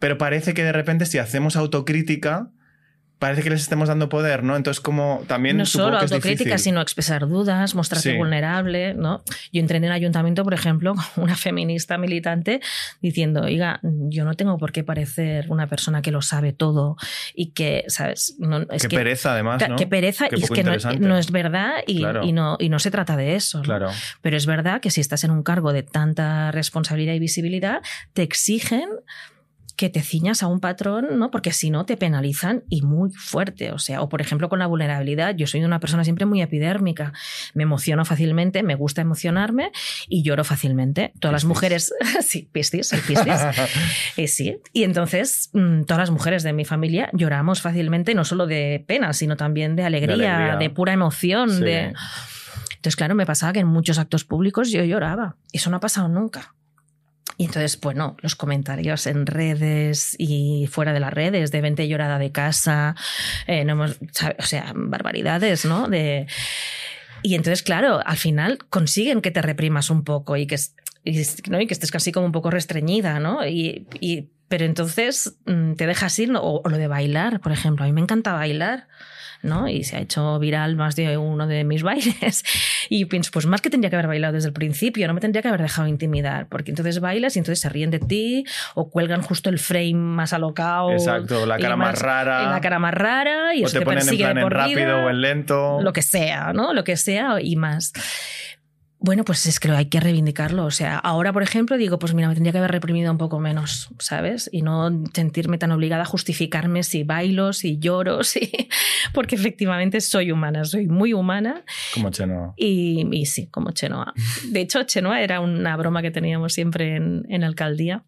Pero 0.00 0.18
parece 0.18 0.52
que 0.52 0.64
de 0.64 0.72
repente 0.72 1.06
si 1.06 1.18
hacemos 1.18 1.54
autocrítica, 1.54 2.50
parece 3.18 3.42
que 3.42 3.50
les 3.50 3.62
estemos 3.62 3.88
dando 3.88 4.08
poder, 4.08 4.42
¿no? 4.42 4.56
Entonces 4.56 4.80
como 4.80 5.22
también 5.26 5.56
no 5.56 5.64
solo 5.66 5.98
que 5.98 6.04
autocrítica, 6.04 6.58
sino 6.58 6.80
expresar 6.80 7.26
dudas, 7.28 7.74
mostrarte 7.74 8.10
Sí. 8.12 8.16
vulnerable, 8.16 8.92
¿no? 8.94 9.22
Yo 9.52 9.60
entré 9.60 9.78
en 9.78 9.84
el 9.84 9.92
ayuntamiento, 9.92 10.44
por 10.44 10.52
ejemplo, 10.52 10.94
una 11.16 11.36
feminista 11.36 11.96
militante 11.96 12.60
diciendo, 13.00 13.42
oiga, 13.42 13.80
yo 13.82 14.24
no 14.24 14.34
tengo 14.34 14.58
por 14.58 14.72
qué 14.72 14.84
parecer 14.84 15.46
una 15.48 15.66
persona 15.68 16.02
que 16.02 16.10
lo 16.10 16.20
sabe 16.22 16.52
todo 16.52 16.96
y 17.34 17.52
que, 17.52 17.84
¿sabes? 17.88 18.36
No, 18.38 18.62
es 18.70 18.82
Qué 18.82 18.88
que, 18.88 18.96
pereza 18.96 19.32
además, 19.32 19.66
¿no? 19.68 19.76
Qué 19.76 19.86
pereza, 19.86 20.28
Qué 20.28 20.36
y 20.38 20.42
es 20.42 20.50
que 20.50 20.64
no, 20.64 20.72
no 20.98 21.16
es 21.18 21.30
verdad 21.30 21.76
y, 21.86 22.00
Claro. 22.00 22.24
y 22.24 22.32
no, 22.32 22.56
y 22.58 22.68
no 22.68 22.78
se 22.78 22.90
trata 22.90 23.16
de 23.16 23.36
eso. 23.36 23.58
¿no? 23.58 23.64
Claro. 23.64 23.90
Pero 24.20 24.36
es 24.36 24.44
verdad 24.46 24.80
que 24.80 24.90
si 24.90 25.00
estás 25.00 25.24
en 25.24 25.30
un 25.30 25.42
cargo 25.42 25.72
de 25.72 25.82
tanta 25.82 26.50
responsabilidad 26.50 27.14
y 27.14 27.18
visibilidad, 27.20 27.80
te 28.12 28.22
exigen 28.22 28.88
que 29.76 29.88
te 29.90 30.02
ciñas 30.02 30.42
a 30.42 30.46
un 30.46 30.60
patrón, 30.60 31.18
¿no? 31.18 31.30
Porque 31.30 31.52
si 31.52 31.70
no 31.70 31.84
te 31.84 31.96
penalizan 31.96 32.62
y 32.68 32.82
muy 32.82 33.10
fuerte, 33.10 33.72
o 33.72 33.78
sea, 33.78 34.02
o 34.02 34.08
por 34.08 34.20
ejemplo 34.20 34.48
con 34.48 34.58
la 34.58 34.66
vulnerabilidad, 34.66 35.34
yo 35.34 35.46
soy 35.46 35.64
una 35.64 35.80
persona 35.80 36.04
siempre 36.04 36.26
muy 36.26 36.42
epidérmica, 36.42 37.12
me 37.54 37.64
emociono 37.64 38.04
fácilmente, 38.04 38.62
me 38.62 38.74
gusta 38.74 39.02
emocionarme 39.02 39.72
y 40.08 40.22
lloro 40.22 40.44
fácilmente. 40.44 41.12
Todas 41.18 41.32
las 41.32 41.44
mujeres, 41.44 41.92
sí, 42.20 42.48
piscis, 42.52 42.88
soy 42.88 43.00
piscis. 43.00 43.24
Eh, 44.16 44.28
sí, 44.28 44.58
y 44.72 44.84
entonces 44.84 45.50
mm, 45.52 45.82
todas 45.82 45.98
las 45.98 46.10
mujeres 46.10 46.42
de 46.42 46.52
mi 46.52 46.64
familia 46.64 47.10
lloramos 47.12 47.60
fácilmente, 47.60 48.14
no 48.14 48.24
solo 48.24 48.46
de 48.46 48.84
pena, 48.86 49.12
sino 49.12 49.36
también 49.36 49.74
de 49.76 49.84
alegría, 49.84 50.16
de, 50.16 50.26
alegría. 50.26 50.74
pura 50.74 50.92
emoción, 50.92 51.50
Sí. 51.50 51.62
de... 51.64 51.92
Entonces, 52.76 52.96
claro, 52.96 53.14
me 53.14 53.24
pasaba 53.24 53.52
que 53.54 53.60
en 53.60 53.66
muchos 53.66 53.98
actos 53.98 54.24
públicos 54.24 54.70
yo 54.70 54.84
lloraba. 54.84 55.36
Eso 55.52 55.70
no 55.70 55.78
ha 55.78 55.80
pasado 55.80 56.08
nunca. 56.08 56.54
Y 57.36 57.46
entonces, 57.46 57.80
bueno, 57.80 58.16
los 58.20 58.36
comentarios 58.36 59.06
en 59.06 59.26
redes 59.26 60.14
y 60.18 60.68
fuera 60.70 60.92
de 60.92 61.00
las 61.00 61.12
redes, 61.12 61.50
de 61.50 61.60
vente 61.60 61.88
llorada 61.88 62.18
de 62.18 62.30
casa, 62.30 62.94
eh, 63.46 63.64
no 63.64 63.72
hemos, 63.72 63.98
o 64.38 64.42
sea, 64.42 64.72
barbaridades, 64.74 65.64
¿no? 65.64 65.88
De... 65.88 66.26
Y 67.22 67.34
entonces, 67.34 67.62
claro, 67.62 68.00
al 68.04 68.16
final 68.18 68.58
consiguen 68.70 69.20
que 69.22 69.30
te 69.30 69.42
reprimas 69.42 69.90
un 69.90 70.04
poco 70.04 70.36
y 70.36 70.46
que, 70.46 70.56
y, 71.04 71.22
¿no? 71.48 71.60
y 71.60 71.66
que 71.66 71.74
estés 71.74 71.90
casi 71.90 72.12
como 72.12 72.26
un 72.26 72.32
poco 72.32 72.50
restreñida, 72.50 73.18
¿no? 73.18 73.46
Y, 73.46 73.86
y- 74.00 74.28
pero 74.46 74.66
entonces 74.66 75.36
mm, 75.46 75.72
te 75.72 75.86
dejas 75.86 76.16
ir, 76.18 76.30
o, 76.36 76.60
o 76.62 76.68
lo 76.68 76.76
de 76.76 76.86
bailar, 76.86 77.40
por 77.40 77.50
ejemplo. 77.50 77.84
A 77.84 77.88
mí 77.88 77.92
me 77.94 78.02
encanta 78.02 78.34
bailar. 78.34 78.86
¿No? 79.44 79.68
Y 79.68 79.84
se 79.84 79.96
ha 79.96 80.00
hecho 80.00 80.38
viral 80.38 80.76
más 80.76 80.96
de 80.96 81.16
uno 81.16 81.46
de 81.46 81.64
mis 81.64 81.82
bailes. 81.84 82.44
Y 82.88 83.04
pienso, 83.04 83.30
pues 83.32 83.46
más 83.46 83.60
que 83.60 83.70
tendría 83.70 83.90
que 83.90 83.96
haber 83.96 84.08
bailado 84.08 84.34
desde 84.34 84.48
el 84.48 84.54
principio, 84.54 85.06
no 85.06 85.14
me 85.14 85.20
tendría 85.20 85.42
que 85.42 85.48
haber 85.48 85.62
dejado 85.62 85.86
intimidar, 85.88 86.48
porque 86.48 86.70
entonces 86.70 87.00
bailas 87.00 87.36
y 87.36 87.38
entonces 87.38 87.60
se 87.60 87.68
ríen 87.68 87.90
de 87.90 88.00
ti 88.00 88.44
o 88.74 88.90
cuelgan 88.90 89.22
justo 89.22 89.50
el 89.50 89.58
frame 89.58 89.94
más 89.94 90.32
alocado. 90.32 90.90
Exacto, 90.92 91.46
la 91.46 91.58
cara 91.58 91.76
más 91.76 91.98
rara. 92.00 92.50
La 92.50 92.60
cara 92.60 92.78
más 92.78 92.94
rara 92.94 93.54
y 93.54 93.62
o 93.62 93.66
eso 93.66 93.74
te 93.74 93.78
te 93.80 93.84
ponen 93.84 94.00
en 94.00 94.06
persigue 94.06 94.26
de 94.26 94.32
plan 94.32 94.38
en 94.38 94.42
por 94.44 94.52
rápido 94.52 94.80
vida, 94.80 95.06
o 95.06 95.10
en 95.10 95.20
lento. 95.20 95.80
Lo 95.82 95.92
que 95.92 96.02
sea, 96.02 96.52
¿no? 96.52 96.72
Lo 96.72 96.84
que 96.84 96.96
sea 96.96 97.40
y 97.40 97.56
más. 97.56 97.92
Bueno, 99.04 99.22
pues 99.22 99.44
es 99.44 99.60
que 99.60 99.70
hay 99.70 99.84
que 99.84 100.00
reivindicarlo. 100.00 100.64
O 100.64 100.70
sea, 100.70 100.96
ahora, 100.96 101.30
por 101.30 101.42
ejemplo, 101.42 101.76
digo, 101.76 101.98
pues 101.98 102.14
mira, 102.14 102.26
me 102.26 102.32
tendría 102.32 102.52
que 102.52 102.58
haber 102.58 102.70
reprimido 102.70 103.12
un 103.12 103.18
poco 103.18 103.38
menos, 103.38 103.90
¿sabes? 103.98 104.48
Y 104.50 104.62
no 104.62 104.90
sentirme 105.12 105.58
tan 105.58 105.72
obligada 105.72 106.04
a 106.04 106.06
justificarme 106.06 106.82
si 106.84 107.02
bailo, 107.04 107.52
si 107.52 107.78
lloro, 107.78 108.24
si... 108.24 108.50
porque 109.12 109.34
efectivamente 109.34 110.00
soy 110.00 110.32
humana, 110.32 110.64
soy 110.64 110.86
muy 110.86 111.12
humana. 111.12 111.64
Como 111.92 112.08
Chenoa. 112.08 112.54
Y, 112.56 113.06
y 113.12 113.26
sí, 113.26 113.46
como 113.48 113.72
Chenoa. 113.72 114.14
De 114.50 114.60
hecho, 114.60 114.82
Chenoa 114.84 115.20
era 115.20 115.40
una 115.40 115.76
broma 115.76 116.00
que 116.00 116.10
teníamos 116.10 116.54
siempre 116.54 116.96
en, 116.96 117.26
en 117.28 117.44
alcaldía. 117.44 118.04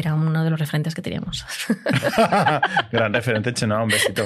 Era 0.00 0.14
uno 0.14 0.42
de 0.44 0.50
los 0.50 0.58
referentes 0.58 0.94
que 0.94 1.02
teníamos. 1.02 1.46
Gran 2.92 3.12
referente, 3.12 3.54
Chenoa, 3.54 3.82
un 3.82 3.88
besito. 3.88 4.24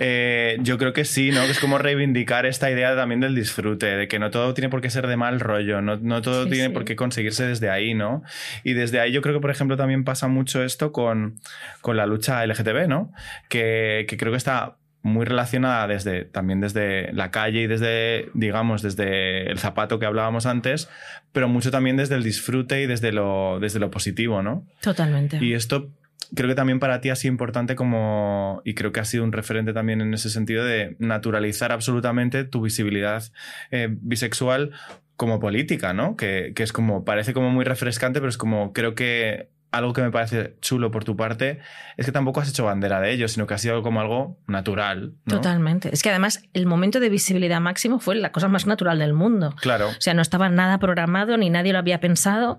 Eh, 0.00 0.56
yo 0.60 0.76
creo 0.78 0.92
que 0.92 1.04
sí, 1.04 1.30
¿no? 1.30 1.44
Que 1.44 1.52
es 1.52 1.60
como 1.60 1.78
reivindicar 1.78 2.46
esta 2.46 2.70
idea 2.70 2.94
también 2.94 3.20
del 3.20 3.34
disfrute, 3.34 3.86
de 3.86 4.08
que 4.08 4.18
no 4.18 4.30
todo 4.30 4.54
tiene 4.54 4.68
por 4.68 4.80
qué 4.80 4.90
ser 4.90 5.06
de 5.06 5.16
mal 5.16 5.40
rollo, 5.40 5.80
no, 5.80 5.96
no 5.96 6.22
todo 6.22 6.46
tiene 6.46 6.70
por 6.70 6.84
qué 6.84 6.96
conseguirse 6.96 7.46
desde 7.46 7.70
ahí, 7.70 7.94
¿no? 7.94 8.22
Y 8.62 8.74
desde 8.74 9.00
ahí 9.00 9.12
yo 9.12 9.22
creo 9.22 9.34
que, 9.34 9.40
por 9.40 9.50
ejemplo, 9.50 9.76
también 9.76 10.04
pasa 10.04 10.28
mucho 10.28 10.62
esto 10.62 10.92
con, 10.92 11.40
con 11.80 11.96
la 11.96 12.06
lucha 12.06 12.44
LGTB, 12.44 12.88
¿no? 12.88 13.12
Que, 13.48 14.06
que 14.08 14.16
creo 14.16 14.32
que 14.32 14.38
está 14.38 14.76
muy 15.04 15.26
relacionada 15.26 15.86
desde, 15.86 16.24
también 16.24 16.60
desde 16.60 17.12
la 17.12 17.30
calle 17.30 17.62
y 17.62 17.66
desde, 17.66 18.30
digamos, 18.32 18.80
desde 18.80 19.50
el 19.50 19.58
zapato 19.58 19.98
que 19.98 20.06
hablábamos 20.06 20.46
antes, 20.46 20.88
pero 21.30 21.46
mucho 21.46 21.70
también 21.70 21.98
desde 21.98 22.14
el 22.14 22.22
disfrute 22.22 22.82
y 22.82 22.86
desde 22.86 23.12
lo, 23.12 23.58
desde 23.60 23.78
lo 23.78 23.90
positivo, 23.90 24.42
¿no? 24.42 24.66
Totalmente. 24.80 25.38
Y 25.44 25.52
esto 25.52 25.90
creo 26.34 26.48
que 26.48 26.54
también 26.54 26.80
para 26.80 27.02
ti 27.02 27.10
ha 27.10 27.16
sido 27.16 27.32
importante 27.32 27.76
como, 27.76 28.62
y 28.64 28.72
creo 28.72 28.92
que 28.92 29.00
ha 29.00 29.04
sido 29.04 29.24
un 29.24 29.32
referente 29.32 29.74
también 29.74 30.00
en 30.00 30.14
ese 30.14 30.30
sentido 30.30 30.64
de 30.64 30.96
naturalizar 30.98 31.70
absolutamente 31.70 32.44
tu 32.44 32.62
visibilidad 32.62 33.24
eh, 33.70 33.88
bisexual 33.90 34.70
como 35.16 35.38
política, 35.38 35.92
¿no? 35.92 36.16
Que, 36.16 36.52
que, 36.56 36.62
es 36.62 36.72
como, 36.72 37.04
parece 37.04 37.34
como 37.34 37.50
muy 37.50 37.66
refrescante, 37.66 38.20
pero 38.20 38.30
es 38.30 38.38
como, 38.38 38.72
creo 38.72 38.94
que 38.94 39.48
algo 39.76 39.92
que 39.92 40.02
me 40.02 40.10
parece 40.10 40.56
chulo 40.60 40.90
por 40.90 41.04
tu 41.04 41.16
parte 41.16 41.58
es 41.96 42.06
que 42.06 42.12
tampoco 42.12 42.40
has 42.40 42.48
hecho 42.48 42.64
bandera 42.64 43.00
de 43.00 43.12
ello, 43.12 43.28
sino 43.28 43.46
que 43.46 43.54
ha 43.54 43.58
sido 43.58 43.82
como 43.82 44.00
algo 44.00 44.38
natural. 44.46 45.14
Totalmente. 45.26 45.90
Es 45.92 46.02
que 46.02 46.10
además 46.10 46.42
el 46.52 46.66
momento 46.66 47.00
de 47.00 47.08
visibilidad 47.08 47.60
máximo 47.60 47.98
fue 47.98 48.14
la 48.14 48.32
cosa 48.32 48.48
más 48.48 48.66
natural 48.66 48.98
del 48.98 49.12
mundo. 49.12 49.54
Claro. 49.60 49.88
O 49.88 50.00
sea, 50.00 50.14
no 50.14 50.22
estaba 50.22 50.48
nada 50.48 50.78
programado 50.78 51.36
ni 51.36 51.50
nadie 51.50 51.72
lo 51.72 51.78
había 51.78 52.00
pensado. 52.00 52.58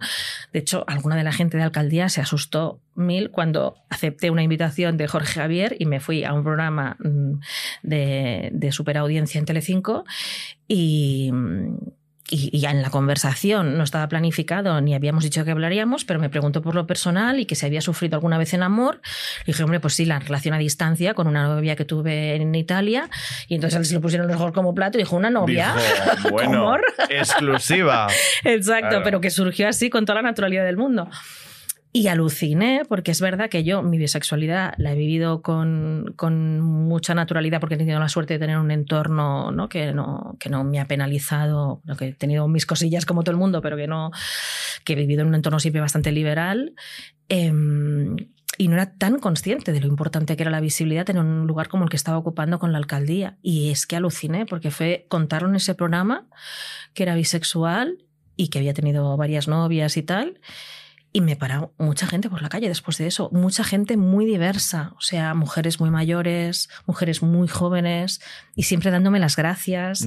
De 0.51 0.60
hecho, 0.60 0.84
alguna 0.88 1.15
de 1.15 1.23
la 1.23 1.32
gente 1.32 1.58
de 1.58 1.63
alcaldía 1.63 2.10
se 2.10 2.21
asustó 2.21 2.82
mil 2.95 3.32
cuando 3.32 3.75
acepté 3.89 4.30
una 4.30 4.43
invitación 4.43 4.97
de 4.97 5.08
Jorge 5.08 5.39
Javier 5.39 5.75
y 5.80 5.86
me 5.86 5.99
fui 5.99 6.23
a 6.23 6.34
un 6.34 6.43
programa 6.43 6.97
mm, 6.99 7.39
de, 7.84 8.49
de 8.54 8.71
superaudiencia 8.71 9.39
en 9.39 9.45
Telecinco 9.45 10.06
y 10.67 11.32
y, 12.30 12.60
ya 12.60 12.72
en 12.72 12.82
la 12.82 12.90
conversación 12.90 13.78
no 13.78 13.84
estaba 13.84 14.08
planificado 14.08 14.82
ni 14.82 14.96
habíamos 14.96 15.24
dicho 15.24 15.46
que 15.46 15.52
hablaríamos, 15.52 16.06
pero 16.06 16.20
me 16.20 16.30
preguntó 16.30 16.62
por 16.62 16.76
lo 16.76 16.88
personal 16.88 17.40
y 17.40 17.46
que 17.46 17.56
se 17.56 17.66
había 17.66 17.82
sufrido 17.82 18.16
alguna 18.16 18.38
vez 18.38 18.54
en 18.54 18.64
amor. 18.64 19.02
Y 19.44 19.48
dije, 19.48 19.64
hombre, 19.64 19.80
pues 19.80 19.94
sí, 19.94 20.06
la 20.06 20.20
relación 20.20 20.54
a 20.54 20.58
distancia 20.58 21.14
con 21.14 21.28
una 21.28 21.44
novia 21.44 21.76
que 21.76 21.86
tuve 21.86 22.36
en 22.36 22.56
Italia. 22.56 23.10
Y 23.48 23.56
entonces 23.56 23.88
se 23.88 23.94
lo 23.94 24.02
pusieron 24.02 24.28
los 24.28 24.52
como 24.52 24.74
plato 24.74 24.98
y 24.98 25.02
dijo, 25.02 25.16
¿una 25.16 25.30
novia? 25.30 25.76
bueno, 26.32 26.78
exclusiva. 27.10 28.08
Exacto, 28.44 29.02
pero 29.04 29.22
que 29.22 29.30
surgió 29.30 29.68
así 29.68 29.90
con 29.90 30.06
toda 30.06 30.22
la 30.22 30.30
naturalidad 30.30 30.66
del 30.66 30.78
mundo. 30.78 31.10
Y 31.95 32.10
aluciné, 32.10 32.81
porque 32.89 33.12
es 33.12 33.21
verdad 33.21 33.49
que 33.49 33.63
yo 33.63 33.81
mi 33.81 33.97
bisexualidad 33.97 34.73
la 34.77 34.91
he 34.91 34.95
vivido 34.97 35.41
con, 35.41 36.13
con, 36.17 36.60
mucha 36.60 37.15
naturalidad, 37.15 37.62
porque 37.62 37.75
he 37.75 37.77
tenido 37.77 38.01
la 38.01 38.10
suerte 38.10 38.34
de 38.34 38.39
tener 38.39 38.58
un 38.58 38.69
entorno 38.69 39.49
¿no? 39.51 39.69
Que, 39.69 39.93
no, 39.93 40.36
que 40.38 40.49
no 40.49 40.65
me 40.65 40.81
ha 40.81 40.88
penalizado, 40.88 41.81
que 41.97 42.08
he 42.08 42.13
tenido 42.13 42.49
mis 42.49 42.65
cosillas 42.65 43.05
como 43.05 43.23
todo 43.23 43.31
el 43.31 43.38
mundo, 43.38 43.62
pero 43.62 43.77
que 43.77 43.88
no 43.88 44.12
que 44.84 44.91
he 44.91 44.95
vivido 44.97 45.21
en 45.21 45.29
un 45.29 45.36
entorno 45.36 45.58
siempre 45.58 45.79
bastante 45.79 46.12
liberal. 46.12 46.73
Eh, 47.29 47.53
y 48.58 48.67
no 48.67 48.73
era 48.73 48.97
tan 48.97 49.19
consciente 49.19 49.71
de 49.71 49.79
lo 49.79 49.88
importante 49.88 50.36
que 50.36 50.43
era 50.43 50.51
la 50.51 50.60
visibilidad 50.60 51.10
en 51.10 51.17
un 51.17 51.47
lugar 51.47 51.69
como 51.69 51.86
el 51.86 51.89
que 51.89 51.95
estaba 51.95 52.17
ocupando 52.17 52.60
con 52.60 52.73
la 52.73 52.77
alcaldía. 52.77 53.38
Y 53.41 53.69
es 53.69 53.88
que 53.88 53.95
aluciné, 53.95 54.45
porque 54.45 54.69
fue, 54.69 55.05
contaron 55.08 55.55
ese 55.55 55.75
programa 55.75 56.27
que 56.93 57.03
era 57.03 57.15
bisexual 57.15 57.99
y 58.36 58.49
que 58.49 58.60
había 58.60 58.73
tenido 58.73 59.15
varias 59.15 59.47
novias 59.47 59.95
y 59.95 60.03
tal 60.03 60.41
y 61.15 61.21
me 61.21 61.38
paró 61.38 61.73
mucha 61.78 62.08
gente 62.08 62.30
por 62.30 62.41
la 62.41 62.49
calle 62.49 62.67
después 62.67 62.97
de 62.97 63.08
eso, 63.08 63.30
mucha 63.32 63.63
gente 63.63 63.95
muy 63.95 64.25
diversa, 64.25 64.91
o 64.97 65.01
sea, 65.01 65.34
mujeres 65.34 65.80
muy 65.80 65.89
mayores, 65.89 66.67
mujeres 66.88 67.23
muy 67.23 67.47
jóvenes, 67.47 68.19
y 68.54 68.63
siempre 68.63 68.91
dándome 68.91 69.19
las 69.19 69.38
gracias. 69.38 70.06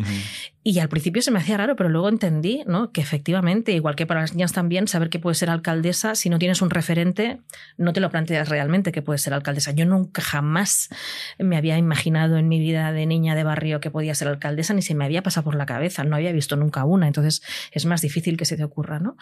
Y 0.62 0.80
al 0.80 0.90
principio 0.90 1.22
se 1.22 1.30
me 1.30 1.38
hacía 1.38 1.56
raro, 1.56 1.76
pero 1.76 1.88
luego 1.88 2.10
entendí 2.10 2.62
¿no? 2.66 2.92
que 2.92 3.00
efectivamente, 3.00 3.72
igual 3.72 3.96
que 3.96 4.04
para 4.04 4.20
las 4.20 4.34
niñas 4.34 4.52
también, 4.52 4.86
saber 4.86 5.08
que 5.08 5.18
puede 5.18 5.34
ser 5.34 5.48
alcaldesa, 5.48 6.14
si 6.14 6.28
no 6.28 6.38
tienes 6.38 6.60
un 6.60 6.68
referente, 6.68 7.40
no 7.78 7.94
te 7.94 8.00
lo 8.00 8.10
planteas 8.10 8.50
realmente 8.50 8.92
que 8.92 9.00
puede 9.00 9.18
ser 9.18 9.32
alcaldesa. 9.32 9.70
Yo 9.72 9.86
nunca 9.86 10.20
jamás 10.20 10.90
me 11.38 11.56
había 11.56 11.78
imaginado 11.78 12.36
en 12.36 12.48
mi 12.48 12.58
vida 12.58 12.92
de 12.92 13.06
niña 13.06 13.34
de 13.34 13.44
barrio 13.44 13.80
que 13.80 13.90
podía 13.90 14.14
ser 14.14 14.28
alcaldesa, 14.28 14.74
ni 14.74 14.82
se 14.82 14.94
me 14.94 15.06
había 15.06 15.22
pasado 15.22 15.44
por 15.44 15.54
la 15.54 15.64
cabeza, 15.64 16.04
no 16.04 16.16
había 16.16 16.32
visto 16.32 16.54
nunca 16.56 16.84
una, 16.84 17.06
entonces 17.06 17.42
es 17.72 17.86
más 17.86 18.02
difícil 18.02 18.36
que 18.36 18.44
se 18.44 18.58
te 18.58 18.64
ocurra. 18.64 18.98
¿no? 18.98 19.16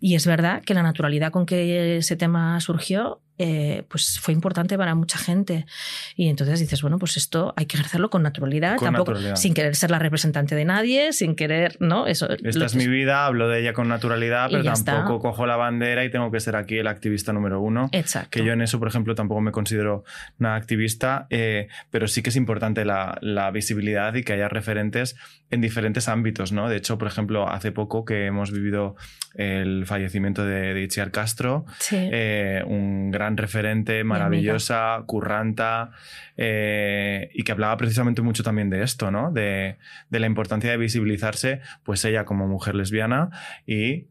Y 0.00 0.14
es 0.14 0.26
verdad 0.26 0.62
que 0.62 0.74
la 0.74 0.82
naturalidad 0.82 1.32
con 1.32 1.46
que 1.46 1.98
ese 1.98 2.16
tema 2.16 2.60
surgió 2.60 3.20
eh, 3.38 3.84
pues 3.88 4.18
fue 4.20 4.32
importante 4.34 4.76
para 4.78 4.94
mucha 4.94 5.18
gente. 5.18 5.66
Y 6.14 6.28
entonces 6.28 6.60
dices, 6.60 6.82
bueno, 6.82 6.98
pues 6.98 7.16
esto 7.16 7.52
hay 7.56 7.66
que 7.66 7.76
ejercerlo 7.76 8.10
con 8.10 8.22
naturalidad, 8.22 8.78
tampoco 8.78 9.14
sin 9.36 9.54
querer 9.54 9.76
ser 9.76 9.90
la 9.90 9.98
representante 9.98 10.54
de 10.54 10.64
nadie, 10.64 11.12
sin 11.12 11.34
querer, 11.34 11.76
¿no? 11.80 12.06
Eso, 12.06 12.28
Esta 12.30 12.64
es 12.64 12.74
mi 12.74 12.86
vida, 12.86 13.26
hablo 13.26 13.48
de 13.48 13.60
ella 13.60 13.72
con 13.72 13.88
naturalidad, 13.88 14.48
pero 14.50 14.62
tampoco 14.62 15.20
cojo 15.20 15.46
la 15.46 15.56
bandera 15.56 16.04
y 16.04 16.10
tengo 16.10 16.30
que 16.30 16.40
ser 16.40 16.56
aquí 16.56 16.78
el 16.78 16.86
activista 16.86 17.32
número 17.32 17.60
uno. 17.60 17.88
Exacto. 17.92 18.30
Que 18.30 18.44
yo 18.44 18.52
en 18.52 18.62
eso, 18.62 18.78
por 18.78 18.88
ejemplo, 18.88 19.14
tampoco 19.14 19.40
me 19.40 19.52
considero 19.52 20.04
nada 20.38 20.56
activista, 20.56 21.26
eh, 21.30 21.68
pero 21.90 22.08
sí 22.08 22.22
que 22.22 22.30
es 22.30 22.36
importante 22.36 22.84
la, 22.84 23.18
la 23.20 23.50
visibilidad 23.50 24.14
y 24.14 24.22
que 24.22 24.32
haya 24.32 24.48
referentes 24.48 25.16
en 25.50 25.60
diferentes 25.60 26.08
ámbitos, 26.08 26.52
¿no? 26.52 26.68
De 26.68 26.76
hecho, 26.76 26.98
por 26.98 27.08
ejemplo, 27.08 27.48
hace 27.48 27.72
poco 27.72 28.04
que 28.04 28.26
hemos 28.26 28.50
vivido 28.50 28.96
el 29.34 29.84
fallecimiento 29.86 30.44
de, 30.44 30.74
de 30.74 30.82
Itziar 30.82 31.10
Castro, 31.10 31.66
eh, 31.92 32.62
un 32.66 33.10
gran 33.10 33.25
referente, 33.34 34.04
maravillosa, 34.04 35.02
curranta, 35.06 35.90
eh, 36.36 37.30
y 37.34 37.42
que 37.42 37.52
hablaba 37.52 37.76
precisamente 37.76 38.22
mucho 38.22 38.42
también 38.42 38.70
de 38.70 38.82
esto, 38.82 39.10
¿no? 39.10 39.32
De, 39.32 39.78
la 40.10 40.26
importancia 40.26 40.70
de 40.70 40.76
visibilizarse, 40.76 41.60
pues 41.82 42.04
ella 42.04 42.24
como 42.24 42.46
mujer 42.46 42.74
lesbiana 42.74 43.30
y 43.66 44.06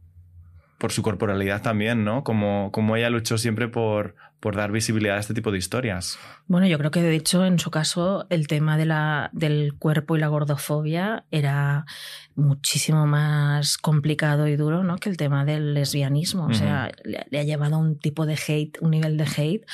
por 0.78 0.92
su 0.92 1.02
corporalidad 1.04 1.62
también, 1.62 2.04
¿no? 2.04 2.24
Como, 2.24 2.72
como 2.72 2.96
ella 2.96 3.10
luchó 3.10 3.38
siempre 3.38 3.68
por, 3.68 4.16
por 4.46 4.56
dar 4.56 4.72
visibilidad 4.72 5.18
a 5.18 5.20
este 5.20 5.34
tipo 5.34 5.52
de 5.52 5.58
historias. 5.58 6.20
Bueno, 6.46 6.68
yo 6.68 6.78
creo 6.78 6.92
que 6.92 7.02
de 7.02 7.16
hecho 7.16 7.48
en 7.48 7.58
su 7.58 7.72
caso 7.72 8.28
el 8.30 8.46
tema 8.46 8.78
de 8.78 8.86
la, 8.86 9.32
del 9.34 9.74
cuerpo 9.74 10.16
y 10.16 10.20
la 10.20 10.28
gordofobia 10.28 11.26
era 11.32 11.88
muchísimo 12.36 13.08
más 13.08 13.80
complicado 13.80 14.48
y 14.48 14.56
duro 14.56 14.84
¿no? 14.84 14.98
que 14.98 15.10
el 15.10 15.18
tema 15.18 15.46
del 15.46 15.74
lesbianismo. 15.74 16.46
O 16.46 16.54
sea, 16.54 16.92
le, 17.04 17.40
ha 17.40 17.42
llevado 17.42 17.78
a 17.78 17.80
un 17.80 17.98
tipo 17.98 18.28
de 18.28 18.36
hate, 18.36 18.78
un 18.82 18.92
nivel 18.92 19.18
de 19.18 19.24
hate 19.24 19.66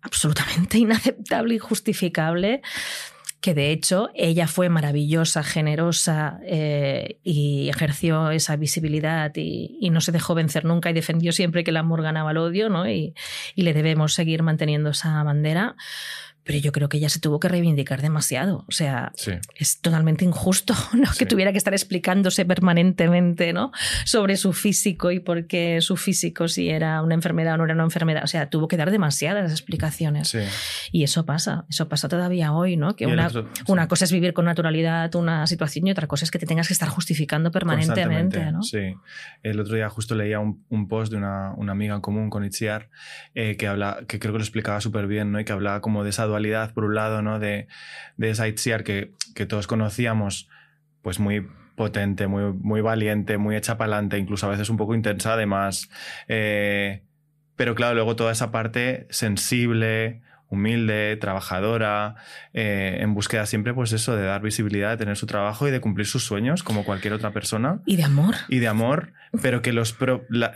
absolutamente 0.00 0.78
inaceptable, 0.86 1.56
injustificable 1.56 2.62
que 3.42 3.54
de 3.54 3.72
hecho 3.72 4.08
ella 4.14 4.46
fue 4.46 4.68
maravillosa, 4.68 5.42
generosa 5.42 6.38
eh, 6.44 7.18
y 7.24 7.68
ejerció 7.68 8.30
esa 8.30 8.54
visibilidad 8.56 9.32
y, 9.34 9.90
no 9.90 10.00
se 10.00 10.12
dejó 10.12 10.34
vencer 10.34 10.64
nunca 10.64 10.88
y 10.88 10.94
defendió 10.94 11.32
siempre 11.32 11.64
que 11.64 11.70
el 11.72 11.76
amor 11.76 12.00
ganaba 12.02 12.30
el 12.30 12.38
odio, 12.38 12.70
¿no? 12.70 12.88
Y, 12.88 13.14
y 13.54 13.62
le 13.62 13.74
debemos 13.74 14.14
seguir 14.14 14.42
manteniendo 14.42 14.90
esa 14.90 15.22
bandera 15.24 15.76
pero 16.44 16.58
yo 16.58 16.72
creo 16.72 16.88
que 16.88 16.96
ella 16.96 17.08
se 17.08 17.20
tuvo 17.20 17.38
que 17.38 17.48
reivindicar 17.48 18.02
demasiado. 18.02 18.64
O 18.68 18.72
sea, 18.72 19.12
es 19.56 19.80
totalmente 19.80 20.24
injusto 20.24 20.74
¿no? 20.94 21.10
que 21.16 21.26
tuviera 21.26 21.52
que 21.52 21.58
estar 21.58 21.72
explicándose 21.72 22.44
permanentemente 22.44 23.52
¿no? 23.52 23.72
sobre 24.04 24.36
su 24.36 24.52
físico 24.52 25.10
y 25.10 25.20
por 25.20 25.46
qué 25.46 25.80
su 25.80 25.96
físico, 25.96 26.48
si 26.48 26.68
era 26.68 27.02
una 27.02 27.14
enfermedad 27.14 27.54
o 27.54 27.58
no 27.58 27.64
era 27.64 27.74
una 27.74 27.84
enfermedad. 27.84 28.24
O 28.24 28.26
sea, 28.26 28.50
tuvo 28.50 28.68
que 28.68 28.76
dar 28.76 28.90
demasiadas 28.90 29.50
explicaciones. 29.50 30.36
Y 30.90 31.04
eso 31.04 31.24
pasa, 31.24 31.64
eso 31.68 31.88
pasa 31.88 32.08
todavía 32.08 32.52
hoy, 32.52 32.76
¿no? 32.76 32.96
Que 32.96 33.06
una, 33.06 33.30
una, 33.68 33.88
cosa 33.88 34.04
es 34.04 34.12
vivir 34.12 34.32
con 34.32 34.44
naturalidad 34.44 35.14
una 35.14 35.46
situación 35.46 35.86
y 35.86 35.90
otra 35.90 36.06
cosa 36.06 36.24
es 36.24 36.30
que 36.30 36.38
te 36.38 36.46
tengas 36.46 36.66
que 36.68 36.72
estar 36.72 36.88
justificando 36.88 37.50
permanentemente. 37.50 38.50
¿no? 38.50 38.62
Sí. 38.62 38.94
El 39.42 39.60
otro 39.60 39.76
día 39.76 39.88
justo 39.88 40.14
leía 40.14 40.40
un, 40.40 40.64
un 40.68 40.88
post 40.88 41.12
de 41.12 41.18
una, 41.18 41.52
una, 41.56 41.72
amiga 41.72 41.94
en 41.94 42.00
común 42.00 42.30
con 42.30 42.44
Itziar 42.44 42.90
eh, 43.34 43.56
que, 43.56 43.66
habla, 43.66 44.00
que 44.06 44.18
creo 44.18 44.32
que 44.32 44.38
lo 44.38 44.44
explicaba 44.44 44.80
súper 44.80 45.06
bien, 45.06 45.32
¿no? 45.32 45.40
Y 45.40 45.44
que 45.44 45.52
hablaba 45.52 45.80
como 45.80 46.04
de 46.04 46.10
esa 46.10 46.26
por 46.72 46.84
un 46.84 46.94
lado, 46.94 47.22
¿no? 47.22 47.38
De, 47.38 47.68
de 48.16 48.34
Sightseer 48.34 48.84
que, 48.84 49.12
que 49.34 49.46
todos 49.46 49.66
conocíamos, 49.66 50.48
pues 51.02 51.18
muy 51.18 51.46
potente, 51.76 52.26
muy, 52.26 52.52
muy 52.52 52.80
valiente, 52.80 53.38
muy 53.38 53.56
hecha 53.56 53.76
para 53.76 53.94
adelante, 53.94 54.18
incluso 54.18 54.46
a 54.46 54.50
veces 54.50 54.68
un 54.70 54.76
poco 54.76 54.94
intensa 54.94 55.32
además. 55.34 55.88
Eh, 56.28 57.02
pero 57.56 57.74
claro, 57.74 57.94
luego 57.94 58.16
toda 58.16 58.32
esa 58.32 58.50
parte 58.50 59.06
sensible, 59.10 60.22
humilde, 60.52 61.16
trabajadora, 61.16 62.14
eh, 62.52 62.98
en 63.00 63.14
búsqueda 63.14 63.46
siempre, 63.46 63.72
pues 63.72 63.92
eso, 63.92 64.14
de 64.14 64.24
dar 64.24 64.42
visibilidad, 64.42 64.90
de 64.90 64.98
tener 64.98 65.16
su 65.16 65.26
trabajo 65.26 65.66
y 65.66 65.70
de 65.70 65.80
cumplir 65.80 66.06
sus 66.06 66.24
sueños 66.24 66.62
como 66.62 66.84
cualquier 66.84 67.14
otra 67.14 67.30
persona. 67.30 67.80
Y 67.86 67.96
de 67.96 68.04
amor. 68.04 68.34
Y 68.48 68.58
de 68.58 68.68
amor, 68.68 69.14
pero 69.40 69.62
que 69.62 69.72
los 69.72 69.96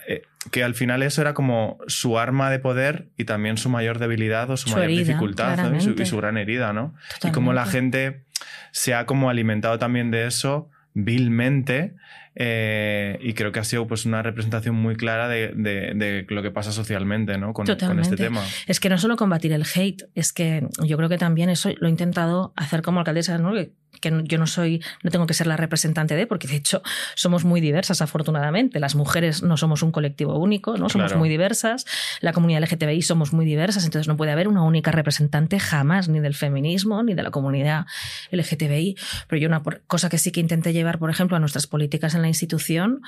eh, 0.06 0.22
que 0.50 0.62
al 0.62 0.74
final 0.74 1.02
eso 1.02 1.22
era 1.22 1.32
como 1.32 1.78
su 1.86 2.18
arma 2.18 2.50
de 2.50 2.58
poder 2.58 3.08
y 3.16 3.24
también 3.24 3.56
su 3.56 3.70
mayor 3.70 3.98
debilidad 3.98 4.50
o 4.50 4.58
su, 4.58 4.68
mayor 4.68 4.88
dificultad 4.88 5.72
y, 5.72 5.80
su, 6.04 6.16
gran 6.18 6.36
herida, 6.36 6.74
¿no? 6.74 6.94
Y 7.24 7.30
como 7.30 7.54
la 7.54 7.64
gente 7.64 8.26
se 8.72 8.94
ha 8.94 9.06
como 9.06 9.30
alimentado 9.30 9.78
también 9.78 10.10
de 10.10 10.26
eso 10.26 10.68
vilmente 10.92 11.94
eh, 12.38 13.18
y 13.22 13.32
creo 13.32 13.50
que 13.50 13.60
ha 13.60 13.64
sido 13.64 13.86
pues 13.86 14.04
una 14.04 14.22
representación 14.22 14.74
muy 14.74 14.94
clara 14.94 15.26
de, 15.26 15.52
de, 15.56 16.26
lo 16.28 16.42
que 16.42 16.50
pasa 16.50 16.70
socialmente 16.70 17.38
¿no? 17.38 17.54
con, 17.54 17.66
con, 17.66 17.98
este 17.98 18.16
tema. 18.16 18.44
Es 18.66 18.78
que 18.78 18.90
no 18.90 18.98
solo 18.98 19.16
combatir 19.16 19.52
el 19.52 19.64
hate, 19.64 20.04
es 20.14 20.34
que 20.34 20.68
yo 20.84 20.98
creo 20.98 21.08
que 21.08 21.16
también 21.16 21.48
eso 21.48 21.70
lo 21.78 21.86
he 21.86 21.90
intentado 21.90 22.52
hacer 22.54 22.82
como 22.82 23.00
alcaldesa, 23.00 23.38
¿no? 23.38 23.54
Que 24.00 24.12
yo 24.24 24.38
no 24.38 24.46
soy, 24.46 24.82
no 25.02 25.10
tengo 25.10 25.26
que 25.26 25.34
ser 25.34 25.46
la 25.46 25.56
representante 25.56 26.14
de, 26.14 26.26
porque 26.26 26.48
de 26.48 26.56
hecho 26.56 26.82
somos 27.14 27.44
muy 27.44 27.60
diversas, 27.60 28.02
afortunadamente. 28.02 28.80
Las 28.80 28.94
mujeres 28.94 29.42
no 29.42 29.56
somos 29.56 29.82
un 29.82 29.92
colectivo 29.92 30.38
único, 30.38 30.76
¿no? 30.76 30.88
Somos 30.88 31.14
muy 31.16 31.28
diversas. 31.28 31.86
La 32.20 32.32
comunidad 32.32 32.62
LGTBI 32.62 33.02
somos 33.02 33.32
muy 33.32 33.44
diversas, 33.44 33.84
entonces 33.84 34.08
no 34.08 34.16
puede 34.16 34.32
haber 34.32 34.48
una 34.48 34.62
única 34.62 34.90
representante 34.90 35.58
jamás, 35.58 36.08
ni 36.08 36.20
del 36.20 36.34
feminismo, 36.34 37.02
ni 37.02 37.14
de 37.14 37.22
la 37.22 37.30
comunidad 37.30 37.86
LGTBI. 38.30 38.96
Pero 39.28 39.40
yo 39.40 39.48
una 39.48 39.62
cosa 39.86 40.08
que 40.08 40.18
sí 40.18 40.32
que 40.32 40.40
intenté 40.40 40.72
llevar, 40.72 40.98
por 40.98 41.10
ejemplo, 41.10 41.36
a 41.36 41.40
nuestras 41.40 41.66
políticas 41.66 42.14
en 42.14 42.22
la 42.22 42.28
institución, 42.28 43.02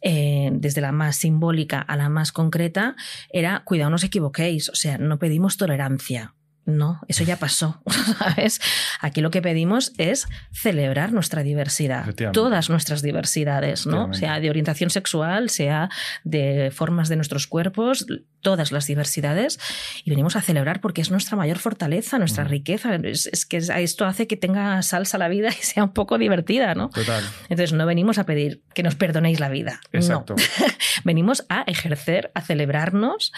eh, 0.00 0.50
desde 0.52 0.80
la 0.80 0.92
más 0.92 1.16
simbólica 1.16 1.80
a 1.80 1.96
la 1.96 2.08
más 2.08 2.32
concreta, 2.32 2.96
era 3.30 3.62
cuidado, 3.64 3.90
no 3.90 3.96
os 3.96 4.04
equivoquéis, 4.04 4.68
o 4.68 4.74
sea, 4.74 4.98
no 4.98 5.18
pedimos 5.18 5.56
tolerancia. 5.56 6.34
No, 6.64 7.00
eso 7.08 7.24
ya 7.24 7.38
pasó, 7.38 7.82
¿sabes? 8.18 8.60
Aquí 9.00 9.20
lo 9.20 9.32
que 9.32 9.42
pedimos 9.42 9.92
es 9.98 10.28
celebrar 10.52 11.12
nuestra 11.12 11.42
diversidad, 11.42 12.14
todas 12.32 12.70
nuestras 12.70 13.02
diversidades, 13.02 13.84
¿no? 13.86 14.14
Sea 14.14 14.38
de 14.38 14.48
orientación 14.48 14.90
sexual, 14.90 15.50
sea 15.50 15.90
de 16.22 16.70
formas 16.72 17.08
de 17.08 17.16
nuestros 17.16 17.48
cuerpos, 17.48 18.06
todas 18.42 18.70
las 18.70 18.86
diversidades, 18.86 19.58
y 20.04 20.10
venimos 20.10 20.36
a 20.36 20.40
celebrar 20.40 20.80
porque 20.80 21.00
es 21.00 21.10
nuestra 21.10 21.36
mayor 21.36 21.58
fortaleza, 21.58 22.18
nuestra 22.18 22.44
riqueza. 22.44 22.94
Es, 22.94 23.46
que 23.46 23.56
esto 23.56 24.06
hace 24.06 24.28
que 24.28 24.36
tenga 24.36 24.80
salsa 24.82 25.18
la 25.18 25.28
vida 25.28 25.48
y 25.60 25.64
sea 25.64 25.82
un 25.82 25.92
poco 25.92 26.16
divertida, 26.16 26.74
¿no? 26.74 26.90
Total. 26.90 27.24
Entonces 27.48 27.72
no 27.72 27.86
venimos 27.86 28.18
a 28.18 28.24
pedir 28.24 28.62
que 28.72 28.84
nos 28.84 28.94
perdonéis 28.94 29.40
la 29.40 29.48
vida. 29.48 29.80
Exacto. 29.92 30.36
No. 30.36 30.66
venimos 31.04 31.44
a 31.48 31.62
ejercer, 31.62 32.30
a 32.34 32.40
celebrarnos 32.40 33.32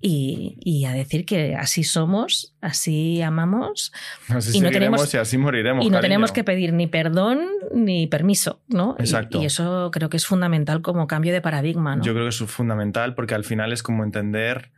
y, 0.00 0.56
y 0.60 0.86
a 0.86 0.92
decir 0.92 1.26
que 1.26 1.56
así 1.56 1.84
somos 1.84 2.54
así 2.60 2.69
amamos. 3.22 3.92
y 4.52 4.60
no 4.60 4.70
tenemos, 4.70 5.12
y 5.14 5.16
así 5.16 5.38
moriremos. 5.38 5.84
Y 5.84 5.90
no 5.90 6.00
tenemos 6.00 6.32
que 6.32 6.44
pedir 6.44 6.72
ni 6.72 6.86
perdón 6.86 7.46
ni 7.74 8.06
permiso, 8.06 8.60
¿no? 8.68 8.96
Exacto. 8.98 9.40
Y, 9.40 9.46
eso 9.46 9.90
creo 9.92 10.08
que 10.08 10.16
es 10.16 10.26
fundamental 10.26 10.82
como 10.82 11.06
cambio 11.06 11.32
de 11.32 11.40
paradigma, 11.40 11.96
¿no? 11.96 12.02
Yo 12.02 12.12
creo 12.12 12.24
que 12.24 12.30
es 12.30 12.38
fundamental 12.38 13.14
porque 13.14 13.34
al 13.34 13.44
final 13.44 13.72
es 13.72 13.82
como 13.82 14.04
entender 14.04 14.70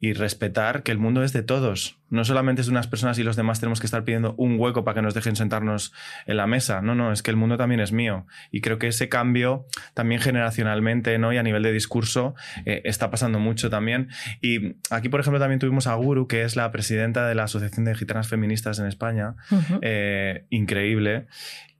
y 0.00 0.12
respetar 0.12 0.82
que 0.82 0.92
el 0.92 0.98
mundo 0.98 1.24
es 1.24 1.32
de 1.32 1.42
todos. 1.42 1.98
No 2.10 2.24
solamente 2.24 2.60
es 2.60 2.68
de 2.68 2.70
unas 2.70 2.86
personas 2.86 3.18
y 3.18 3.22
los 3.22 3.36
demás 3.36 3.60
tenemos 3.60 3.80
que 3.80 3.86
estar 3.86 4.04
pidiendo 4.04 4.34
un 4.36 4.58
hueco 4.58 4.84
para 4.84 4.94
que 4.94 5.02
nos 5.02 5.12
dejen 5.14 5.36
sentarnos 5.36 5.92
en 6.26 6.36
la 6.36 6.46
mesa. 6.46 6.80
No, 6.80 6.94
no, 6.94 7.12
es 7.12 7.22
que 7.22 7.30
el 7.30 7.36
mundo 7.36 7.56
también 7.56 7.80
es 7.80 7.92
mío. 7.92 8.26
Y 8.50 8.60
creo 8.60 8.78
que 8.78 8.88
ese 8.88 9.08
cambio 9.08 9.66
también 9.94 10.20
generacionalmente 10.20 11.18
¿no? 11.18 11.32
y 11.32 11.36
a 11.36 11.42
nivel 11.42 11.62
de 11.62 11.72
discurso 11.72 12.34
eh, 12.64 12.82
está 12.84 13.10
pasando 13.10 13.38
mucho 13.38 13.70
también. 13.70 14.08
Y 14.40 14.76
aquí, 14.90 15.08
por 15.08 15.20
ejemplo, 15.20 15.40
también 15.40 15.58
tuvimos 15.58 15.86
a 15.86 15.94
Guru, 15.94 16.28
que 16.28 16.42
es 16.42 16.56
la 16.56 16.70
presidenta 16.70 17.26
de 17.26 17.34
la 17.34 17.44
Asociación 17.44 17.84
de 17.84 17.94
Gitanas 17.94 18.28
Feministas 18.28 18.78
en 18.78 18.86
España. 18.86 19.34
Eh, 19.82 20.46
increíble. 20.50 21.26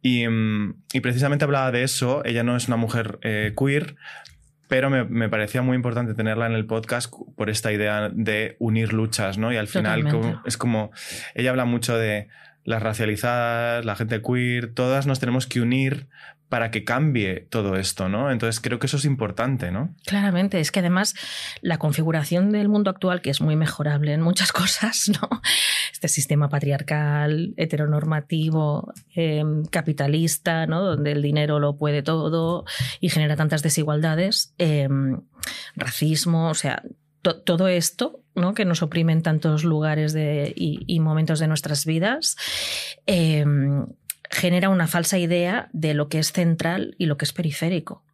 Y, 0.02 0.26
mm, 0.28 0.82
y, 0.92 1.00
precisamente 1.00 1.44
hablaba 1.44 1.72
de 1.72 1.82
eso. 1.82 2.24
Ella 2.24 2.42
no 2.42 2.56
es 2.56 2.68
una 2.68 2.76
mujer 2.76 3.18
eh, 3.22 3.54
queer, 3.56 3.96
pero 4.68 4.90
me, 4.90 5.28
parecía 5.28 5.62
muy 5.62 5.76
importante 5.76 6.14
tenerla 6.14 6.46
en 6.46 6.52
el 6.52 6.66
podcast 6.66 7.12
por 7.36 7.50
esta 7.50 7.72
idea 7.72 8.10
de 8.12 8.56
unir 8.58 8.92
luchas, 8.92 9.38
¿no? 9.38 9.52
Y 9.52 9.56
al 9.56 9.66
final 9.66 10.06
es 10.44 10.56
como, 10.56 10.90
ella 11.34 11.50
habla 11.50 11.64
mucho 11.64 11.96
de 11.96 12.28
las 12.64 12.82
racializadas, 12.82 13.84
la 13.86 13.96
gente 13.96 14.20
queer, 14.20 14.74
todas 14.74 15.06
nos 15.06 15.20
tenemos 15.20 15.46
que 15.46 15.62
unir 15.62 16.06
para 16.48 16.70
que 16.70 16.84
cambie 16.84 17.46
todo 17.50 17.76
esto, 17.76 18.08
¿no? 18.08 18.30
Entonces 18.30 18.60
creo 18.60 18.78
que 18.78 18.86
eso 18.86 18.96
es 18.96 19.04
importante, 19.04 19.70
¿no? 19.70 19.94
Claramente, 20.06 20.60
es 20.60 20.72
que 20.72 20.80
además 20.80 21.14
la 21.60 21.78
configuración 21.78 22.50
del 22.50 22.68
mundo 22.68 22.90
actual, 22.90 23.20
que 23.20 23.30
es 23.30 23.40
muy 23.40 23.56
mejorable 23.56 24.12
en 24.12 24.22
muchas 24.22 24.52
cosas, 24.52 25.10
¿no? 25.20 25.28
Este 25.92 26.08
sistema 26.08 26.48
patriarcal, 26.48 27.54
heteronormativo, 27.56 28.92
em, 29.14 29.64
capitalista, 29.64 30.66
¿no? 30.66 30.82
Donde 30.82 31.12
el 31.12 31.22
dinero 31.22 31.58
lo 31.60 31.76
puede 31.76 32.02
todo 32.02 32.64
y 33.00 33.10
genera 33.10 33.36
tantas 33.36 33.62
desigualdades, 33.62 34.54
em, 34.58 35.20
racismo, 35.76 36.48
o 36.48 36.54
sea, 36.54 36.82
todo 37.22 37.68
esto 37.68 38.22
¿no? 38.34 38.54
que 38.54 38.64
nos 38.64 38.82
oprime 38.82 39.12
en 39.12 39.22
tantos 39.22 39.64
lugares 39.64 40.12
de, 40.12 40.52
y, 40.56 41.00
momentos 41.00 41.40
de 41.40 41.48
nuestras 41.48 41.84
vidas, 41.84 42.36
em, 43.06 43.86
genera 44.30 44.68
una 44.68 44.86
falsa 44.86 45.18
idea 45.18 45.68
de 45.72 45.94
lo 45.94 46.08
que 46.08 46.18
es 46.18 46.32
central 46.32 46.94
y 46.98 47.06
lo 47.06 47.16
que 47.16 47.24
es 47.24 47.32
periférico. 47.32 48.04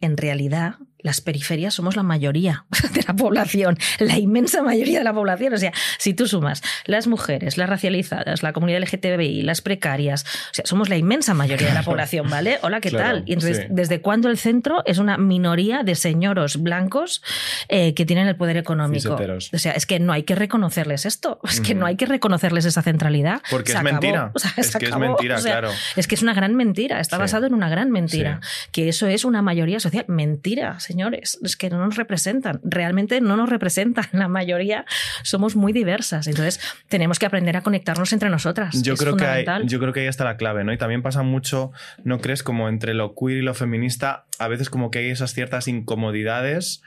En 0.00 0.16
realidad, 0.16 0.76
las 1.00 1.20
periferias 1.20 1.74
somos 1.74 1.96
la 1.96 2.02
mayoría 2.02 2.64
de 2.92 3.02
la 3.06 3.14
población, 3.14 3.78
la 3.98 4.18
inmensa 4.18 4.62
mayoría 4.62 4.98
de 4.98 5.04
la 5.04 5.12
población. 5.12 5.54
O 5.54 5.58
sea, 5.58 5.72
si 5.98 6.14
tú 6.14 6.26
sumas 6.26 6.62
las 6.86 7.06
mujeres, 7.06 7.56
las 7.56 7.68
racializadas, 7.68 8.42
la 8.42 8.52
comunidad 8.52 8.80
LGTBI, 8.80 9.42
las 9.42 9.60
precarias, 9.60 10.24
o 10.24 10.54
sea, 10.54 10.64
somos 10.66 10.88
la 10.88 10.96
inmensa 10.96 11.34
mayoría 11.34 11.68
de 11.68 11.74
la 11.74 11.82
población, 11.82 12.28
¿vale? 12.28 12.58
Hola, 12.62 12.80
¿qué 12.80 12.90
tal? 12.90 13.22
Y 13.26 13.34
entonces, 13.34 13.66
¿desde 13.70 14.00
cuándo 14.00 14.28
el 14.28 14.38
centro 14.38 14.82
es 14.86 14.98
una 14.98 15.18
minoría 15.18 15.82
de 15.82 15.94
señoros 15.94 16.62
blancos 16.62 17.22
eh, 17.68 17.94
que 17.94 18.04
tienen 18.04 18.26
el 18.26 18.36
poder 18.36 18.56
económico? 18.56 19.16
O 19.52 19.58
sea, 19.58 19.72
es 19.72 19.86
que 19.86 20.00
no 20.00 20.12
hay 20.12 20.24
que 20.24 20.34
reconocerles 20.34 21.06
esto, 21.06 21.40
es 21.48 21.60
que 21.60 21.74
no 21.74 21.86
hay 21.86 21.96
que 21.96 22.06
reconocerles 22.06 22.64
esa 22.64 22.82
centralidad. 22.82 23.42
Porque 23.50 23.72
es 23.72 23.82
mentira. 23.82 24.32
es 24.56 24.76
que 24.76 24.86
es 24.86 24.96
mentira, 24.96 25.36
claro. 25.40 25.70
Es 25.96 26.06
que 26.08 26.14
es 26.14 26.22
una 26.22 26.34
gran 26.34 26.54
mentira, 26.54 27.00
está 27.00 27.18
basado 27.18 27.46
en 27.46 27.54
una 27.54 27.68
gran 27.68 27.90
mentira, 27.90 28.40
que 28.72 28.88
eso 28.88 29.06
es 29.06 29.24
una 29.24 29.42
mayoría 29.42 29.80
social. 29.80 30.04
Mentira 30.08 30.78
señores, 30.88 31.38
es 31.42 31.56
que 31.56 31.68
no 31.68 31.78
nos 31.84 31.96
representan, 31.96 32.60
realmente 32.64 33.20
no 33.20 33.36
nos 33.36 33.50
representan, 33.50 34.06
la 34.12 34.26
mayoría 34.26 34.86
somos 35.22 35.54
muy 35.54 35.72
diversas, 35.72 36.26
entonces 36.26 36.60
tenemos 36.88 37.18
que 37.18 37.26
aprender 37.26 37.56
a 37.56 37.62
conectarnos 37.62 38.12
entre 38.14 38.30
nosotras. 38.30 38.82
Yo, 38.82 38.96
creo, 38.96 39.16
que 39.16 39.26
hay, 39.26 39.44
yo 39.64 39.78
creo 39.78 39.92
que 39.92 40.00
ahí 40.00 40.06
está 40.06 40.24
la 40.24 40.38
clave, 40.38 40.64
¿no? 40.64 40.72
Y 40.72 40.78
también 40.78 41.02
pasa 41.02 41.22
mucho, 41.22 41.72
¿no 42.04 42.20
crees? 42.20 42.42
Como 42.42 42.68
entre 42.68 42.94
lo 42.94 43.14
queer 43.14 43.38
y 43.38 43.42
lo 43.42 43.52
feminista, 43.52 44.24
a 44.38 44.48
veces 44.48 44.70
como 44.70 44.90
que 44.90 45.00
hay 45.00 45.10
esas 45.10 45.34
ciertas 45.34 45.68
incomodidades 45.68 46.82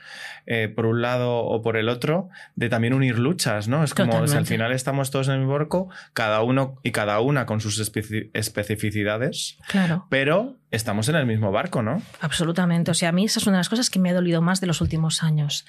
eh, 0.46 0.68
por 0.68 0.86
un 0.86 1.02
lado 1.02 1.38
o 1.38 1.62
por 1.62 1.76
el 1.76 1.88
otro, 1.88 2.28
de 2.56 2.68
también 2.68 2.94
unir 2.94 3.18
luchas, 3.18 3.68
¿no? 3.68 3.84
Es 3.84 3.94
como 3.94 4.16
al 4.16 4.46
final 4.46 4.72
estamos 4.72 5.10
todos 5.10 5.28
en 5.28 5.34
el 5.34 5.46
barco, 5.46 5.88
cada 6.14 6.42
uno 6.42 6.78
y 6.82 6.90
cada 6.90 7.20
una 7.20 7.46
con 7.46 7.60
sus 7.60 7.78
especificidades, 7.78 9.58
claro. 9.68 10.06
pero 10.10 10.56
estamos 10.72 11.08
en 11.08 11.16
el 11.16 11.26
mismo 11.26 11.52
barco, 11.52 11.82
¿no? 11.82 12.02
Absolutamente. 12.20 12.90
O 12.90 12.94
sea, 12.94 13.10
a 13.10 13.12
mí 13.12 13.24
esa 13.24 13.38
es 13.38 13.46
una 13.46 13.58
de 13.58 13.60
las 13.60 13.68
cosas 13.68 13.90
que 13.90 13.98
me 13.98 14.10
ha 14.10 14.14
dolido 14.14 14.42
más 14.42 14.60
de 14.60 14.66
los 14.66 14.80
últimos 14.80 15.22
años. 15.22 15.66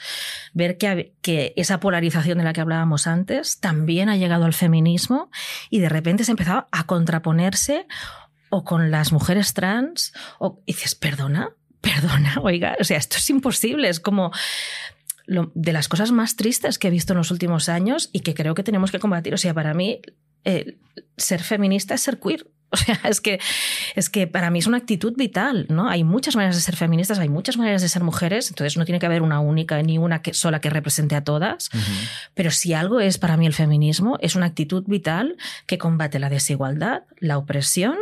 Ver 0.54 0.78
que, 0.78 1.14
que 1.22 1.54
esa 1.56 1.80
polarización 1.80 2.40
de 2.40 2.44
la 2.46 2.54
que 2.54 2.62
hablábamos 2.62 3.06
antes 3.06 3.60
también 3.60 4.10
ha 4.10 4.18
llegado 4.18 4.46
al 4.46 4.54
feminismo 4.54 5.30
y 5.70 5.80
de 5.80 5.90
repente 5.90 6.24
se 6.24 6.32
ha 6.32 6.34
empezado 6.34 6.68
a 6.72 6.86
contraponerse 6.86 7.86
o 8.50 8.64
con 8.64 8.92
las 8.92 9.12
mujeres 9.12 9.54
trans, 9.56 10.14
o 10.38 10.62
y 10.68 10.74
dices, 10.74 10.94
perdona, 10.94 11.50
perdona, 11.84 12.36
oiga, 12.42 12.76
o 12.80 12.84
sea, 12.84 12.98
esto 12.98 13.18
es 13.18 13.30
imposible, 13.30 13.90
es 13.90 14.00
como 14.00 14.32
de 15.28 15.72
las 15.72 15.88
cosas 15.88 16.12
más 16.12 16.36
tristes 16.36 16.78
que 16.78 16.88
he 16.88 16.92
visto 16.92 17.14
en 17.14 17.18
los 17.18 17.32
últimos 17.32 17.70
años 17.70 18.10
y 18.12 18.22
que 18.22 18.34
creo 18.34 18.56
que 18.56 18.64
tenemos 18.64 18.92
que 18.92 19.00
combatir. 19.00 19.34
O 19.34 19.38
sea, 19.38 19.54
para 19.54 19.74
mí, 19.74 20.02
eh, 20.44 20.78
ser 21.16 21.42
feminista 21.42 21.94
es 21.94 22.02
ser 22.02 22.20
queer. 22.20 22.48
O 22.74 22.76
sea, 22.76 23.00
es 23.04 23.22
que, 23.22 23.40
es 23.94 24.10
que 24.10 24.26
para 24.26 24.50
mí 24.50 24.58
es 24.58 24.66
una 24.66 24.78
actitud 24.78 25.14
vital, 25.16 25.68
¿no? 25.70 25.90
Hay 25.90 26.04
muchas 26.04 26.36
maneras 26.36 26.56
de 26.56 26.62
ser 26.64 26.76
feministas, 26.76 27.20
hay 27.20 27.30
muchas 27.30 27.56
maneras 27.56 27.84
de 27.84 27.88
ser 27.88 28.04
mujeres, 28.04 28.50
entonces 28.50 28.78
no 28.78 28.86
tiene 28.86 28.98
que 28.98 29.06
haber 29.06 29.22
una 29.22 29.40
única 29.42 29.80
ni 29.84 30.00
una 30.00 30.24
que, 30.24 30.34
sola 30.34 30.60
que 30.60 30.72
represente 30.72 31.16
a 31.16 31.24
todas. 31.24 31.70
Pero 32.34 32.50
si 32.50 32.74
algo 32.74 33.00
es 33.00 33.20
para 33.20 33.38
mí 33.38 33.46
el 33.46 33.54
feminismo, 33.54 34.18
es 34.22 34.36
una 34.36 34.48
actitud 34.48 34.84
vital 34.88 35.38
que 35.68 35.78
combate 35.78 36.18
la 36.18 36.30
desigualdad, 36.30 37.04
la 37.20 37.38
opresión 37.38 37.96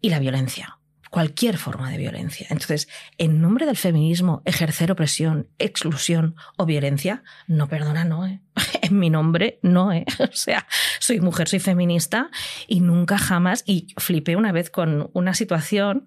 y 0.00 0.10
la 0.10 0.20
violencia 0.20 0.77
cualquier 1.10 1.58
forma 1.58 1.90
de 1.90 1.98
violencia. 1.98 2.46
Entonces, 2.50 2.88
en 3.18 3.40
nombre 3.40 3.66
del 3.66 3.76
feminismo, 3.76 4.42
ejercer 4.44 4.92
opresión, 4.92 5.48
exclusión 5.58 6.36
o 6.56 6.66
violencia, 6.66 7.22
no 7.46 7.68
perdona, 7.68 8.04
no. 8.04 8.26
¿eh? 8.26 8.40
En 8.82 8.98
mi 8.98 9.10
nombre, 9.10 9.58
no. 9.62 9.92
¿eh? 9.92 10.04
O 10.20 10.36
sea, 10.36 10.66
soy 10.98 11.20
mujer, 11.20 11.48
soy 11.48 11.60
feminista 11.60 12.30
y 12.66 12.80
nunca 12.80 13.18
jamás, 13.18 13.62
y 13.66 13.94
flipé 13.96 14.36
una 14.36 14.52
vez 14.52 14.70
con 14.70 15.10
una 15.12 15.34
situación 15.34 16.06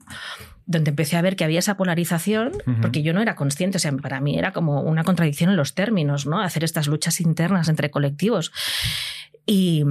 donde 0.71 0.89
empecé 0.89 1.17
a 1.17 1.21
ver 1.21 1.35
que 1.35 1.43
había 1.43 1.59
esa 1.59 1.77
polarización, 1.77 2.53
porque 2.81 3.03
yo 3.03 3.13
no 3.13 3.21
era 3.21 3.35
consciente, 3.35 3.77
o 3.77 3.79
sea, 3.79 3.91
para 3.91 4.19
mí 4.21 4.37
era 4.37 4.51
como 4.51 4.81
una 4.81 5.03
contradicción 5.03 5.49
en 5.49 5.57
los 5.57 5.75
términos, 5.75 6.25
¿no? 6.25 6.41
Hacer 6.41 6.63
estas 6.63 6.87
luchas 6.87 7.21
internas 7.21 7.69
entre 7.69 7.91
colectivos. 7.91 8.51
Y 9.45 9.83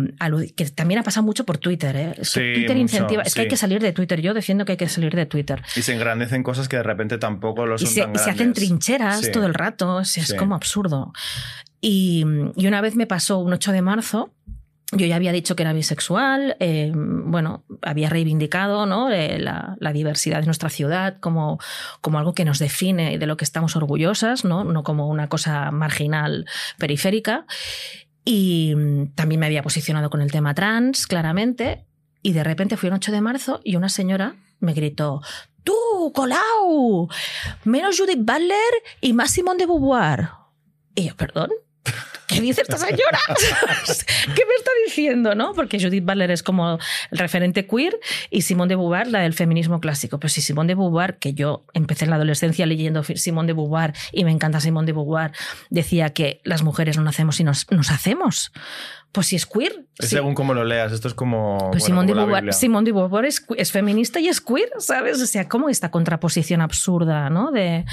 que 0.57 0.65
también 0.67 1.01
ha 1.01 1.03
pasado 1.03 1.27
mucho 1.27 1.45
por 1.45 1.59
Twitter. 1.59 1.95
¿eh? 1.97 2.15
Es 2.17 2.33
que 2.33 2.55
Twitter 2.55 2.77
incentiva. 2.77 3.23
Es 3.23 3.35
que 3.35 3.43
hay 3.43 3.49
que 3.49 3.57
salir 3.57 3.83
de 3.83 3.93
Twitter. 3.93 4.21
Yo 4.21 4.33
defiendo 4.33 4.65
que 4.65 4.73
hay 4.73 4.79
que 4.79 4.89
salir 4.89 5.15
de 5.15 5.27
Twitter. 5.27 5.63
Y 5.77 5.83
se 5.83 5.93
engrandecen 5.93 6.43
cosas 6.43 6.69
que 6.69 6.77
de 6.77 6.83
repente 6.83 7.19
tampoco 7.19 7.67
lo 7.67 7.77
son. 7.77 7.87
Y 7.87 7.91
se, 7.91 8.01
tan 8.03 8.17
se 8.17 8.31
hacen 8.31 8.53
trincheras 8.53 9.31
todo 9.33 9.47
el 9.47 9.55
rato. 9.55 10.01
es 10.01 10.35
como 10.39 10.55
absurdo. 10.55 11.13
Y, 11.81 12.25
y, 12.57 12.67
una 12.67 12.81
vez 12.81 12.95
me 12.95 13.07
pasó 13.07 13.39
un 13.39 13.53
8 13.53 13.73
de 13.73 13.83
marzo 13.83 14.33
yo 14.93 15.07
ya 15.07 15.17
había 15.17 15.33
dicho 15.33 15.55
que 15.55 15.63
era 15.63 15.73
bisexual, 15.73 16.57
eh, 16.59 16.93
bueno, 16.95 17.65
había 17.83 18.11
reivindicado 18.11 18.87
¿no? 18.87 19.11
Eh, 19.11 19.39
la, 19.39 19.77
diversidad 19.93 20.41
de 20.41 20.47
nuestra 20.47 20.69
ciudad 20.69 21.19
como, 21.21 21.59
como 22.01 22.19
algo 22.19 22.35
que 22.35 22.45
nos 22.45 22.59
define 22.59 23.13
y 23.13 23.19
de 23.19 23.27
lo 23.27 23.37
que 23.37 23.45
estamos 23.45 23.77
orgullosas, 23.77 24.45
¿no? 24.45 24.65
no 24.65 24.83
como 24.83 25.09
una 25.09 25.29
cosa 25.29 25.71
marginal 25.71 26.47
periférica. 26.79 27.47
Y 28.25 28.75
mm, 28.77 29.15
también 29.15 29.41
me 29.41 29.47
había 29.47 29.63
posicionado 29.63 30.11
con 30.11 30.23
el 30.23 30.33
tema 30.33 30.55
trans, 30.55 31.07
claramente. 31.07 31.85
Y 32.23 32.33
de 32.33 32.45
repente 32.45 32.77
fui 32.77 32.89
un 32.89 32.97
8 32.97 33.13
de 33.13 33.21
marzo 33.21 33.61
y 33.65 33.77
una 33.77 33.89
señora 33.89 34.35
me 34.61 34.75
gritó, 34.75 35.23
tú, 35.65 36.13
Colau, 36.15 37.09
menos 37.65 37.99
Judith 37.99 38.19
Butler 38.19 38.73
y 39.01 39.13
más 39.13 39.31
Simone 39.31 39.59
de 39.59 39.67
Beauvoir. 39.67 40.29
Y 40.95 41.09
yo, 41.09 41.17
perdón. 41.17 41.51
¿qué 42.41 42.47
dice 42.47 42.63
esta 42.63 42.79
señora? 42.79 43.19
¿Qué 43.29 44.45
me 44.47 44.55
está 44.57 44.71
diciendo? 44.87 45.35
¿no? 45.35 45.53
Porque 45.55 45.79
Judith 45.79 46.05
Butler 46.05 46.31
es 46.31 46.43
como 46.43 46.79
el 47.11 47.19
referente 47.19 47.67
queer 47.67 47.99
y 48.31 48.43
Simone 48.43 48.71
de 48.71 48.77
Beauvoir 48.77 49.09
la 49.09 49.21
del 49.21 49.35
feminismo 49.35 49.81
clásico. 49.81 50.19
Pero 50.19 50.29
si 50.29 50.41
Simone 50.41 50.69
de 50.69 50.75
Beauvoir, 50.75 51.19
que 51.19 51.35
yo 51.35 51.65
empecé 51.73 52.05
en 52.05 52.11
la 52.11 52.17
adolescencia 52.17 52.67
leyendo 52.67 53.03
Simone 53.03 53.49
de 53.49 53.53
Beauvoir 53.53 53.95
y 54.13 54.25
me 54.25 54.31
encanta 54.31 54.61
Simone 54.61 54.87
de 54.87 54.93
Beauvoir, 54.93 55.33
decía 55.71 56.11
que 56.11 56.41
las 56.45 56.63
mujeres 56.63 56.97
no 56.97 57.03
nacemos 57.03 57.41
y 57.41 57.45
nos, 57.45 57.67
hacemos. 57.91 58.53
Pues 59.13 59.27
si 59.27 59.37
es 59.37 59.45
queer. 59.45 59.87
según 59.99 60.35
cómo 60.35 60.55
lo 60.55 60.65
leas, 60.65 60.93
esto 60.93 61.09
es 61.09 61.15
como. 61.15 61.71
Pues 61.73 61.85
Simone, 61.85 62.07
de 62.07 62.15
Beauvoir, 62.15 62.53
Simone, 62.55 62.85
de 62.87 62.93
Beauvoir, 62.93 63.25
es, 63.25 63.45
es, 63.57 63.73
feminista 63.73 64.21
y 64.21 64.29
es 64.29 64.41
queer, 64.41 64.71
¿sabes? 64.79 65.21
O 65.21 65.27
sea, 65.27 65.49
como 65.49 65.69
esta 65.69 65.91
contraposición 65.91 66.61
absurda, 66.61 67.29
¿no? 67.29 67.51
De. 67.51 67.85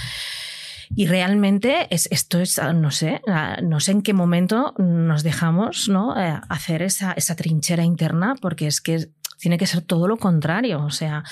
Y 0.96 1.08
realmente 1.08 1.88
es, 1.90 2.08
esto 2.12 2.40
es, 2.40 2.60
ah, 2.60 2.74
no 2.74 2.92
sé, 2.92 3.22
no 3.62 3.80
sé 3.80 3.92
en 3.92 4.02
qué 4.02 4.14
momento 4.14 4.74
nos 4.78 5.24
dejamos 5.24 5.90
¿no? 5.90 6.20
Eh, 6.20 6.40
hacer 6.50 6.82
esa, 6.82 7.14
esa 7.14 7.36
trinchera 7.36 7.84
interna, 7.84 8.36
porque 8.42 8.68
es 8.68 8.82
que 8.82 9.10
tiene 9.40 9.58
que 9.58 9.68
ser 9.68 9.82
todo 9.82 10.08
lo 10.08 10.18
contrario. 10.18 10.84
O 10.84 10.90
sea, 10.90 11.24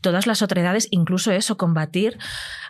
todas 0.00 0.26
las 0.26 0.42
otredades, 0.42 0.88
incluso 0.90 1.32
eso, 1.32 1.56
combatir. 1.56 2.18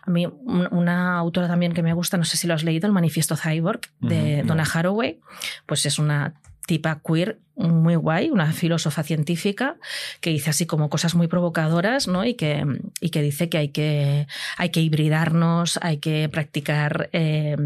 A 0.03 0.11
mí, 0.11 0.27
una 0.27 1.19
autora 1.19 1.49
también 1.49 1.73
que 1.73 1.83
me 1.83 1.95
gusta, 1.95 2.17
no 2.17 2.25
sé 2.25 2.37
si 2.37 2.47
lo 2.47 2.55
has 2.55 2.65
leído, 2.65 2.87
el 2.87 2.93
Manifiesto 2.93 3.37
Cyborg 3.37 3.81
de 4.01 4.43
Donna 4.43 4.65
Haraway, 4.65 5.21
pues 5.67 5.87
es 5.87 5.99
una 5.99 6.35
tipa 6.67 7.01
queer 7.07 7.41
muy 7.57 7.97
guay, 7.97 8.31
una 8.31 8.53
filósofa 8.53 9.03
científica 9.03 9.77
que 10.21 10.31
dice 10.31 10.51
así 10.51 10.67
como 10.67 10.89
cosas 10.89 11.15
muy 11.15 11.29
provocadoras, 11.29 12.09
¿no? 12.09 12.25
Y 12.25 12.35
que, 12.35 12.65
y 13.01 13.11
que 13.11 13.23
dice 13.23 13.49
que 13.49 13.59
hay 13.59 13.69
que, 13.69 14.27
hay 14.57 14.71
que 14.71 14.81
hibridarnos, 14.81 15.79
hay 15.83 15.99
que 15.99 16.29
practicar 16.31 17.11
eh, 17.13 17.57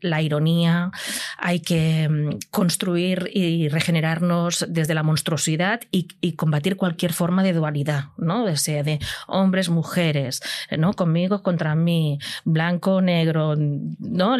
la 0.00 0.22
ironía, 0.22 0.90
hay 1.38 1.60
que 1.60 2.08
mm, 2.08 2.38
construir 2.50 3.30
y 3.32 3.68
regenerarnos 3.68 4.66
desde 4.68 4.94
la 4.94 5.02
monstruosidad 5.02 5.80
y, 5.90 6.06
combatir 6.36 6.76
cualquier 6.76 7.12
forma 7.12 7.42
de 7.42 7.52
dualidad, 7.52 8.06
¿no? 8.18 8.54
Sea 8.56 8.82
de 8.82 8.98
hombres, 9.26 9.70
mujeres, 9.70 10.42
¿no? 10.76 10.92
Conmigo 10.92 11.42
contra 11.42 11.74
mí, 11.74 12.18
blanco, 12.44 13.00
negro, 13.00 13.54
¿no? 13.56 14.36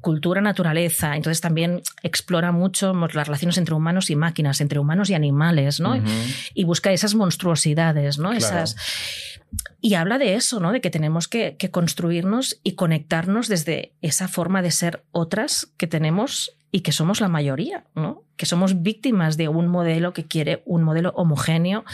cultura, 0.00 0.40
naturaleza. 0.40 1.16
Entonces 1.16 1.40
también 1.40 1.80
explora 2.02 2.52
mucho 2.52 2.92
las 2.92 3.26
relaciones 3.26 3.56
entre 3.56 3.74
humanos 3.74 4.10
y 4.10 4.16
máquinas 4.16 4.47
entre 4.60 4.78
humanos 4.78 5.10
y 5.10 5.14
animales, 5.14 5.80
¿no? 5.80 6.00
Y 6.54 6.64
busca 6.64 6.92
esas 6.92 7.14
monstruosidades, 7.14 8.18
¿no? 8.18 8.32
Esas... 8.32 8.76
Y 9.80 9.94
habla 9.94 10.18
de 10.18 10.34
eso, 10.34 10.60
¿no? 10.60 10.72
De 10.72 10.80
que 10.80 10.90
tenemos 10.90 11.26
que, 11.26 11.56
que, 11.56 11.70
construirnos 11.70 12.60
y 12.62 12.72
conectarnos 12.72 13.48
desde 13.48 13.94
esa 14.02 14.28
forma 14.28 14.60
de 14.60 14.70
ser 14.70 15.04
otras 15.10 15.72
que 15.78 15.86
tenemos 15.86 16.57
y 16.70 16.80
que 16.80 16.92
somos 16.92 17.20
la 17.20 17.28
mayoría, 17.28 17.84
¿no? 17.94 18.24
que 18.38 18.46
somos 18.46 18.82
víctimas 18.82 19.36
de 19.36 19.48
un 19.48 19.66
modelo 19.68 20.14
que 20.14 20.24
quiere 20.24 20.62
un 20.64 20.84
modelo 20.84 21.10
homogéneo 21.16 21.84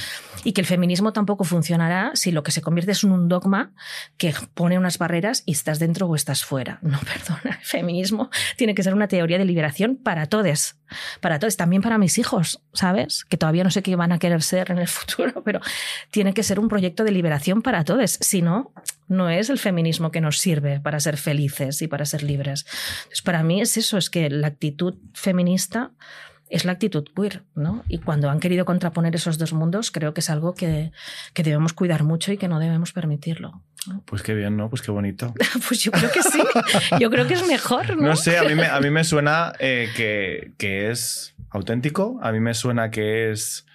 y 0.44 0.52
que 0.52 0.60
el 0.60 0.66
feminismo 0.66 1.12
tampoco 1.12 1.42
funcionará 1.44 2.12
si 2.14 2.30
lo 2.30 2.42
que 2.42 2.52
se 2.52 2.60
convierte 2.60 2.92
es 2.92 3.02
en 3.02 3.12
un 3.12 3.28
dogma 3.28 3.72
que 4.18 4.34
pone 4.52 4.78
unas 4.78 4.98
barreras 4.98 5.42
y 5.46 5.52
estás 5.52 5.78
dentro 5.78 6.06
o 6.06 6.14
estás 6.14 6.44
fuera. 6.44 6.78
No, 6.94 7.00
perdona, 7.00 7.58
el 7.58 7.64
feminismo 7.64 8.30
tiene 8.56 8.74
que 8.74 8.84
ser 8.84 8.94
una 8.94 9.08
teoría 9.08 9.38
de 9.38 9.44
liberación 9.44 9.96
para 9.96 10.26
todos, 10.26 10.76
para 11.20 11.40
todos, 11.40 11.56
también 11.56 11.82
para 11.82 11.98
mis 11.98 12.18
hijos, 12.18 12.60
¿sabes? 12.72 13.24
Que 13.24 13.36
todavía 13.36 13.64
no 13.64 13.70
sé 13.70 13.82
qué 13.82 13.96
van 13.96 14.12
a 14.12 14.18
querer 14.20 14.42
ser 14.42 14.70
en 14.70 14.78
el 14.78 14.86
futuro, 14.86 15.42
pero 15.44 15.60
tiene 16.12 16.34
que 16.34 16.44
ser 16.44 16.60
un 16.60 16.68
proyecto 16.68 17.02
de 17.02 17.10
liberación 17.10 17.62
para 17.62 17.82
todos, 17.84 18.18
si 18.20 18.42
no, 18.42 18.72
no 19.08 19.28
es 19.28 19.50
el 19.50 19.58
feminismo 19.58 20.10
que 20.10 20.20
nos 20.20 20.38
sirve 20.38 20.78
para 20.80 21.00
ser 21.00 21.16
felices 21.16 21.82
y 21.82 21.88
para 21.88 22.04
ser 22.04 22.22
libres. 22.22 22.64
Entonces, 22.98 23.22
para 23.22 23.42
mí 23.42 23.60
es 23.60 23.76
eso, 23.76 23.98
es 23.98 24.08
que 24.10 24.30
la 24.30 24.50
actitud 24.64 24.94
feminista 25.12 25.90
es 26.48 26.64
la 26.64 26.72
actitud 26.72 27.04
queer, 27.14 27.42
¿no? 27.54 27.84
Y 27.88 27.98
cuando 27.98 28.30
han 28.30 28.40
querido 28.40 28.64
contraponer 28.64 29.14
esos 29.14 29.36
dos 29.38 29.52
mundos, 29.52 29.90
creo 29.90 30.14
que 30.14 30.20
es 30.20 30.30
algo 30.30 30.54
que, 30.54 30.92
debemos 31.34 31.72
cuidar 31.72 32.02
mucho 32.02 32.32
y 32.32 32.38
que 32.38 32.48
no 32.48 32.60
debemos 32.60 32.92
permitirlo. 32.92 33.62
Pues 34.06 34.22
qué 34.22 34.34
bien, 34.34 34.56
¿no? 34.56 34.70
Pues 34.70 34.80
qué 34.80 34.90
bonito. 34.90 35.34
pues 35.68 35.82
yo 35.82 35.90
creo 35.90 36.10
que 36.10 36.22
sí. 36.22 36.42
Yo 36.98 37.10
creo 37.10 37.26
que 37.26 37.34
es 37.34 37.46
mejor, 37.46 37.96
¿no? 37.96 38.08
No 38.08 38.16
sé, 38.16 38.38
a 38.38 38.44
mí 38.44 38.54
me, 38.54 38.66
a 38.66 38.80
mí 38.80 38.90
me 38.90 39.04
suena 39.04 39.52
eh, 39.58 39.90
que, 39.96 40.52
que 40.56 40.90
es 40.90 41.34
auténtico, 41.50 42.18
a 42.22 42.32
mí 42.32 42.40
me 42.40 42.54
suena 42.54 42.90
que 42.90 43.30
es 43.30 43.66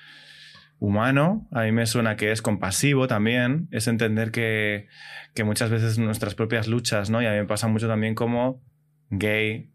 humano, 0.80 1.48
a 1.52 1.64
mí 1.64 1.72
me 1.72 1.86
suena 1.86 2.16
que 2.16 2.32
es 2.32 2.42
compasivo 2.42 3.08
también, 3.08 3.68
es 3.72 3.88
entender 3.88 4.32
que, 4.32 4.88
que 5.36 5.44
muchas 5.44 5.70
veces 5.70 6.00
nuestras 6.00 6.34
propias 6.34 6.68
luchas, 6.68 7.10
¿no? 7.10 7.22
Y 7.22 7.26
a 7.26 7.32
mí 7.32 7.38
me 7.38 7.46
pasa 7.46 7.68
mucho 7.68 7.88
también 7.88 8.16
como 8.16 8.62
gay, 9.10 9.70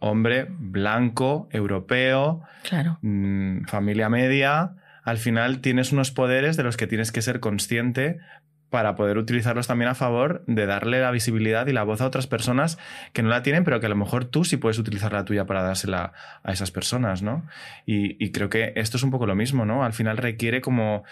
hombre, 0.00 0.48
blanco, 0.50 1.48
europeo, 1.52 2.42
claro. 2.68 2.98
Mm, 3.02 3.64
familia 3.66 4.08
media, 4.08 4.74
al 5.04 5.18
final 5.18 5.60
tienes 5.60 5.92
unos 5.92 6.10
poderes 6.10 6.56
de 6.56 6.64
los 6.64 6.76
que 6.76 6.86
tienes 6.86 7.12
que 7.12 7.22
ser 7.22 7.38
consciente 7.38 8.18
para 8.70 8.94
poder 8.94 9.18
utilizarlos 9.18 9.66
también 9.66 9.90
a 9.90 9.94
favor 9.94 10.44
de 10.46 10.64
darle 10.64 11.00
la 11.00 11.10
visibilidad 11.10 11.66
y 11.66 11.72
la 11.72 11.82
voz 11.82 12.00
a 12.00 12.06
otras 12.06 12.28
personas 12.28 12.78
que 13.12 13.22
no 13.22 13.28
la 13.28 13.42
tienen, 13.42 13.64
pero 13.64 13.80
que 13.80 13.86
a 13.86 13.88
lo 13.88 13.96
mejor 13.96 14.24
tú 14.24 14.44
sí 14.44 14.56
puedes 14.56 14.78
utilizar 14.78 15.12
la 15.12 15.24
tuya 15.24 15.44
para 15.44 15.62
dársela 15.62 16.12
a 16.44 16.52
esas 16.52 16.70
personas, 16.70 17.20
¿no? 17.20 17.46
Y, 17.84 18.24
y 18.24 18.30
creo 18.30 18.48
que 18.48 18.72
esto 18.76 18.96
es 18.96 19.02
un 19.02 19.10
poco 19.10 19.26
lo 19.26 19.34
mismo, 19.34 19.64
¿no? 19.64 19.84
Al 19.84 19.92
final 19.92 20.16
requiere 20.16 20.60
como 20.60 21.02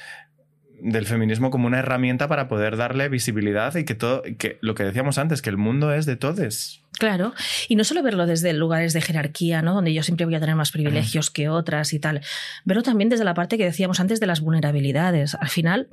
del 0.80 1.06
feminismo 1.06 1.50
como 1.50 1.66
una 1.66 1.80
herramienta 1.80 2.28
para 2.28 2.48
poder 2.48 2.76
darle 2.76 3.08
visibilidad 3.08 3.74
y 3.74 3.84
que 3.84 3.94
todo, 3.94 4.22
que 4.38 4.58
lo 4.60 4.74
que 4.74 4.84
decíamos 4.84 5.18
antes, 5.18 5.42
que 5.42 5.50
el 5.50 5.56
mundo 5.56 5.92
es 5.92 6.06
de 6.06 6.16
todos. 6.16 6.84
Claro, 6.98 7.32
y 7.68 7.76
no 7.76 7.84
solo 7.84 8.02
verlo 8.02 8.26
desde 8.26 8.52
lugares 8.52 8.92
de 8.92 9.00
jerarquía, 9.00 9.62
¿no? 9.62 9.74
donde 9.74 9.94
yo 9.94 10.02
siempre 10.02 10.26
voy 10.26 10.34
a 10.34 10.40
tener 10.40 10.56
más 10.56 10.72
privilegios 10.72 11.30
que 11.30 11.48
otras 11.48 11.92
y 11.92 12.00
tal, 12.00 12.22
verlo 12.64 12.82
también 12.82 13.08
desde 13.08 13.24
la 13.24 13.34
parte 13.34 13.56
que 13.56 13.64
decíamos 13.64 14.00
antes 14.00 14.18
de 14.18 14.26
las 14.26 14.40
vulnerabilidades. 14.40 15.36
Al 15.36 15.48
final, 15.48 15.88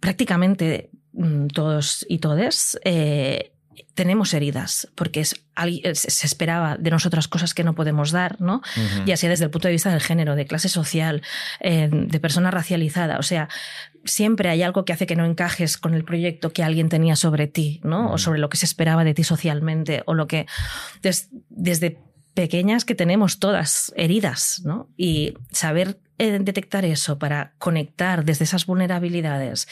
prácticamente 0.00 0.90
mm, 1.12 1.48
todos 1.48 2.06
y 2.08 2.18
todes 2.18 2.78
eh, 2.84 3.52
tenemos 3.94 4.34
heridas, 4.34 4.88
porque 4.94 5.20
es, 5.20 5.42
se 5.94 6.26
esperaba 6.26 6.76
de 6.76 6.90
nosotras 6.90 7.28
cosas 7.28 7.54
que 7.54 7.64
no 7.64 7.74
podemos 7.74 8.10
dar, 8.10 8.40
¿no? 8.40 8.62
Ya 9.04 9.16
sea 9.16 9.30
desde 9.30 9.44
el 9.44 9.50
punto 9.50 9.68
de 9.68 9.72
vista 9.72 9.90
del 9.90 10.00
género, 10.00 10.36
de 10.36 10.46
clase 10.46 10.68
social, 10.68 11.22
eh, 11.60 11.88
de 11.90 12.20
persona 12.20 12.50
racializada. 12.50 13.18
O 13.18 13.22
sea, 13.22 13.48
siempre 14.04 14.48
hay 14.48 14.62
algo 14.62 14.84
que 14.84 14.92
hace 14.92 15.06
que 15.06 15.16
no 15.16 15.24
encajes 15.24 15.78
con 15.78 15.94
el 15.94 16.04
proyecto 16.04 16.52
que 16.52 16.62
alguien 16.62 16.88
tenía 16.88 17.16
sobre 17.16 17.46
ti, 17.46 17.80
¿no? 17.84 18.12
O 18.12 18.18
sobre 18.18 18.38
lo 18.38 18.48
que 18.48 18.56
se 18.56 18.66
esperaba 18.66 19.04
de 19.04 19.14
ti 19.14 19.24
socialmente, 19.24 20.02
o 20.06 20.14
lo 20.14 20.26
que 20.26 20.46
desde 21.50 21.98
pequeñas 22.36 22.84
que 22.84 22.94
tenemos 22.94 23.38
todas 23.38 23.94
heridas, 23.96 24.60
¿no? 24.62 24.90
Y 24.94 25.32
saber 25.50 25.98
eh, 26.18 26.38
detectar 26.38 26.84
eso 26.84 27.18
para 27.18 27.54
conectar 27.58 28.26
desde 28.26 28.44
esas 28.44 28.66
vulnerabilidades 28.66 29.68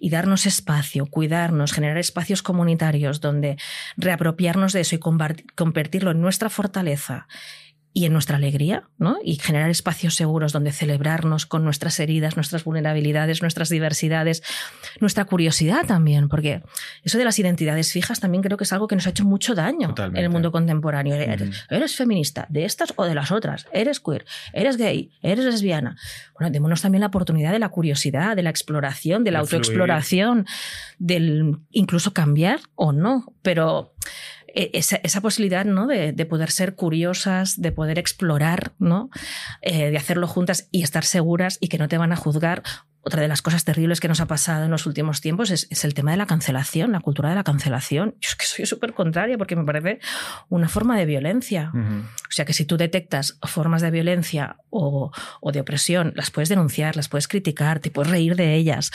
y 0.00 0.08
darnos 0.08 0.46
espacio, 0.46 1.04
cuidarnos, 1.04 1.72
generar 1.72 1.98
espacios 1.98 2.42
comunitarios 2.42 3.20
donde 3.20 3.58
reapropiarnos 3.98 4.72
de 4.72 4.80
eso 4.80 4.96
y 4.96 5.00
convertirlo 5.54 6.12
en 6.12 6.22
nuestra 6.22 6.48
fortaleza 6.48 7.28
y 7.92 8.04
en 8.04 8.12
nuestra 8.12 8.36
alegría, 8.36 8.84
¿no? 8.98 9.16
Y 9.24 9.36
generar 9.36 9.70
espacios 9.70 10.14
seguros 10.14 10.52
donde 10.52 10.72
celebrarnos 10.72 11.46
con 11.46 11.64
nuestras 11.64 11.98
heridas, 11.98 12.36
nuestras 12.36 12.64
vulnerabilidades, 12.64 13.42
nuestras 13.42 13.70
diversidades, 13.70 14.42
nuestra 15.00 15.24
curiosidad 15.24 15.86
también, 15.86 16.28
porque 16.28 16.62
eso 17.02 17.18
de 17.18 17.24
las 17.24 17.38
identidades 17.38 17.92
fijas 17.92 18.20
también 18.20 18.42
creo 18.42 18.56
que 18.56 18.64
es 18.64 18.72
algo 18.72 18.88
que 18.88 18.94
nos 18.94 19.06
ha 19.06 19.10
hecho 19.10 19.24
mucho 19.24 19.54
daño 19.54 19.94
en 19.98 20.16
el 20.16 20.30
mundo 20.30 20.52
contemporáneo. 20.52 21.16
Eres, 21.70 21.96
feminista, 21.96 22.46
de 22.50 22.64
estas 22.64 22.92
o 22.96 23.04
de 23.04 23.14
las 23.14 23.32
otras, 23.32 23.66
eres 23.72 24.00
queer, 24.00 24.24
eres 24.52 24.76
gay, 24.76 25.10
eres 25.22 25.44
lesbiana. 25.44 25.96
Bueno, 26.38 26.52
démonos 26.52 26.82
también 26.82 27.00
la 27.00 27.08
oportunidad 27.08 27.52
de 27.52 27.58
la 27.58 27.70
curiosidad, 27.70 28.36
de 28.36 28.42
la 28.42 28.50
exploración, 28.50 29.24
de 29.24 29.30
la 29.32 29.40
autoexploración, 29.40 30.46
del 30.98 31.58
incluso 31.70 32.12
cambiar 32.12 32.60
o 32.74 32.92
no, 32.92 33.34
pero 33.42 33.94
e, 34.58 34.70
esa, 34.72 35.20
posibilidad 35.20 35.64
¿no? 35.64 35.86
De, 35.86 36.26
poder 36.26 36.50
ser 36.50 36.74
curiosas, 36.74 37.60
de 37.60 37.70
poder 37.70 37.96
explorar, 37.96 38.72
¿no? 38.80 39.08
Eh, 39.62 39.90
de 39.90 39.96
hacerlo 39.96 40.26
juntas 40.26 40.68
y 40.72 40.82
estar 40.82 41.04
seguras 41.04 41.58
y 41.60 41.68
que 41.68 41.78
no 41.78 41.86
te 41.86 41.96
van 41.96 42.10
a 42.10 42.16
juzgar 42.16 42.64
otra 43.02 43.22
de 43.22 43.28
las 43.28 43.40
cosas 43.40 43.64
terribles 43.64 44.00
que 44.00 44.08
nos 44.08 44.20
ha 44.20 44.26
pasado 44.26 44.64
en 44.64 44.70
los 44.70 44.84
últimos 44.84 45.20
tiempos 45.20 45.50
es, 45.50 45.84
el 45.84 45.94
tema 45.94 46.10
de 46.10 46.16
la 46.16 46.26
cancelación, 46.26 46.90
la 46.90 47.00
cultura 47.00 47.28
de 47.28 47.36
la 47.36 47.44
cancelación. 47.44 48.16
Yo 48.20 48.28
es 48.28 48.34
que 48.34 48.44
soy 48.44 48.66
súper 48.66 48.92
contraria 48.92 49.38
porque 49.38 49.54
me 49.54 49.64
parece 49.64 50.00
una 50.48 50.68
forma 50.68 50.98
de 50.98 51.06
violencia. 51.06 51.72
O 51.72 52.30
sea 52.32 52.44
que 52.44 52.52
si 52.52 52.64
tú 52.64 52.76
detectas 52.76 53.38
formas 53.42 53.80
de 53.80 53.92
violencia 53.92 54.56
o, 54.70 55.12
de 55.52 55.60
opresión, 55.60 56.12
las 56.16 56.30
puedes 56.30 56.48
denunciar, 56.48 56.96
las 56.96 57.08
puedes 57.08 57.28
criticar, 57.28 57.78
te 57.78 57.90
puedes 57.90 58.10
reír 58.10 58.34
de 58.34 58.56
ellas. 58.56 58.90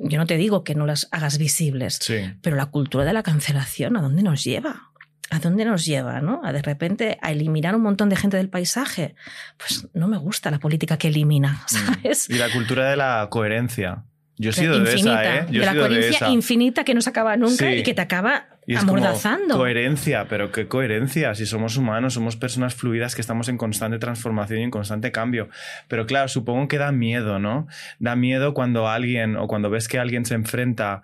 Yo 0.00 0.18
no 0.18 0.26
te 0.26 0.36
digo 0.36 0.64
que 0.64 0.74
no 0.74 0.86
las 0.86 1.08
hagas 1.10 1.36
visibles, 1.36 2.00
pero 2.40 2.56
la 2.56 2.66
cultura 2.66 3.04
de 3.04 3.12
la 3.12 3.22
cancelación, 3.22 3.96
¿a 3.96 4.02
dónde 4.02 4.22
nos 4.22 4.44
lleva? 4.44 4.91
¿A 5.32 5.38
dónde 5.38 5.64
nos 5.64 5.84
lleva? 5.84 6.20
¿no? 6.20 6.40
A 6.44 6.52
de 6.52 6.62
repente 6.62 7.18
a 7.22 7.32
eliminar 7.32 7.74
un 7.74 7.82
montón 7.82 8.08
de 8.08 8.16
gente 8.16 8.36
del 8.36 8.48
paisaje. 8.48 9.14
Pues 9.56 9.88
no 9.94 10.06
me 10.08 10.18
gusta 10.18 10.50
la 10.50 10.58
política 10.58 10.98
que 10.98 11.08
elimina, 11.08 11.52
mm. 11.52 11.66
¿sabes? 11.66 12.30
Y 12.30 12.34
la 12.34 12.50
cultura 12.50 12.90
de 12.90 12.96
la 12.96 13.26
coherencia. 13.30 14.04
Yo 14.38 14.50
he 14.50 14.52
sido 14.52 14.80
de 14.80 14.94
esa, 14.94 15.36
¿eh? 15.36 15.46
Yo 15.50 15.60
de 15.60 15.66
la 15.66 15.74
coherencia 15.74 16.28
infinita 16.30 16.84
que 16.84 16.94
no 16.94 17.00
se 17.00 17.10
acaba 17.10 17.36
nunca 17.36 17.72
y 17.72 17.82
que 17.82 17.94
te 17.94 18.00
acaba 18.00 18.48
amordazando. 18.76 19.56
coherencia, 19.56 20.26
pero 20.28 20.50
qué 20.50 20.66
coherencia. 20.66 21.34
Si 21.34 21.46
somos 21.46 21.76
humanos, 21.76 22.14
somos 22.14 22.36
personas 22.36 22.74
fluidas 22.74 23.14
que 23.14 23.20
estamos 23.20 23.48
en 23.48 23.56
constante 23.56 23.98
transformación 23.98 24.60
y 24.60 24.62
en 24.64 24.70
constante 24.70 25.12
cambio. 25.12 25.48
Pero 25.86 26.06
claro, 26.06 26.28
supongo 26.28 26.66
que 26.66 26.78
da 26.78 26.92
miedo, 26.92 27.38
¿no? 27.38 27.68
Da 27.98 28.16
miedo 28.16 28.52
cuando 28.52 28.88
alguien 28.88 29.36
o 29.36 29.46
cuando 29.46 29.70
ves 29.70 29.86
que 29.86 29.98
alguien 29.98 30.24
se 30.24 30.34
enfrenta 30.34 31.02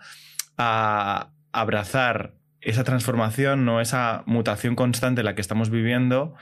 a 0.57 1.29
abrazar 1.53 2.38
esa 2.61 2.85
transformación, 2.85 3.65
no 3.65 3.81
esa 3.81 4.23
mutación 4.27 4.75
constante 4.75 5.21
en 5.21 5.27
la 5.27 5.35
que 5.35 5.41
estamos 5.41 5.71
viviendo, 5.71 6.35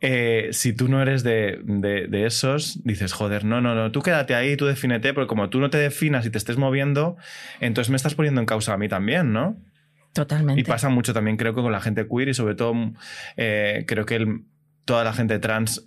eh, 0.00 0.48
si 0.52 0.72
tú 0.72 0.88
no 0.88 1.00
eres 1.02 1.22
de, 1.22 2.08
esos, 2.26 2.82
dices, 2.84 3.12
joder, 3.12 3.44
no, 3.44 3.60
no, 3.60 3.74
no, 3.74 3.92
tú 3.92 4.02
quédate 4.02 4.34
ahí, 4.34 4.56
tú 4.56 4.66
defínete, 4.66 5.12
porque 5.14 5.28
como 5.28 5.50
tú 5.50 5.60
no 5.60 5.70
te 5.70 5.78
definas 5.78 6.26
y 6.26 6.30
te 6.30 6.38
estés 6.38 6.56
moviendo, 6.56 7.16
entonces 7.60 7.90
me 7.90 7.96
estás 7.96 8.14
poniendo 8.14 8.40
en 8.40 8.46
causa 8.46 8.74
a 8.74 8.78
mí 8.78 8.88
también, 8.88 9.32
¿no? 9.32 9.56
Totalmente. 10.12 10.60
Y 10.60 10.64
pasa 10.64 10.88
mucho 10.88 11.12
también, 11.12 11.36
creo 11.36 11.54
que 11.54 11.62
con 11.62 11.72
la 11.72 11.80
gente 11.80 12.06
queer 12.06 12.28
y 12.28 12.34
sobre 12.34 12.54
todo 12.54 12.74
eh, 13.36 13.84
creo 13.86 14.06
que 14.06 14.42
toda 14.84 15.04
la 15.04 15.12
gente 15.12 15.38
trans 15.38 15.86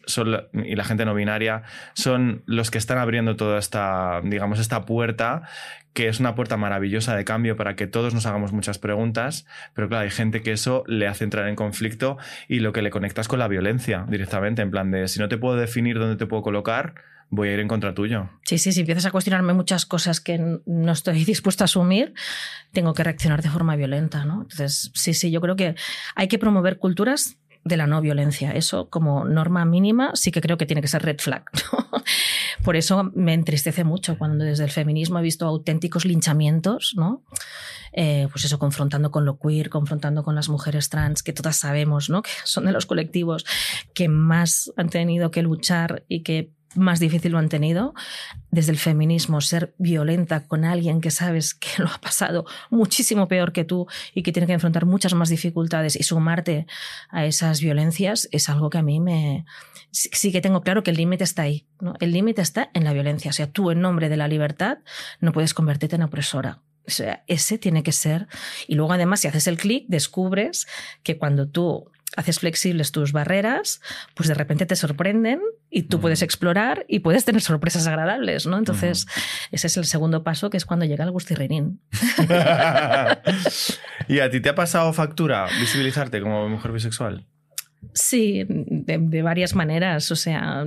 y 0.54 0.76
la 0.76 0.84
gente 0.84 1.06
no 1.06 1.14
binaria 1.14 1.64
son 1.94 2.44
los 2.46 2.72
que 2.72 2.78
están 2.78 2.98
abriendo 2.98 3.36
toda 3.36 3.60
esta, 3.60 4.22
digamos, 4.24 4.60
esta 4.60 4.86
puerta 4.86 5.44
que 5.94 6.08
es 6.08 6.20
una 6.20 6.36
puerta 6.36 6.58
maravillosa 6.58 7.16
de 7.16 7.26
cambio 7.26 7.56
para 7.56 7.76
que 7.76 7.88
todos 7.88 8.14
nos 8.14 8.28
hagamos 8.28 8.54
muchas 8.54 8.78
preguntas, 8.78 9.48
pero 9.74 9.90
claro, 9.90 10.04
hay 10.04 10.12
gente 10.12 10.44
que 10.44 10.52
eso 10.52 10.84
le 10.86 11.08
hace 11.08 11.24
entrar 11.24 11.48
en 11.48 11.56
conflicto 11.56 12.18
y 12.48 12.60
lo 12.60 12.72
que 12.72 12.84
le 12.84 12.92
conectas 12.92 13.28
con 13.28 13.40
la 13.40 13.48
violencia 13.48 14.06
directamente, 14.08 14.62
en 14.62 14.70
plan 14.70 14.92
de 14.92 15.08
si 15.08 15.20
no 15.20 15.28
te 15.28 15.40
puedo 15.40 15.56
definir 15.56 15.98
dónde 15.98 16.16
te 16.16 16.28
puedo 16.28 16.44
colocar, 16.44 16.94
voy 17.30 17.50
a 17.50 17.54
ir 17.54 17.60
en 17.60 17.68
contra 17.68 17.96
tuyo. 17.96 18.30
Sí, 18.44 18.60
sí, 18.60 18.72
si 18.74 18.82
empiezas 18.82 19.08
a 19.08 19.12
cuestionarme 19.12 19.54
muchas 19.54 19.88
cosas 19.88 20.22
que 20.22 20.38
no 20.38 20.92
estoy 20.92 21.24
dispuesta 21.26 21.64
a 21.64 21.66
asumir, 21.66 22.14
tengo 22.74 22.94
que 22.94 23.04
reaccionar 23.04 23.42
de 23.42 23.50
forma 23.50 23.76
violenta, 23.76 24.24
¿no? 24.24 24.44
Entonces, 24.44 24.92
sí, 24.94 25.16
sí, 25.16 25.32
yo 25.32 25.42
creo 25.42 25.56
que 25.56 25.74
hay 26.16 26.28
que 26.28 26.38
promover 26.38 26.78
culturas 26.78 27.38
de 27.64 27.78
la 27.78 27.88
no 27.88 28.02
violencia. 28.02 28.52
Eso 28.52 28.90
como 28.90 29.26
norma 29.26 29.66
mínima 29.66 30.12
sí 30.16 30.32
que 30.32 30.42
creo 30.42 30.58
que 30.58 30.66
tiene 30.66 30.82
que 30.82 30.88
ser 30.88 31.04
red 31.04 31.20
flag. 31.20 31.44
Por 32.64 32.76
eso 32.76 33.12
me 33.16 33.34
entristece 33.34 33.84
mucho 33.84 34.18
cuando 34.18 34.44
desde 34.44 34.64
el 34.64 34.72
feminismo 34.72 35.20
he 35.20 35.22
visto 35.22 35.46
auténticos 35.46 36.06
linchamientos, 36.06 36.94
¿no? 36.96 37.24
Eh, 37.94 38.28
pues 38.32 38.46
eso, 38.46 38.60
confrontando 38.60 39.12
con 39.12 39.26
lo 39.26 39.40
queer, 39.40 39.70
confrontando 39.70 40.24
con 40.24 40.36
las 40.36 40.50
mujeres 40.50 40.90
trans, 40.90 41.24
que 41.24 41.34
todas 41.34 41.58
sabemos, 41.58 42.10
¿no? 42.10 42.22
Que 42.28 42.30
son 42.44 42.66
de 42.66 42.72
los 42.72 42.86
colectivos 42.86 43.46
que 43.94 44.08
más 44.08 44.72
han 44.78 44.90
tenido 44.90 45.32
que 45.32 45.42
luchar 45.42 46.04
y 46.08 46.22
que 46.22 46.52
más 46.78 47.00
difícil 47.00 47.32
lo 47.34 47.40
han 47.40 47.50
tenido, 47.50 47.94
desde 48.52 48.72
el 48.72 48.78
feminismo, 48.78 49.42
ser 49.42 49.74
violenta 49.78 50.48
con 50.48 50.64
alguien 50.64 51.02
que 51.02 51.12
sabes 51.12 51.54
que 51.54 51.70
lo 51.80 51.90
ha 51.90 52.00
pasado 52.00 52.46
muchísimo 52.70 53.28
peor 53.28 53.52
que 53.52 53.66
tú 53.66 53.88
y 54.14 54.24
que 54.24 54.32
tiene 54.32 54.48
que 54.48 54.54
enfrentar 54.54 54.86
muchas 54.86 55.14
más 55.14 55.30
dificultades 55.30 55.96
y 55.96 56.04
sumarte 56.04 56.68
a 57.10 57.26
esas 57.26 57.62
violencias, 57.62 58.30
es 58.32 58.50
algo 58.50 58.70
que 58.70 58.78
a 58.78 58.84
mí 58.84 59.00
me... 59.00 59.46
Sí 59.92 60.32
que 60.32 60.42
tengo 60.42 60.62
claro 60.62 60.84
que 60.84 60.92
el 60.92 60.98
límite 60.98 61.24
está 61.24 61.44
ahí, 61.44 61.66
¿no? 61.80 61.96
El 62.00 62.12
límite 62.12 62.42
está 62.42 62.70
en 62.74 62.84
la 62.84 62.94
violencia, 62.94 63.30
o 63.30 63.34
sea, 63.34 63.52
tú 63.52 63.72
en 63.72 63.82
nombre 63.82 64.10
de 64.10 64.18
la 64.18 64.28
libertad 64.28 64.80
no 65.20 65.32
puedes 65.32 65.54
convertirte 65.54 65.96
en 65.96 66.04
opresora. 66.04 66.62
Ese 67.28 67.58
tiene 67.58 67.84
que 67.84 67.92
ser. 67.92 68.28
Y 68.68 68.76
luego, 68.76 68.94
además, 68.94 69.20
si 69.20 69.28
haces 69.28 69.48
el 69.48 69.58
clic, 69.58 69.86
descubres 69.88 70.68
que 71.04 71.18
cuando 71.18 71.48
tú 71.48 71.92
haces 72.18 72.40
flexibles 72.40 72.92
tus 72.92 73.14
barreras, 73.14 73.80
pues 74.16 74.28
de 74.28 74.34
repente 74.34 74.66
te 74.66 74.76
sorprenden 74.76 75.40
y 75.70 75.84
tú 75.84 76.02
puedes 76.02 76.24
explorar 76.24 76.84
y 76.90 77.00
puedes 77.00 77.24
tener 77.24 77.42
sorpresas 77.42 77.86
agradables, 77.88 78.48
¿no? 78.48 78.58
Entonces, 78.58 79.06
ese 79.52 79.68
es 79.68 79.78
el 79.78 79.86
segundo 79.86 80.24
paso, 80.24 80.50
que 80.50 80.58
es 80.58 80.66
cuando 80.66 80.86
llega 80.86 81.06
el 81.06 81.12
gustirrinín. 81.12 81.80
¿Y 84.08 84.20
a 84.20 84.30
ti 84.32 84.42
te 84.42 84.50
ha 84.50 84.56
pasado 84.56 84.92
factura 84.94 85.48
visibilizarte 85.60 86.20
como 86.20 86.50
mujer 86.50 86.72
bisexual? 86.72 87.28
Sí, 87.94 88.46
de, 88.48 89.22
varias 89.22 89.54
maneras. 89.54 90.12
O 90.12 90.16
sea, 90.16 90.66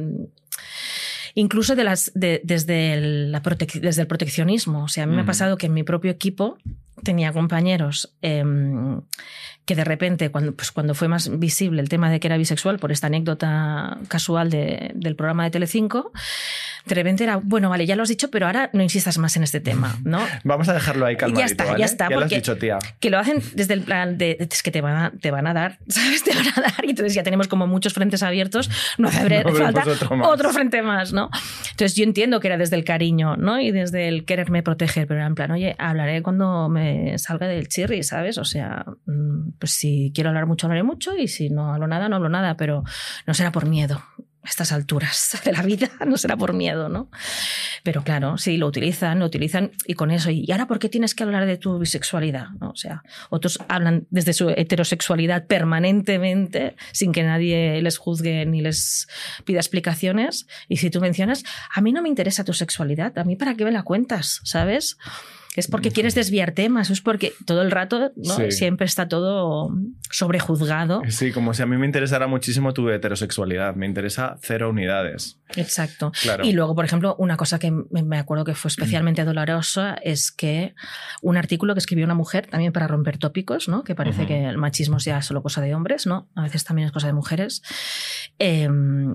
incluso 1.34 1.74
de 1.74 1.82
las, 1.82 2.12
desde, 2.14 2.92
el, 2.92 3.32
la 3.32 3.40
desde 3.40 4.02
el 4.02 4.06
proteccionismo. 4.08 4.84
O 4.84 4.88
sea, 4.88 5.02
a 5.02 5.06
mí 5.08 5.16
me 5.16 5.22
ha 5.22 5.26
pasado 5.26 5.56
que 5.56 5.66
en 5.66 5.74
mi 5.74 5.82
propio 5.82 6.12
equipo 6.12 6.58
tenía 7.02 7.32
compañeros 7.32 8.14
em, 8.22 9.00
que 9.64 9.74
de 9.76 9.84
repente, 9.84 10.30
cuando, 10.30 10.52
pues 10.52 10.72
cuando 10.72 10.94
fue 10.94 11.08
más 11.08 11.38
visible 11.38 11.80
el 11.80 11.88
tema 11.88 12.10
de 12.10 12.18
que 12.18 12.26
era 12.26 12.36
bisexual, 12.36 12.78
por 12.78 12.92
esta 12.92 13.06
anécdota 13.06 13.98
casual 14.08 14.50
del 14.50 15.16
programa 15.16 15.44
de 15.44 15.50
Telecinco, 15.50 16.12
de 16.86 16.94
repente 16.94 17.24
era, 17.24 17.36
bueno, 17.36 17.68
vale, 17.68 17.86
ya 17.86 17.94
lo 17.94 18.02
has 18.02 18.08
dicho, 18.08 18.30
pero 18.30 18.46
ahora 18.46 18.70
no 18.72 18.82
insistas 18.82 19.18
más 19.18 19.36
en 19.36 19.42
este 19.42 19.60
tema, 19.60 19.98
¿no? 20.02 20.20
Vamos 20.44 20.68
a 20.68 20.74
dejarlo 20.74 21.06
ahí 21.06 21.16
calmadito, 21.16 21.40
Ya 21.40 21.46
está, 21.46 21.76
ya 21.76 21.84
está. 21.84 22.08
Ya 22.08 22.16
lo 22.16 22.24
has 22.24 22.30
dicho, 22.30 22.56
tía. 22.56 22.78
Que 22.98 23.10
lo 23.10 23.18
hacen 23.18 23.42
desde 23.54 23.74
el 23.74 23.82
plan 23.82 24.18
de, 24.18 24.38
es 24.40 24.62
que 24.62 24.70
te 24.70 24.80
van, 24.80 24.96
a, 24.96 25.10
te 25.12 25.30
van 25.30 25.46
a 25.46 25.54
dar, 25.54 25.78
¿sabes? 25.88 26.24
Te 26.24 26.34
van 26.34 26.48
a 26.48 26.60
dar. 26.62 26.84
Y 26.84 26.90
entonces 26.90 27.14
ya 27.14 27.22
tenemos 27.22 27.48
como 27.48 27.66
muchos 27.66 27.92
frentes 27.92 28.22
abiertos, 28.22 28.70
no 28.98 29.08
hace 29.08 29.44
falta 29.44 29.84
otro, 30.22 30.50
frente 30.52 30.82
más, 30.82 31.12
¿no? 31.12 31.30
Entonces 31.70 31.94
yo 31.94 32.04
entiendo 32.04 32.40
que 32.40 32.48
era 32.48 32.56
desde 32.56 32.76
el 32.76 32.84
cariño, 32.84 33.36
¿no? 33.36 33.60
Y 33.60 33.70
desde 33.70 34.08
el 34.08 34.24
quererme 34.24 34.62
proteger, 34.62 35.06
pero 35.06 35.20
era 35.20 35.26
en 35.26 35.34
plan, 35.34 35.50
oye, 35.50 35.76
hablaré 35.78 36.22
cuando 36.22 36.68
me 36.68 36.89
salga 37.16 37.46
del 37.46 37.68
chirri, 37.68 38.02
¿sabes? 38.02 38.38
O 38.38 38.44
sea, 38.44 38.84
mm, 39.06 39.52
pues 39.58 39.72
si 39.72 40.12
quiero 40.14 40.30
hablar 40.30 40.46
mucho, 40.46 40.66
hablaré 40.66 40.82
mucho 40.82 41.16
y 41.16 41.28
si 41.28 41.50
no 41.50 41.72
hablo 41.72 41.86
nada, 41.86 42.08
no 42.08 42.16
hablo 42.16 42.28
nada, 42.28 42.56
pero 42.56 42.84
no 43.26 43.34
será 43.34 43.52
por 43.52 43.66
miedo 43.66 44.02
a 44.42 44.48
estas 44.48 44.72
alturas 44.72 45.38
de 45.44 45.52
la 45.52 45.62
vida, 45.62 45.90
no 46.06 46.16
será 46.16 46.36
por 46.36 46.52
miedo, 46.54 46.88
¿no? 46.88 47.10
Pero 47.82 48.02
claro, 48.02 48.38
sí, 48.38 48.56
lo 48.56 48.66
utilizan, 48.66 49.18
lo 49.18 49.26
utilizan 49.26 49.72
y 49.86 49.94
con 49.94 50.10
eso. 50.10 50.30
¿Y 50.30 50.50
ahora 50.50 50.66
por 50.66 50.78
qué 50.78 50.88
tienes 50.88 51.14
que 51.14 51.24
hablar 51.24 51.46
de 51.46 51.56
tu 51.56 51.78
bisexualidad? 51.78 52.48
O 52.60 52.76
sea, 52.76 53.02
otros 53.28 53.58
hablan 53.68 54.06
desde 54.10 54.32
su 54.32 54.50
heterosexualidad 54.50 55.46
permanentemente 55.46 56.76
sin 56.92 57.12
que 57.12 57.22
nadie 57.22 57.80
les 57.82 57.98
juzgue 57.98 58.46
ni 58.46 58.60
les 58.60 59.08
pida 59.44 59.60
explicaciones. 59.60 60.46
Y 60.68 60.78
si 60.78 60.90
tú 60.90 61.00
mencionas, 61.00 61.44
a 61.74 61.80
mí 61.80 61.92
no 61.92 62.02
me 62.02 62.08
interesa 62.08 62.44
tu 62.44 62.52
sexualidad, 62.52 63.18
a 63.18 63.24
mí 63.24 63.36
para 63.36 63.54
qué 63.54 63.64
me 63.64 63.72
la 63.72 63.82
cuentas, 63.82 64.40
¿sabes? 64.44 64.96
Es 65.56 65.66
porque 65.66 65.90
quieres 65.90 66.14
desviar 66.14 66.52
temas, 66.52 66.90
es 66.90 67.00
porque 67.00 67.32
todo 67.44 67.62
el 67.62 67.72
rato 67.72 68.12
¿no? 68.16 68.50
siempre 68.50 68.86
está 68.86 69.08
todo 69.08 69.70
sobrejuzgado. 70.10 71.02
Sí, 71.08 71.32
como 71.32 71.54
si 71.54 71.62
a 71.62 71.66
mí 71.66 71.76
me 71.76 71.86
interesara 71.86 72.28
muchísimo 72.28 72.72
tu 72.72 72.88
heterosexualidad, 72.88 73.74
me 73.74 73.86
interesa 73.86 74.36
cero 74.42 74.70
unidades. 74.70 75.40
Exacto. 75.56 76.12
Y 76.44 76.52
luego, 76.52 76.76
por 76.76 76.84
ejemplo, 76.84 77.16
una 77.18 77.36
cosa 77.36 77.58
que 77.58 77.72
me 77.72 78.18
acuerdo 78.18 78.44
que 78.44 78.54
fue 78.54 78.68
especialmente 78.68 79.24
dolorosa 79.24 79.96
es 80.02 80.30
que 80.30 80.74
un 81.20 81.36
artículo 81.36 81.74
que 81.74 81.80
escribió 81.80 82.04
una 82.04 82.14
mujer 82.14 82.46
también 82.46 82.72
para 82.72 82.86
romper 82.86 83.18
tópicos, 83.18 83.68
¿no? 83.68 83.82
que 83.82 83.96
parece 83.96 84.26
que 84.26 84.44
el 84.44 84.56
machismo 84.56 85.00
sea 85.00 85.20
solo 85.20 85.42
cosa 85.42 85.60
de 85.60 85.74
hombres, 85.74 86.06
¿no? 86.06 86.28
a 86.36 86.42
veces 86.42 86.64
también 86.64 86.86
es 86.86 86.92
cosa 86.92 87.08
de 87.08 87.12
mujeres, 87.12 87.62
em, 88.38 89.14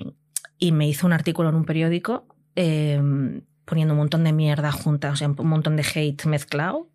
y 0.58 0.72
me 0.72 0.88
hizo 0.88 1.08
un 1.08 1.14
artículo 1.14 1.50
en 1.50 1.56
un 1.56 1.66
periódico. 1.66 2.28
Em, 2.56 3.42
poniendo 3.66 3.94
un 3.94 4.00
montón 4.00 4.24
de 4.24 4.34
mierda 4.34 4.72
junta, 4.72 5.12
o 5.12 5.16
sea, 5.16 5.28
un 5.28 5.48
montón 5.48 5.76
de 5.76 5.84
hate 5.84 6.26
mezclado 6.26 6.88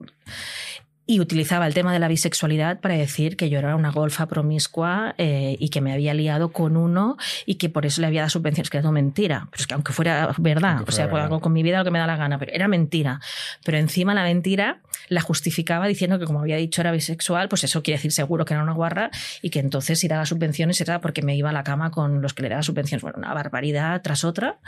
y 1.11 1.19
utilizaba 1.19 1.67
el 1.67 1.75
tema 1.75 1.93
de 1.93 1.99
la 1.99 2.07
bisexualidad 2.07 2.79
para 2.79 2.95
decir 2.95 3.37
que 3.37 3.51
yo 3.51 3.59
era 3.59 3.75
una 3.75 3.91
golfa 3.91 4.27
promiscua 4.27 5.17
eh, 5.19 5.57
y 5.59 5.71
que 5.71 5.81
me 5.81 5.93
había 5.93 6.15
liado 6.15 6.53
con 6.53 6.77
uno 6.77 7.17
y 7.47 7.57
que 7.57 7.69
por 7.69 7.85
eso 7.85 8.01
le 8.01 8.07
había 8.07 8.21
dado 8.21 8.31
subvenciones, 8.31 8.71
que 8.71 8.79
era 8.79 8.93
mentira. 8.93 9.49
Pero 9.51 9.61
es 9.61 9.67
que 9.67 9.75
aunque 9.75 9.93
fuera 9.93 10.33
verdad, 10.39 10.85
o 10.87 10.93
sea, 10.93 11.07
hago 11.07 11.41
con 11.41 11.53
mi 11.53 11.65
vida 11.65 11.79
lo 11.79 11.85
que 11.85 11.91
me 11.91 11.99
da 11.99 12.07
la 12.07 12.15
gana, 12.15 12.39
pero 12.39 12.53
era 12.53 12.69
mentira. 12.69 13.21
Pero 13.65 13.79
encima 13.79 14.15
la 14.15 14.23
mentira 14.23 14.83
la 15.09 15.21
justificaba 15.21 15.87
diciendo 15.87 16.19
que 16.19 16.25
como 16.25 16.41
había 16.41 16.57
dicho 16.57 16.81
era 16.81 16.93
bisexual, 16.93 17.49
pues 17.49 17.65
eso 17.65 17.83
quiere 17.83 17.99
decir 17.99 18.13
seguro 18.13 18.45
que 18.45 18.55
era 18.55 18.63
una 18.63 18.73
guarra 18.73 19.11
y 19.43 19.51
que 19.51 19.61
entonces 19.61 19.99
si 19.99 20.09
daba 20.09 20.27
subvenciones 20.27 20.81
era 20.81 21.01
porque 21.01 21.23
me 21.23 21.37
iba 21.37 21.51
a 21.51 21.53
la 21.53 21.65
cama 21.65 21.91
con 21.91 22.23
los 22.23 22.35
que 22.35 22.43
le 22.43 22.49
daba 22.49 22.63
subvenciones. 22.63 23.03
Bueno, 23.03 23.19
una 23.19 23.35
barbaridad 23.35 24.01
tras 24.03 24.25
otra. 24.25 24.59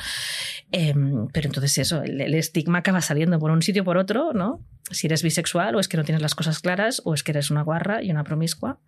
Em, 0.71 1.29
pero 1.29 1.47
entonces 1.47 1.79
eso, 1.79 2.03
el, 2.03 2.35
estigma 2.35 2.79
acaba 2.79 3.01
saliendo 3.01 3.39
por 3.39 3.51
un 3.51 3.63
sitio 3.63 3.83
o 3.83 3.85
por 3.85 3.97
otro, 3.99 4.33
¿no? 4.33 4.65
Si 4.91 5.07
eres 5.07 5.23
bisexual 5.23 5.75
o 5.75 5.81
es 5.81 5.89
que 5.89 5.97
no 5.97 6.05
tienes 6.05 6.23
las 6.23 6.35
cosas 6.35 6.59
claras 6.61 7.03
o 7.05 7.15
es 7.15 7.23
que 7.23 7.33
eres 7.33 7.51
una 7.51 7.63
guarra 7.63 8.03
y 8.03 8.11
una 8.11 8.25
promiscua. 8.25 8.79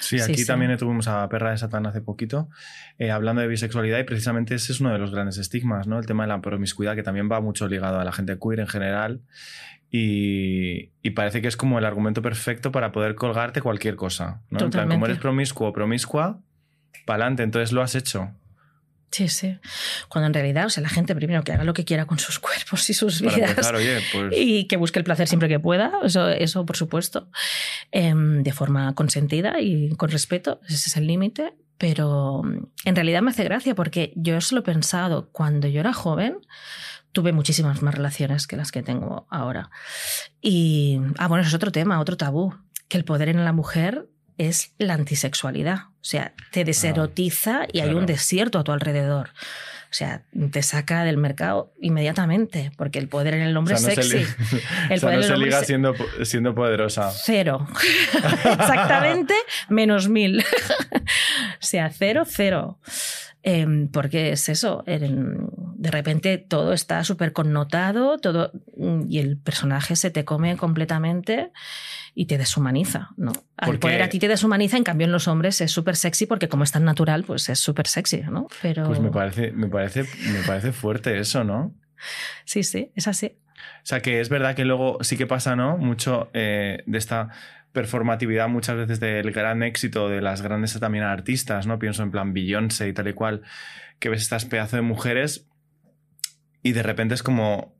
Sí, 0.00 0.20
aquí 0.20 0.44
también 0.44 0.76
tuvimos 0.76 1.08
a 1.08 1.28
Perra 1.28 1.52
de 1.52 1.58
Satán 1.58 1.86
hace 1.86 2.00
poquito 2.00 2.48
eh, 2.98 3.10
hablando 3.10 3.40
de 3.40 3.48
bisexualidad 3.48 3.98
y 3.98 4.04
precisamente 4.04 4.54
ese 4.54 4.72
es 4.72 4.80
uno 4.80 4.92
de 4.92 4.98
los 4.98 5.10
grandes 5.10 5.38
estigmas, 5.38 5.86
¿no? 5.86 5.98
El 5.98 6.06
tema 6.06 6.24
de 6.24 6.28
la 6.28 6.40
promiscuidad 6.40 6.94
que 6.94 7.02
también 7.02 7.30
va 7.30 7.40
mucho 7.40 7.68
ligado 7.68 7.98
a 7.98 8.04
la 8.04 8.12
gente 8.12 8.38
queer 8.38 8.60
en 8.60 8.68
general 8.68 9.20
y, 9.96 11.10
parece 11.10 11.40
que 11.40 11.46
es 11.46 11.56
como 11.56 11.78
el 11.78 11.84
argumento 11.84 12.20
perfecto 12.20 12.72
para 12.72 12.90
poder 12.90 13.14
colgarte 13.14 13.62
cualquier 13.62 13.94
cosa, 13.94 14.42
¿no? 14.50 14.58
En 14.58 14.70
plan, 14.70 14.88
como 14.88 15.06
eres 15.06 15.18
promiscuo 15.18 15.68
o 15.68 15.72
promiscua, 15.72 16.40
para 17.06 17.22
adelante, 17.22 17.44
entonces 17.44 17.70
lo 17.70 17.80
has 17.80 17.94
hecho. 17.94 18.32
Sí, 19.12 19.28
sí. 19.28 19.56
Cuando 20.08 20.26
en 20.26 20.34
realidad, 20.34 20.66
o 20.66 20.70
sea, 20.70 20.82
la 20.82 20.88
gente 20.88 21.14
primero 21.14 21.44
que 21.44 21.52
haga 21.52 21.62
lo 21.62 21.74
que 21.74 21.84
quiera 21.84 22.06
con 22.06 22.18
sus 22.18 22.38
cuerpos 22.40 22.90
y 22.90 22.94
sus 22.94 23.20
vidas. 23.20 23.70
Pues 24.12 24.32
y 24.32 24.66
que 24.66 24.76
busque 24.76 24.98
el 24.98 25.04
placer 25.04 25.28
siempre 25.28 25.48
que 25.48 25.60
pueda, 25.60 25.92
eso, 26.02 26.28
eso 26.28 26.66
por 26.66 26.76
supuesto, 26.76 27.30
em, 27.92 28.42
de 28.42 28.52
forma 28.52 28.96
consentida 28.96 29.60
y 29.60 29.90
con 29.90 30.10
respeto, 30.10 30.60
ese 30.66 30.88
es 30.88 30.96
el 30.96 31.06
límite. 31.06 31.54
Pero 31.78 32.42
mm, 32.42 32.66
en 32.84 32.96
realidad 32.96 33.22
me 33.22 33.30
hace 33.30 33.44
gracia 33.44 33.76
porque 33.76 34.12
yo 34.16 34.36
eso 34.36 34.56
lo 34.56 34.62
he 34.62 34.64
pensado 34.64 35.28
cuando 35.30 35.68
yo 35.68 35.78
era 35.78 35.92
joven 35.92 36.38
tuve 37.14 37.32
muchísimas 37.32 37.80
más 37.80 37.94
relaciones 37.94 38.46
que 38.46 38.56
las 38.56 38.72
que 38.72 38.82
tengo 38.82 39.26
ahora. 39.30 39.70
Y, 40.42 41.00
ah, 41.16 41.28
bueno, 41.28 41.40
eso 41.40 41.48
es 41.48 41.54
otro 41.54 41.72
tema, 41.72 42.00
otro 42.00 42.18
tabú, 42.18 42.54
que 42.88 42.98
el 42.98 43.04
poder 43.04 43.30
en 43.30 43.42
la 43.44 43.52
mujer 43.52 44.06
es 44.36 44.74
la 44.78 44.94
antisexualidad. 44.94 45.84
O 45.92 46.06
sea, 46.06 46.34
te 46.50 46.60
ah, 46.60 46.64
deserotiza 46.64 47.66
y 47.72 47.80
hay 47.80 47.94
un 47.94 48.04
desierto 48.04 48.58
a 48.58 48.64
tu 48.64 48.72
alrededor. 48.72 49.30
O 49.30 49.96
sea, 49.96 50.24
te 50.50 50.60
saca 50.64 51.04
del 51.04 51.18
mercado 51.18 51.72
inmediatamente, 51.80 52.72
porque 52.76 52.98
el 52.98 53.08
poder 53.08 53.34
en 53.34 53.42
el 53.42 53.56
hombre 53.56 53.76
es 53.76 53.82
sexy. 53.82 54.26
el 54.90 55.00
poder 55.00 55.18
no 55.18 55.22
se 55.22 55.36
liga 55.36 55.62
siendo, 55.62 55.94
siendo 56.24 56.52
poderosa. 56.52 57.12
Cero. 57.12 57.68
Exactamente, 58.44 59.34
menos 59.68 60.08
mil. 60.08 60.40
o 60.92 61.04
sea, 61.60 61.90
cero, 61.90 62.24
cero. 62.26 62.80
Em, 63.46 63.88
porque 63.88 64.32
es 64.32 64.48
eso, 64.48 64.82
de 64.86 65.90
repente 65.90 66.38
todo 66.38 66.72
está 66.72 67.04
súper 67.04 67.34
connotado 67.34 68.16
todo, 68.16 68.52
y 69.06 69.18
el 69.18 69.36
personaje 69.36 69.96
se 69.96 70.10
te 70.10 70.24
come 70.24 70.56
completamente 70.56 71.52
y 72.14 72.24
te 72.24 72.38
deshumaniza, 72.38 73.10
¿no? 73.18 73.32
Al 73.58 73.78
poder 73.78 74.00
a 74.00 74.08
ti 74.08 74.18
te 74.18 74.28
deshumaniza, 74.28 74.78
en 74.78 74.84
cambio 74.84 75.04
en 75.04 75.12
los 75.12 75.28
hombres 75.28 75.60
es 75.60 75.70
súper 75.70 75.94
sexy 75.94 76.24
porque 76.24 76.48
como 76.48 76.64
es 76.64 76.72
tan 76.72 76.86
natural, 76.86 77.24
pues 77.24 77.50
es 77.50 77.58
súper 77.58 77.86
sexy, 77.86 78.22
¿no? 78.22 78.46
Pero... 78.62 78.86
Pues 78.86 79.00
me 79.00 79.10
parece, 79.10 79.52
me, 79.52 79.68
parece, 79.68 80.04
me 80.32 80.40
parece 80.46 80.72
fuerte 80.72 81.18
eso, 81.18 81.44
¿no? 81.44 81.74
Sí, 82.46 82.62
sí, 82.62 82.92
es 82.94 83.08
así. 83.08 83.36
O 83.56 83.86
sea, 83.86 84.00
que 84.00 84.22
es 84.22 84.30
verdad 84.30 84.56
que 84.56 84.64
luego 84.64 84.96
sí 85.02 85.18
que 85.18 85.26
pasa, 85.26 85.54
¿no? 85.54 85.76
Mucho 85.76 86.30
eh, 86.32 86.82
de 86.86 86.96
esta 86.96 87.28
performatividad 87.74 88.48
muchas 88.48 88.76
veces 88.76 89.00
del 89.00 89.32
gran 89.32 89.62
éxito 89.62 90.08
de 90.08 90.22
las 90.22 90.40
grandes 90.40 90.78
también 90.80 91.04
artistas, 91.04 91.66
¿no? 91.66 91.78
Pienso 91.78 92.02
en 92.02 92.10
plan 92.10 92.32
Beyoncé 92.32 92.88
y 92.88 92.94
tal 92.94 93.08
y 93.08 93.12
cual, 93.12 93.42
que 93.98 94.08
ves 94.08 94.22
estas 94.22 94.46
pedazos 94.46 94.72
de 94.72 94.82
mujeres 94.82 95.46
y 96.62 96.72
de 96.72 96.82
repente 96.82 97.12
es 97.12 97.22
como 97.22 97.74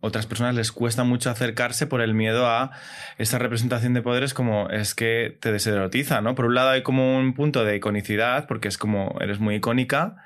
otras 0.00 0.26
personas 0.26 0.54
les 0.54 0.70
cuesta 0.70 1.02
mucho 1.02 1.30
acercarse 1.30 1.88
por 1.88 2.00
el 2.00 2.14
miedo 2.14 2.46
a 2.46 2.70
esta 3.18 3.38
representación 3.38 3.94
de 3.94 4.02
poderes 4.02 4.34
como 4.34 4.68
es 4.68 4.94
que 4.94 5.36
te 5.40 5.50
deserotiza, 5.50 6.20
¿no? 6.20 6.36
Por 6.36 6.44
un 6.44 6.54
lado 6.54 6.70
hay 6.70 6.82
como 6.82 7.18
un 7.18 7.34
punto 7.34 7.64
de 7.64 7.74
iconicidad 7.74 8.46
porque 8.46 8.68
es 8.68 8.78
como 8.78 9.16
eres 9.20 9.40
muy 9.40 9.56
icónica, 9.56 10.18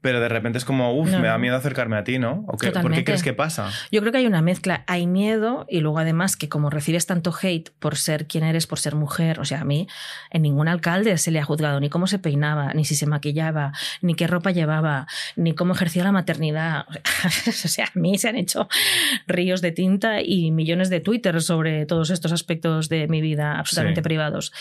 pero 0.00 0.20
de 0.20 0.28
repente 0.28 0.58
es 0.58 0.64
como, 0.64 0.92
uff, 0.92 1.10
me 1.10 1.26
da 1.26 1.38
miedo 1.38 1.56
acercarme 1.56 1.96
a 1.96 2.04
ti, 2.04 2.18
¿no? 2.18 2.44
¿O 2.46 2.56
qué, 2.56 2.70
¿Por 2.70 2.92
qué 2.92 3.02
crees 3.02 3.22
que 3.22 3.32
pasa? 3.32 3.70
Yo 3.90 4.00
creo 4.00 4.12
que 4.12 4.18
hay 4.18 4.26
una 4.26 4.42
mezcla. 4.42 4.84
Hay 4.86 5.06
miedo 5.06 5.66
y 5.68 5.80
luego 5.80 5.98
además 5.98 6.36
que 6.36 6.48
como 6.48 6.70
recibes 6.70 7.06
tanto 7.06 7.34
hate 7.40 7.70
por 7.78 7.96
ser 7.96 8.26
quien 8.26 8.44
eres, 8.44 8.66
por 8.66 8.78
ser 8.78 8.94
mujer, 8.94 9.40
o 9.40 9.44
sea, 9.44 9.62
a 9.62 9.64
mí 9.64 9.88
en 10.30 10.42
ningún 10.42 10.68
alcalde 10.68 11.18
se 11.18 11.30
le 11.30 11.40
ha 11.40 11.44
juzgado 11.44 11.80
ni 11.80 11.88
cómo 11.88 12.06
se 12.06 12.18
peinaba, 12.18 12.72
ni 12.74 12.84
si 12.84 12.94
se 12.94 13.06
maquillaba, 13.06 13.72
ni 14.00 14.14
qué 14.14 14.26
ropa 14.26 14.52
llevaba, 14.52 15.06
ni 15.34 15.54
cómo 15.54 15.74
ejercía 15.74 16.04
la 16.04 16.12
maternidad. 16.12 16.86
O 17.46 17.68
sea, 17.68 17.86
a 17.86 17.98
mí 17.98 18.18
se 18.18 18.28
han 18.28 18.36
hecho 18.36 18.68
ríos 19.26 19.60
de 19.60 19.72
tinta 19.72 20.20
y 20.22 20.50
millones 20.50 20.88
de 20.90 21.00
Twitter 21.00 21.40
sobre 21.42 21.86
todos 21.86 22.10
estos 22.10 22.32
aspectos 22.32 22.88
de 22.88 23.08
mi 23.08 23.20
vida 23.20 23.58
absolutamente 23.58 24.02
privados. 24.02 24.52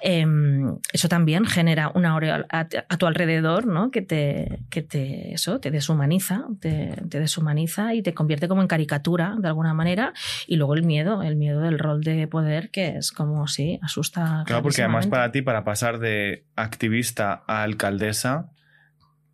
Em, 0.00 0.76
eso 0.92 1.08
también 1.08 1.46
genera 1.46 1.90
una 1.94 2.10
aureola 2.10 2.46
a, 2.50 2.66
a 2.88 2.96
tu 2.98 3.06
alrededor, 3.06 3.66
¿no? 3.66 3.90
Que 3.90 4.02
te 4.02 4.58
que 4.70 4.82
te, 4.82 5.32
eso, 5.32 5.60
te 5.60 5.70
deshumaniza, 5.70 6.46
te, 6.60 6.94
deshumaniza 7.08 7.94
y 7.94 8.02
te 8.02 8.14
convierte 8.14 8.48
como 8.48 8.62
en 8.62 8.68
caricatura 8.68 9.36
de 9.38 9.48
alguna 9.48 9.74
manera. 9.74 10.12
Y 10.46 10.56
luego 10.56 10.74
el 10.74 10.82
miedo, 10.82 11.22
el 11.22 11.36
miedo 11.36 11.60
del 11.60 11.78
rol 11.78 12.02
de 12.02 12.26
poder, 12.26 12.70
que 12.70 12.96
es 12.96 13.12
como, 13.12 13.46
sí, 13.46 13.78
asusta. 13.82 14.44
Claro, 14.46 14.62
porque 14.62 14.82
además 14.82 15.06
para 15.06 15.30
ti, 15.32 15.42
para 15.42 15.64
pasar 15.64 15.98
de 15.98 16.46
activista 16.56 17.44
a 17.46 17.62
alcaldesa, 17.62 18.50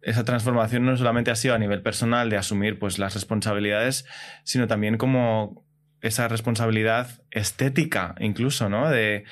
esa 0.03 0.25
transformación 0.25 0.85
no 0.85 0.97
solamente 0.97 1.31
ha 1.31 1.37
sido 1.37 1.55
a 1.55 1.59
nivel 1.59 1.83
personal 1.83 2.31
de 2.31 2.37
asumir 2.37 2.79
pues, 2.79 2.99
las 2.99 3.15
responsabilidades, 3.15 4.07
sino 4.45 4.67
también 4.67 4.97
como 4.97 5.65
esa 6.03 6.29
responsabilidad 6.29 7.21
estética, 7.31 8.15
incluso, 8.21 8.69
¿no? 8.69 8.89
De, 8.89 9.25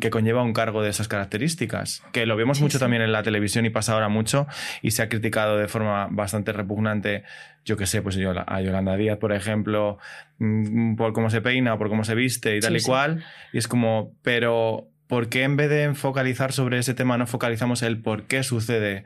que 0.00 0.10
conlleva 0.10 0.42
un 0.42 0.52
cargo 0.52 0.82
de 0.82 0.90
esas 0.90 1.08
características. 1.08 2.02
Que 2.12 2.26
lo 2.26 2.36
vemos 2.36 2.60
mucho 2.60 2.78
también 2.78 3.02
en 3.02 3.12
la 3.12 3.22
televisión 3.22 3.66
y 3.66 3.70
pasa 3.70 3.92
ahora 3.92 4.08
mucho 4.08 4.46
y 4.82 4.92
se 4.92 5.02
ha 5.02 5.08
criticado 5.08 5.58
de 5.58 5.68
forma 5.68 6.08
bastante 6.10 6.52
repugnante, 6.52 7.24
yo 7.64 7.76
qué 7.76 7.86
sé, 7.86 8.00
pues 8.00 8.16
a 8.16 8.60
Yolanda 8.60 8.96
Díaz, 8.96 9.18
por 9.18 9.32
ejemplo, 9.32 9.98
mm, 10.38 10.96
por 10.96 11.12
cómo 11.12 11.28
se 11.28 11.42
peina 11.42 11.74
o 11.74 11.78
por 11.78 11.88
cómo 11.88 12.04
se 12.04 12.14
viste 12.14 12.56
y 12.56 12.60
tal 12.60 12.76
y 12.76 12.82
cual. 12.82 13.24
Y 13.52 13.58
es 13.58 13.68
como, 13.68 14.14
pero 14.22 14.88
¿por 15.06 15.28
qué 15.28 15.42
en 15.42 15.56
vez 15.56 15.68
de 15.68 15.94
focalizar 15.94 16.52
sobre 16.52 16.78
ese 16.78 16.94
tema 16.94 17.18
no 17.18 17.26
focalizamos 17.26 17.82
el 17.82 18.00
por 18.00 18.24
qué 18.24 18.42
sucede? 18.42 19.04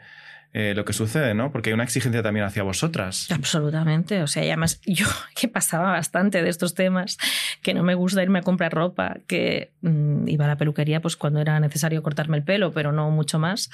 Eh, 0.52 0.74
lo 0.74 0.84
que 0.84 0.92
sucede, 0.92 1.32
¿no? 1.32 1.52
Porque 1.52 1.70
hay 1.70 1.74
una 1.74 1.84
exigencia 1.84 2.22
también 2.22 2.44
hacia 2.44 2.64
vosotras. 2.64 3.30
Absolutamente. 3.30 4.22
O 4.22 4.26
sea, 4.26 4.44
y 4.44 4.48
además 4.48 4.80
yo 4.86 5.06
que 5.34 5.46
pasaba 5.46 5.92
bastante 5.92 6.42
de 6.42 6.48
estos 6.48 6.74
temas, 6.74 7.18
que 7.62 7.72
no 7.72 7.84
me 7.84 7.94
gusta 7.94 8.22
irme 8.22 8.40
a 8.40 8.42
comprar 8.42 8.72
ropa, 8.72 9.18
que 9.28 9.70
mm, 9.82 10.26
iba 10.28 10.46
a 10.46 10.48
la 10.48 10.56
peluquería 10.56 11.00
pues 11.00 11.16
cuando 11.16 11.40
era 11.40 11.60
necesario 11.60 12.02
cortarme 12.02 12.36
el 12.36 12.42
pelo, 12.42 12.72
pero 12.72 12.90
no 12.90 13.10
mucho 13.10 13.38
más. 13.38 13.70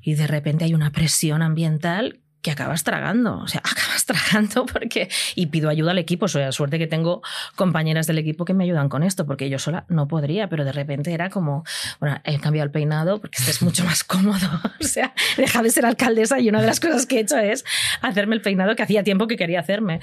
Y 0.00 0.14
de 0.14 0.28
repente 0.28 0.64
hay 0.64 0.74
una 0.74 0.90
presión 0.90 1.42
ambiental 1.42 2.20
que 2.42 2.52
acabas 2.52 2.84
tragando, 2.84 3.38
o 3.38 3.48
sea, 3.48 3.60
acabas 3.64 4.04
tragando 4.04 4.66
porque 4.66 5.08
y 5.34 5.46
pido 5.46 5.68
ayuda 5.68 5.90
al 5.90 5.98
equipo, 5.98 6.26
o 6.26 6.28
sea, 6.28 6.52
suerte 6.52 6.78
que 6.78 6.86
tengo 6.86 7.22
compañeras 7.56 8.06
del 8.06 8.18
equipo 8.18 8.44
que 8.44 8.54
me 8.54 8.64
ayudan 8.64 8.88
con 8.88 9.02
esto, 9.02 9.26
porque 9.26 9.50
yo 9.50 9.58
sola 9.58 9.84
no 9.88 10.08
podría, 10.08 10.48
pero 10.48 10.64
de 10.64 10.72
repente 10.72 11.12
era 11.12 11.30
como, 11.30 11.64
bueno, 12.00 12.20
he 12.24 12.38
cambiado 12.38 12.66
el 12.66 12.70
peinado 12.70 13.20
porque 13.20 13.38
este 13.38 13.50
es 13.50 13.62
mucho 13.62 13.84
más 13.84 14.04
cómodo, 14.04 14.48
o 14.80 14.84
sea, 14.84 15.14
deja 15.36 15.62
de 15.62 15.70
ser 15.70 15.86
alcaldesa 15.86 16.38
y 16.38 16.48
una 16.48 16.60
de 16.60 16.66
las 16.66 16.80
cosas 16.80 17.06
que 17.06 17.16
he 17.16 17.20
hecho 17.20 17.38
es 17.38 17.64
hacerme 18.02 18.36
el 18.36 18.42
peinado 18.42 18.76
que 18.76 18.82
hacía 18.82 19.02
tiempo 19.02 19.26
que 19.26 19.36
quería 19.36 19.60
hacerme, 19.60 20.00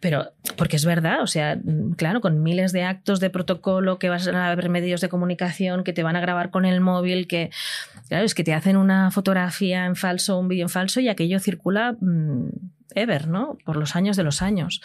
pero 0.00 0.32
porque 0.56 0.76
es 0.76 0.84
verdad, 0.84 1.22
o 1.22 1.26
sea, 1.26 1.58
claro, 1.96 2.20
con 2.20 2.42
miles 2.42 2.72
de 2.72 2.84
actos 2.84 3.20
de 3.20 3.30
protocolo 3.30 3.98
que 3.98 4.08
vas 4.08 4.26
a 4.26 4.54
ver 4.54 4.68
medios 4.68 5.00
de 5.00 5.08
comunicación 5.08 5.84
que 5.84 5.92
te 5.92 6.02
van 6.02 6.16
a 6.16 6.20
grabar 6.20 6.50
con 6.50 6.64
el 6.64 6.80
móvil, 6.80 7.28
que 7.28 7.50
claro, 8.08 8.24
es 8.24 8.34
que 8.34 8.44
te 8.44 8.54
hacen 8.54 8.76
una 8.76 9.10
fotografía 9.10 9.84
en 9.84 9.94
falso, 9.94 10.38
un 10.38 10.48
vídeo 10.48 10.64
en 10.64 10.68
falso 10.68 11.00
y 11.00 11.08
aquello 11.08 11.38
circula 11.38 11.67
Mm, 12.00 12.48
ever, 12.94 13.28
¿no? 13.28 13.58
Por 13.64 13.76
los 13.76 13.96
años 13.96 14.16
de 14.16 14.22
los 14.22 14.42
años. 14.42 14.80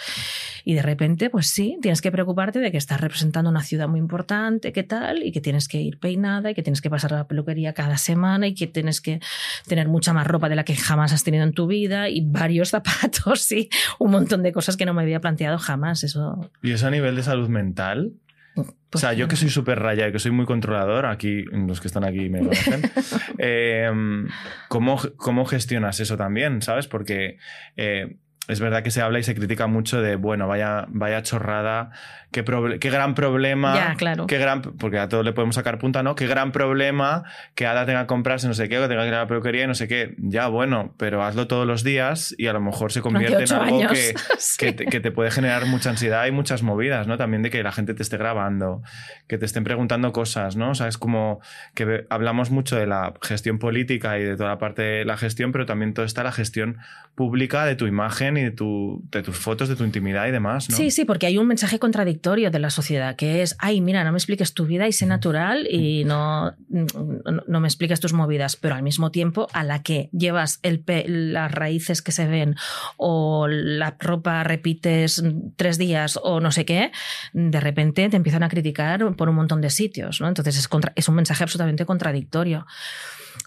Y 0.65 0.75
de 0.75 0.81
repente, 0.81 1.29
pues 1.29 1.47
sí, 1.47 1.77
tienes 1.81 2.01
que 2.01 2.11
preocuparte 2.11 2.59
de 2.59 2.71
que 2.71 2.77
estás 2.77 3.01
representando 3.01 3.49
una 3.49 3.63
ciudad 3.63 3.88
muy 3.88 3.99
importante, 3.99 4.71
qué 4.71 4.84
tal, 4.84 5.23
y 5.23 5.31
que 5.31 5.41
tienes 5.41 5.67
que 5.67 5.81
ir 5.81 5.99
peinada, 5.99 6.51
y 6.51 6.53
que 6.53 6.63
tienes 6.63 6.81
que 6.81 6.89
pasar 6.89 7.13
a 7.13 7.17
la 7.17 7.27
peluquería 7.27 7.73
cada 7.73 7.97
semana, 7.97 8.47
y 8.47 8.53
que 8.53 8.67
tienes 8.67 9.01
que 9.01 9.19
tener 9.67 9.88
mucha 9.88 10.13
más 10.13 10.27
ropa 10.27 10.49
de 10.49 10.55
la 10.55 10.63
que 10.63 10.75
jamás 10.75 11.13
has 11.13 11.23
tenido 11.23 11.43
en 11.43 11.53
tu 11.53 11.67
vida, 11.67 12.09
y 12.09 12.21
varios 12.21 12.69
zapatos, 12.71 13.51
y 13.51 13.69
un 13.99 14.11
montón 14.11 14.43
de 14.43 14.51
cosas 14.51 14.77
que 14.77 14.86
no 14.86 14.93
me 14.93 15.01
había 15.01 15.19
planteado 15.19 15.57
jamás. 15.57 16.03
Eso. 16.03 16.49
¿Y 16.61 16.71
eso 16.71 16.88
a 16.88 16.91
nivel 16.91 17.15
de 17.15 17.23
salud 17.23 17.49
mental? 17.49 18.13
O 18.56 18.97
sea, 18.97 19.14
yo 19.14 19.28
que 19.28 19.36
soy 19.36 19.49
súper 19.49 19.80
raya 19.80 20.08
y 20.08 20.12
que 20.12 20.20
soy 20.20 20.32
muy 20.32 20.45
controlador, 20.45 21.06
aquí 21.06 21.43
los 21.43 21.82
que 21.82 21.88
están 21.88 22.04
aquí 22.04 22.30
me 22.30 22.39
conocen, 22.39 22.82
em, 23.39 24.28
¿cómo, 24.70 24.99
¿cómo, 25.18 25.45
gestionas 25.45 25.99
eso 25.99 26.18
también? 26.18 26.62
¿Sabes? 26.62 26.88
Porque 26.88 27.38
eh, 27.76 28.18
es 28.50 28.60
verdad 28.60 28.84
que 28.84 28.91
se 28.91 29.02
habla 29.02 29.20
y 29.20 29.24
se 29.24 29.36
critica 29.36 29.68
mucho 29.68 30.02
de, 30.02 30.18
bueno, 30.18 30.50
vaya, 30.50 30.86
vaya 30.89 31.22
chorrada, 31.24 31.91
qué, 32.32 32.44
qué 32.80 32.89
gran 32.89 33.16
problema. 33.16 33.74
Ya, 33.74 33.96
claro. 33.96 34.28
Qué 34.28 34.38
gran, 34.38 34.62
porque 34.62 35.00
a 35.00 35.08
todos 35.08 35.24
le 35.24 35.32
podemos 35.32 35.56
sacar 35.56 35.80
punta, 35.80 36.04
¿no? 36.04 36.16
Qué 36.16 36.28
gran 36.28 36.52
problema 36.52 37.24
que 37.56 37.66
Ada 37.66 37.86
tenga 37.86 38.02
que 38.02 38.08
comprarse 38.08 38.48
no 38.50 38.54
sé 38.54 38.68
qué, 38.68 38.80
o 38.80 38.88
tenga 38.89 39.04
que 39.04 39.08
ir 39.08 39.14
a 39.14 39.20
la 39.20 39.28
peluquería 39.28 39.64
y 39.64 39.68
no 39.68 39.76
sé 39.76 39.88
qué. 39.88 40.16
Ya, 40.18 40.48
bueno, 40.48 40.94
pero 40.98 41.24
hazlo 41.24 41.48
todos 41.48 41.66
los 41.66 41.86
días 41.86 42.36
y 42.38 42.48
a 42.48 42.54
lo 42.54 42.60
mejor 42.60 42.91
se 42.91 43.02
convierte 43.02 43.46
en 43.46 43.54
algo 43.54 43.80
que, 43.88 44.14
que, 44.58 44.74
te, 44.74 44.86
que, 44.88 45.00
te, 45.00 45.12
puede 45.12 45.32
generar 45.32 45.66
mucha 45.66 45.91
ansiedad 45.91 46.26
y 46.26 46.32
muchas 46.32 46.64
movidas, 46.64 47.08
¿no? 47.08 47.18
También 47.18 47.44
de 47.44 47.50
que 47.50 47.64
la 47.64 47.72
gente 47.72 47.94
te 47.94 48.04
esté 48.04 48.18
grabando, 48.18 48.82
que 49.28 49.38
te 49.38 49.46
estén 49.46 49.64
preguntando 49.64 50.12
cosas, 50.12 50.58
¿no? 50.58 50.72
O 50.72 50.76
sea, 50.76 50.89
es 50.89 50.98
como 50.98 51.39
que 51.76 52.06
hablamos 52.10 52.52
mucho 52.52 52.76
de 52.76 52.88
la 52.88 53.14
gestión 53.22 53.58
política 53.58 54.20
y 54.20 54.24
de 54.24 54.36
toda 54.36 54.50
la 54.50 54.58
parte 54.58 54.82
de 54.82 55.06
la 55.06 55.16
gestión, 55.16 55.54
pero 55.54 55.66
también 55.66 55.94
toda 55.94 56.06
está 56.06 56.24
la 56.24 56.34
gestión 56.34 56.80
pública 57.16 57.66
de 57.66 57.76
tu 57.76 57.88
imagen 57.88 58.32
imagen 58.34 58.38
y 58.38 58.49
de, 58.49 58.51
tu, 58.51 59.03
de 59.11 59.23
tus 59.23 59.38
fotos, 59.38 59.69
de 59.69 59.75
tu 59.75 59.84
intimidad 59.84 60.27
y 60.27 60.31
demás, 60.31 60.69
¿no? 60.69 60.77
Sí, 60.77 60.91
sí, 60.91 61.05
porque 61.05 61.25
hay 61.25 61.38
un 61.38 61.47
mensaje 61.47 61.79
contradictorio 61.79 62.51
de 62.51 62.59
la 62.59 62.69
sociedad 62.69 63.15
que 63.15 63.41
es, 63.41 63.55
ay, 63.59 63.81
mira, 63.81 64.03
no 64.03 64.11
me 64.11 64.17
expliques 64.17 64.53
tu 64.53 64.65
vida 64.65 64.88
y 64.88 64.93
sé 64.93 65.05
natural 65.05 65.67
y 65.69 66.03
no, 66.05 66.53
no, 66.69 67.59
me 67.59 67.67
expliques 67.67 67.99
tus 67.99 68.13
movidas, 68.13 68.55
pero 68.55 68.75
al 68.75 68.84
mismo 68.84 69.11
tiempo 69.11 69.47
a 69.53 69.63
la 69.63 69.81
que 69.81 70.09
llevas 70.11 70.59
el 70.63 70.84
las 70.86 71.51
raíces 71.51 72.01
que 72.01 72.11
se 72.11 72.27
ven 72.27 72.55
o 72.97 73.47
la 73.47 73.95
ropa 73.99 74.43
repites 74.43 75.23
tres 75.55 75.77
días 75.77 76.19
o 76.21 76.39
no 76.39 76.51
sé 76.51 76.65
qué, 76.65 76.91
de 77.34 77.59
repente 77.59 78.09
te 78.09 78.17
empiezan 78.17 78.43
a 78.43 78.49
criticar 78.49 79.15
por 79.15 79.29
un 79.29 79.36
montón 79.36 79.61
de 79.61 79.69
sitios, 79.69 80.19
¿no? 80.19 80.27
Entonces 80.27 80.57
es, 80.57 80.69
es 80.95 81.09
un 81.09 81.15
mensaje 81.15 81.43
absolutamente 81.43 81.86
contradictorio. 81.86 82.65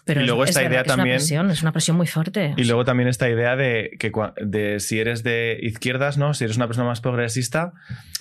Pero 0.05 0.21
y 0.21 0.25
luego 0.25 0.43
esta 0.43 0.63
idea 0.63 0.83
también. 0.83 1.17
Es 1.17 1.23
una, 1.23 1.41
presión, 1.41 1.51
es 1.51 1.61
una 1.61 1.71
presión 1.71 1.97
muy 1.97 2.07
fuerte. 2.07 2.53
Y 2.57 2.63
luego 2.63 2.85
también 2.85 3.09
esta 3.09 3.29
idea 3.29 3.55
de 3.55 3.91
que 3.99 4.11
de 4.41 4.79
si 4.79 4.99
eres 4.99 5.23
de 5.23 5.57
izquierdas, 5.61 6.17
¿no? 6.17 6.33
Si 6.33 6.43
eres 6.43 6.57
una 6.57 6.67
persona 6.67 6.87
más 6.87 7.01
progresista, 7.01 7.73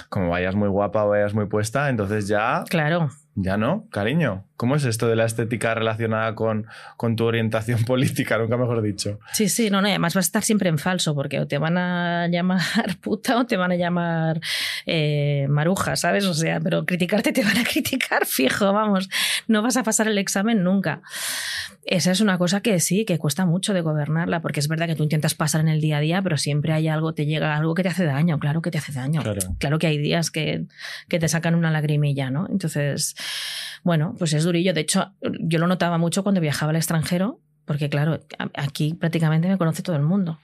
como 0.09 0.31
vayas 0.31 0.55
muy 0.55 0.69
guapa 0.69 1.05
o 1.05 1.11
vayas 1.11 1.35
muy 1.35 1.47
puesta, 1.47 1.89
entonces 1.89 2.29
ya. 2.29 2.65
Claro. 2.69 3.11
Ya 3.39 3.59
no, 3.59 3.87
cariño. 3.91 4.47
¿Cómo 4.57 4.77
es 4.77 4.85
esto 4.87 5.09
de 5.09 5.17
la 5.17 5.27
estética 5.27 5.75
relacionada 5.75 6.35
con, 6.35 6.67
con, 6.97 7.17
tu 7.17 7.25
orientación 7.27 7.85
política? 7.87 8.39
Nunca 8.39 8.57
mejor 8.57 8.81
dicho. 8.81 9.19
Sí, 9.35 9.51
sí, 9.51 9.69
no, 9.69 9.83
no, 9.83 9.89
además 9.89 10.15
vas 10.15 10.25
a 10.25 10.29
estar 10.29 10.43
siempre 10.43 10.71
en 10.71 10.79
falso, 10.79 11.15
porque 11.15 11.39
o 11.41 11.47
te 11.47 11.59
van 11.59 11.77
a 11.77 12.29
llamar 12.29 12.63
puta 13.03 13.39
o 13.39 13.45
te 13.45 13.59
van 13.59 13.73
a 13.73 13.77
llamar 13.77 14.41
eh, 14.87 15.47
maruja, 15.51 15.97
¿sabes? 15.97 16.25
O 16.25 16.33
sea, 16.33 16.61
pero 16.61 16.87
criticarte 16.87 17.33
te 17.33 17.45
van 17.45 17.59
a 17.59 17.65
criticar 17.71 18.25
fijo, 18.25 18.73
vamos. 18.73 19.11
No 19.49 19.61
vas 19.61 19.77
a 19.77 19.83
pasar 19.83 20.09
el 20.09 20.17
examen 20.17 20.65
nunca. 20.65 21.03
Esa 21.85 22.11
es 22.11 22.21
una 22.21 22.37
cosa 22.37 22.63
que 22.63 22.81
sí, 22.81 23.05
que 23.05 23.19
cuesta 23.19 23.47
mucho 23.47 23.73
de 23.73 23.81
gobernarla, 23.81 24.41
porque 24.41 24.59
es 24.59 24.67
verdad 24.67 24.87
que 24.87 24.97
tú 24.97 25.05
intentas 25.05 25.35
pasar 25.35 25.61
en 25.61 25.69
el 25.69 25.81
día 25.81 25.99
a 25.99 26.01
día, 26.01 26.21
pero 26.21 26.37
siempre 26.37 26.73
hay 26.73 26.89
algo, 26.89 27.15
te 27.15 27.27
llega 27.27 27.55
algo 27.55 27.75
que 27.75 27.85
te 27.85 27.91
hace 27.91 28.05
daño, 28.05 28.41
claro 28.41 28.61
que 28.61 28.73
te 28.73 28.79
hace 28.79 28.93
daño. 28.93 29.23
Claro, 29.59 29.79
que 29.79 29.87
hay 29.87 29.99
días 29.99 30.33
que, 30.33 30.65
que 31.09 31.21
te 31.21 31.29
sacan 31.29 31.55
una 31.55 31.71
lagrimilla, 31.71 32.31
¿no? 32.31 32.49
Entonces, 32.51 33.15
bueno, 33.85 34.15
pues 34.19 34.33
es 34.33 34.45
durillo. 34.45 34.75
De 34.75 34.81
hecho, 34.81 35.13
yo 35.41 35.59
lo 35.59 35.67
notaba 35.67 35.99
mucho 35.99 36.23
cuando 36.23 36.41
viajaba 36.41 36.71
al 36.71 36.77
extranjero, 36.77 37.41
porque 37.65 37.89
claro, 37.89 38.21
aquí 38.55 38.95
prácticamente 38.95 39.49
me 39.49 39.59
conoce 39.59 39.83
todo 39.83 39.97
el 39.97 40.03
mundo. 40.03 40.41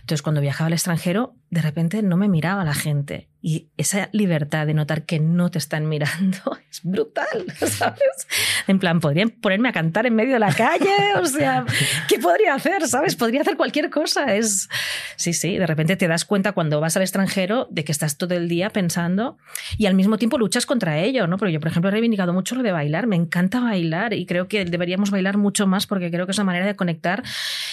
Entonces, 0.00 0.22
cuando 0.22 0.40
viajaba 0.40 0.66
al 0.66 0.74
extranjero, 0.74 1.34
de 1.50 1.62
repente 1.62 2.02
no 2.02 2.16
me 2.16 2.28
miraba 2.28 2.64
la 2.64 2.74
gente. 2.74 3.28
Y 3.48 3.68
esa 3.76 4.08
libertad 4.10 4.66
de 4.66 4.74
notar 4.74 5.04
que 5.04 5.20
no 5.20 5.52
te 5.52 5.58
están 5.58 5.88
mirando 5.88 6.58
es 6.70 6.82
brutal, 6.82 7.46
¿sabes? 7.56 8.26
En 8.66 8.80
plan, 8.80 8.98
podrían 8.98 9.30
ponerme 9.30 9.68
a 9.68 9.72
cantar 9.72 10.04
en 10.04 10.16
medio 10.16 10.32
de 10.32 10.40
la 10.40 10.52
calle, 10.52 10.90
o 11.20 11.26
sea, 11.26 11.64
¿qué 12.08 12.18
podría 12.18 12.54
hacer? 12.54 12.88
¿Sabes? 12.88 13.14
Podría 13.14 13.42
hacer 13.42 13.56
cualquier 13.56 13.88
cosa. 13.88 14.34
Es 14.34 14.68
Sí, 15.16 15.32
sí, 15.32 15.56
de 15.56 15.66
repente 15.66 15.96
te 15.96 16.08
das 16.08 16.24
cuenta 16.24 16.52
cuando 16.52 16.80
vas 16.80 16.96
al 16.96 17.02
extranjero 17.02 17.68
de 17.70 17.84
que 17.84 17.92
estás 17.92 18.18
todo 18.18 18.34
el 18.34 18.48
día 18.48 18.70
pensando 18.70 19.38
y 19.78 19.86
al 19.86 19.94
mismo 19.94 20.18
tiempo 20.18 20.38
luchas 20.38 20.66
contra 20.66 20.98
ello, 20.98 21.26
¿no? 21.26 21.38
Porque 21.38 21.52
yo, 21.52 21.60
por 21.60 21.68
ejemplo, 21.68 21.88
he 21.88 21.92
reivindicado 21.92 22.32
mucho 22.32 22.56
lo 22.56 22.62
de 22.62 22.72
bailar, 22.72 23.06
me 23.06 23.16
encanta 23.16 23.60
bailar 23.60 24.12
y 24.12 24.26
creo 24.26 24.48
que 24.48 24.64
deberíamos 24.64 25.10
bailar 25.10 25.36
mucho 25.36 25.66
más 25.66 25.86
porque 25.86 26.10
creo 26.10 26.26
que 26.26 26.32
es 26.32 26.38
una 26.38 26.46
manera 26.46 26.66
de 26.66 26.76
conectar 26.76 27.22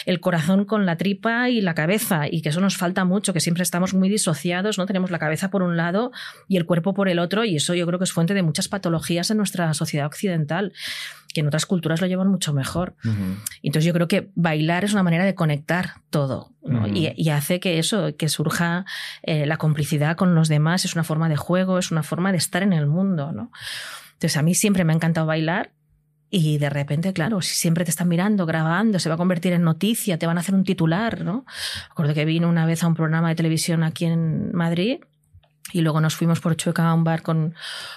el 0.05 0.19
corazón 0.19 0.65
con 0.65 0.86
la 0.86 0.97
tripa 0.97 1.49
y 1.49 1.61
la 1.61 1.74
cabeza 1.74 2.28
y 2.30 2.41
que 2.41 2.49
eso 2.49 2.61
nos 2.61 2.78
falta 2.78 3.05
mucho, 3.05 3.34
que 3.34 3.39
siempre 3.39 3.63
estamos 3.63 3.93
muy 3.93 4.07
disociados, 4.07 4.78
¿no? 4.78 4.86
Tenemos 4.86 5.11
la 5.11 5.19
cabeza 5.19 5.49
por 5.49 5.62
un 5.64 5.78
lado 5.78 6.11
y 6.47 6.57
el 6.57 6.66
cuerpo 6.66 6.93
por 6.93 7.09
el 7.09 7.20
otro, 7.20 7.43
y 7.43 7.55
eso 7.55 7.74
yo 7.74 7.86
creo 7.88 7.99
que 7.99 8.05
es 8.05 8.11
fuente 8.11 8.34
de 8.34 8.43
muchas 8.43 8.68
patologías 8.68 9.32
en 9.32 9.38
nuestra 9.38 9.74
sociedad 9.74 10.05
occidental, 10.05 10.74
que 11.34 11.41
en 11.41 11.47
otras 11.47 11.66
culturas 11.66 11.99
lo 11.99 12.07
llevan 12.07 12.28
mucho 12.28 12.53
mejor. 12.53 12.95
Entonces 13.64 13.86
yo 13.86 13.93
creo 13.93 14.07
que 14.07 14.30
bailar 14.36 14.86
es 14.86 14.93
una 14.93 15.03
manera 15.03 15.26
de 15.26 15.36
conectar 15.36 15.95
todo 16.09 16.51
y, 16.93 17.30
hace 17.30 17.59
que 17.59 17.80
eso, 17.80 18.16
que 18.16 18.30
surja 18.30 18.86
eh, 19.24 19.45
la 19.45 19.57
complicidad 19.57 20.16
con 20.16 20.36
los 20.36 20.47
demás, 20.47 20.86
es 20.86 20.93
una 20.93 21.03
forma 21.03 21.30
de 21.30 21.36
juego, 21.36 21.80
es 21.80 21.91
una 21.91 22.03
forma 22.03 22.32
de 22.32 22.38
estar 22.38 22.64
en 22.64 22.74
el 22.74 22.86
mundo. 22.86 23.32
¿no? 23.32 23.51
Entonces 24.14 24.38
a 24.38 24.43
mí 24.43 24.53
siempre 24.53 24.86
me 24.86 24.93
ha 24.93 24.95
encantado 24.95 25.26
bailar 25.28 25.72
y 26.30 26.57
de 26.57 26.70
repente, 26.70 27.14
claro, 27.14 27.41
si 27.41 27.55
siempre 27.55 27.86
te 27.86 27.91
están 27.91 28.07
mirando, 28.07 28.45
grabando, 28.45 28.97
se 28.97 29.07
va 29.07 29.16
a 29.16 29.18
convertir 29.20 29.53
en 29.53 29.61
noticia, 29.61 30.18
te 30.18 30.26
van 30.26 30.38
a 30.38 30.41
hacer 30.41 30.55
un 30.55 30.64
titular, 30.64 31.24
¿no? 31.24 31.45
Recuerdo 31.89 32.16
que 32.16 32.26
vino 32.26 32.49
una 32.49 32.66
vez 32.66 32.84
a 32.84 32.88
un 32.88 32.95
programa 32.95 33.30
de 33.30 33.36
televisión 33.36 33.84
aquí 33.84 34.05
en 34.05 34.51
Madrid 34.51 34.99
y 35.74 35.82
luego 35.82 35.99
nos 35.99 36.15
fuimos 36.15 36.39
por 36.39 36.55
Chueca 36.55 36.88
a 36.88 36.93
un 36.93 37.03
bar 37.03 37.21
con, 37.24 37.55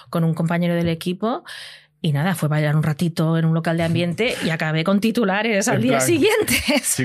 con 0.09 0.23
un 0.23 0.33
compañero 0.33 0.73
del 0.73 0.89
equipo 0.89 1.45
y 2.07 2.13
nada, 2.13 2.35
fue 2.35 2.47
bailar 2.47 2.75
un 2.77 2.83
ratito 2.83 3.37
en 3.37 3.43
un 3.43 3.53
local 3.53 3.75
de 3.75 3.83
ambiente 3.83 4.35
y 4.45 4.49
acabé 4.49 4.85
con 4.85 5.01
titulares 5.01 5.67
al 5.67 5.81
día 5.81 5.99
siguiente. 5.99 6.53
Sí, 6.81 7.03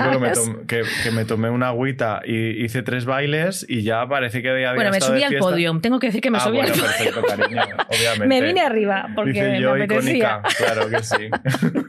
que 0.67 1.11
me, 1.11 1.25
tomé, 1.25 1.49
una 1.49 1.67
agüita 1.67 2.21
y 2.25 2.63
hice 2.63 2.83
tres 2.83 3.03
bailes 3.03 3.65
y 3.67 3.83
ya 3.83 4.07
parece 4.07 4.41
que 4.41 4.49
había 4.49 4.73
Bueno, 4.73 4.91
me 4.91 5.01
subí 5.01 5.21
al 5.21 5.35
podio. 5.35 5.77
Tengo 5.81 5.99
que 5.99 6.07
decir 6.07 6.21
que 6.21 6.31
me 6.31 6.37
ah, 6.37 6.41
subí 6.41 6.59
al 6.59 6.69
podio. 6.69 6.83
Perfecto, 6.83 7.21
cariño, 7.21 7.61
obviamente. 7.89 8.27
Me 8.27 8.41
vine 8.41 8.61
arriba 8.61 9.09
porque 9.13 9.59
yo 9.59 9.75
me 9.75 9.83
apetecía. 9.83 10.41
claro 10.57 10.89
que 10.89 11.03
sí. 11.03 11.29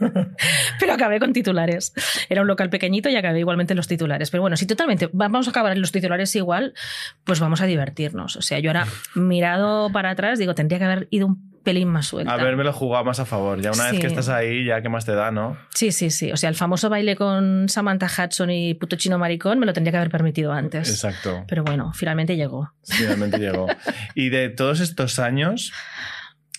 Pero 0.81 0.93
acabé 0.93 1.21
con 1.21 1.33
titulares. 1.33 1.93
Era 2.29 2.41
un 2.41 2.49
local 2.49 2.69
pequeñito 2.69 3.09
y 3.09 3.17
acabé 3.17 3.39
igualmente 3.39 3.75
en 3.75 3.77
los 3.77 3.87
titulares. 3.87 4.31
Pero 4.31 4.41
bueno, 4.41 4.57
si 4.57 4.67
totalmente 4.67 5.09
vamos 5.13 5.47
a 5.47 5.51
acabar 5.51 5.73
en 5.73 5.81
los 5.81 5.93
titulares 5.93 6.35
igual, 6.35 6.75
pues 7.23 7.39
vamos 7.39 7.61
a 7.61 7.67
divertirnos. 7.67 8.35
O 8.37 8.43
sea, 8.43 8.59
yo 8.59 8.71
ahora 8.71 8.87
mirado 9.15 9.91
para 9.93 10.11
atrás 10.11 10.41
digo, 10.41 10.57
tendría 10.57 10.79
que 10.81 10.85
haber 10.85 11.09
ido 11.11 11.29
un 11.29 11.54
pelín 11.65 11.89
más 11.89 12.07
suelta. 12.07 12.33
Haberme 12.33 12.63
lo 12.63 12.73
jugado 12.73 13.05
más 13.05 13.19
a 13.19 13.25
favor. 13.25 13.61
Ya 13.61 13.73
una 13.73 13.91
vez 13.91 14.01
que 14.01 14.07
estás 14.07 14.29
ahí, 14.29 14.65
ya 14.65 14.81
qué 14.83 14.89
más 14.89 15.05
te 15.05 15.13
da, 15.13 15.31
¿no? 15.31 15.57
Sí, 15.75 15.91
sí, 15.91 16.11
sí. 16.11 16.31
O 16.31 16.37
sea, 16.37 16.49
el 16.49 16.55
famoso 16.55 16.89
baile 16.89 17.17
con 17.17 17.69
Samantha 17.69 18.07
Hudson 18.07 18.51
y 18.51 18.75
Puto 18.75 18.97
Chino 18.97 19.19
Maricón 19.19 19.59
me 19.59 19.67
lo 19.67 19.73
tendría 19.73 19.91
que 19.93 19.97
haber 19.97 20.11
permitido 20.11 20.53
antes. 20.53 20.89
Exacto. 20.89 21.45
Pero 21.49 21.65
bueno, 21.65 21.93
finalmente 21.95 22.37
llegó. 22.37 22.73
Finalmente 22.85 23.39
llegó. 23.39 23.67
Y 24.15 24.29
de 24.29 24.49
todos 24.49 24.81
estos 24.81 25.19
años 25.19 25.73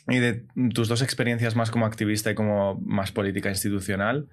y 0.07 0.17
de 0.17 0.45
tus 0.73 0.87
dos 0.87 1.01
experiencias 1.01 1.55
más 1.55 1.71
como 1.71 1.85
activista 1.85 2.31
y 2.31 2.35
como 2.35 2.79
más 2.81 3.11
política 3.11 3.49
institucional, 3.49 4.27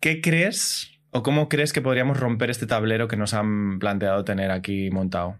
¿qué 0.00 0.20
crees 0.20 0.90
o 1.10 1.22
cómo 1.22 1.48
crees 1.48 1.72
que 1.72 1.82
podríamos 1.82 2.18
romper 2.18 2.50
este 2.50 2.66
tablero 2.66 3.08
que 3.08 3.16
nos 3.16 3.34
han 3.34 3.78
planteado 3.78 4.24
tener 4.24 4.50
aquí 4.50 4.90
montado? 4.90 5.38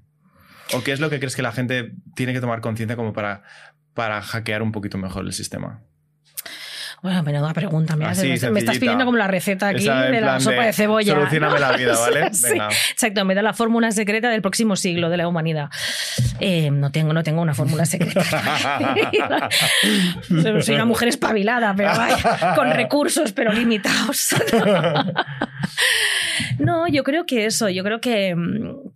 ¿O 0.75 0.83
qué 0.83 0.93
es 0.93 1.01
lo 1.01 1.11
que 1.11 1.19
crees 1.19 1.37
que 1.37 1.43
la 1.43 1.53
gente 1.53 1.93
tiene 2.15 2.33
que 2.33 2.41
tomar 2.41 2.61
conciencia 2.61 2.97
como 2.97 3.13
para, 3.13 3.43
para 3.97 4.23
hackear 4.23 4.63
un 4.63 4.71
poquito 4.71 4.99
mejor 4.99 5.25
el 5.25 5.33
sistema? 5.33 5.83
Bueno, 7.03 7.23
menuda 7.23 7.53
pregunta. 7.53 7.97
Me, 7.97 8.07
me 8.07 8.61
estás 8.61 8.79
pidiendo 8.79 9.05
como 9.05 9.17
la 9.17 9.27
receta 9.27 9.69
aquí 9.69 9.85
de 9.85 10.21
la 10.21 10.41
sopa 10.41 10.65
de, 10.65 10.73
cebolla. 10.73 11.15
Solucioname 11.15 11.61
la 11.61 11.77
vida, 11.77 11.99
¿vale? 11.99 12.31
Venga. 12.43 12.69
exacto, 12.69 13.25
me 13.25 13.35
da 13.35 13.43
la 13.43 13.53
fórmula 13.53 13.91
secreta 13.93 14.31
del 14.31 14.43
próximo 14.43 14.77
siglo 14.77 15.11
de 15.11 15.17
la 15.17 15.29
humanidad. 15.29 15.71
Eh, 16.41 16.71
no, 16.71 16.91
tengo, 16.91 17.13
no 17.13 17.23
tengo 17.23 17.43
una 17.43 17.55
fórmula 17.55 17.85
secreta. 17.85 18.23
Soy 20.63 20.75
una 20.75 20.85
mujer 20.85 21.09
espabilada, 21.09 21.75
pero 21.77 21.91
vaya, 21.91 22.55
con 22.55 22.71
recursos, 22.71 23.33
pero 23.33 23.53
limitados. 23.53 24.35
no, 26.59 26.89
yo 26.89 27.05
creo 27.05 27.27
que 27.27 27.47
eso, 27.47 27.69
yo 27.69 27.85
creo 27.85 28.01
que, 28.01 28.35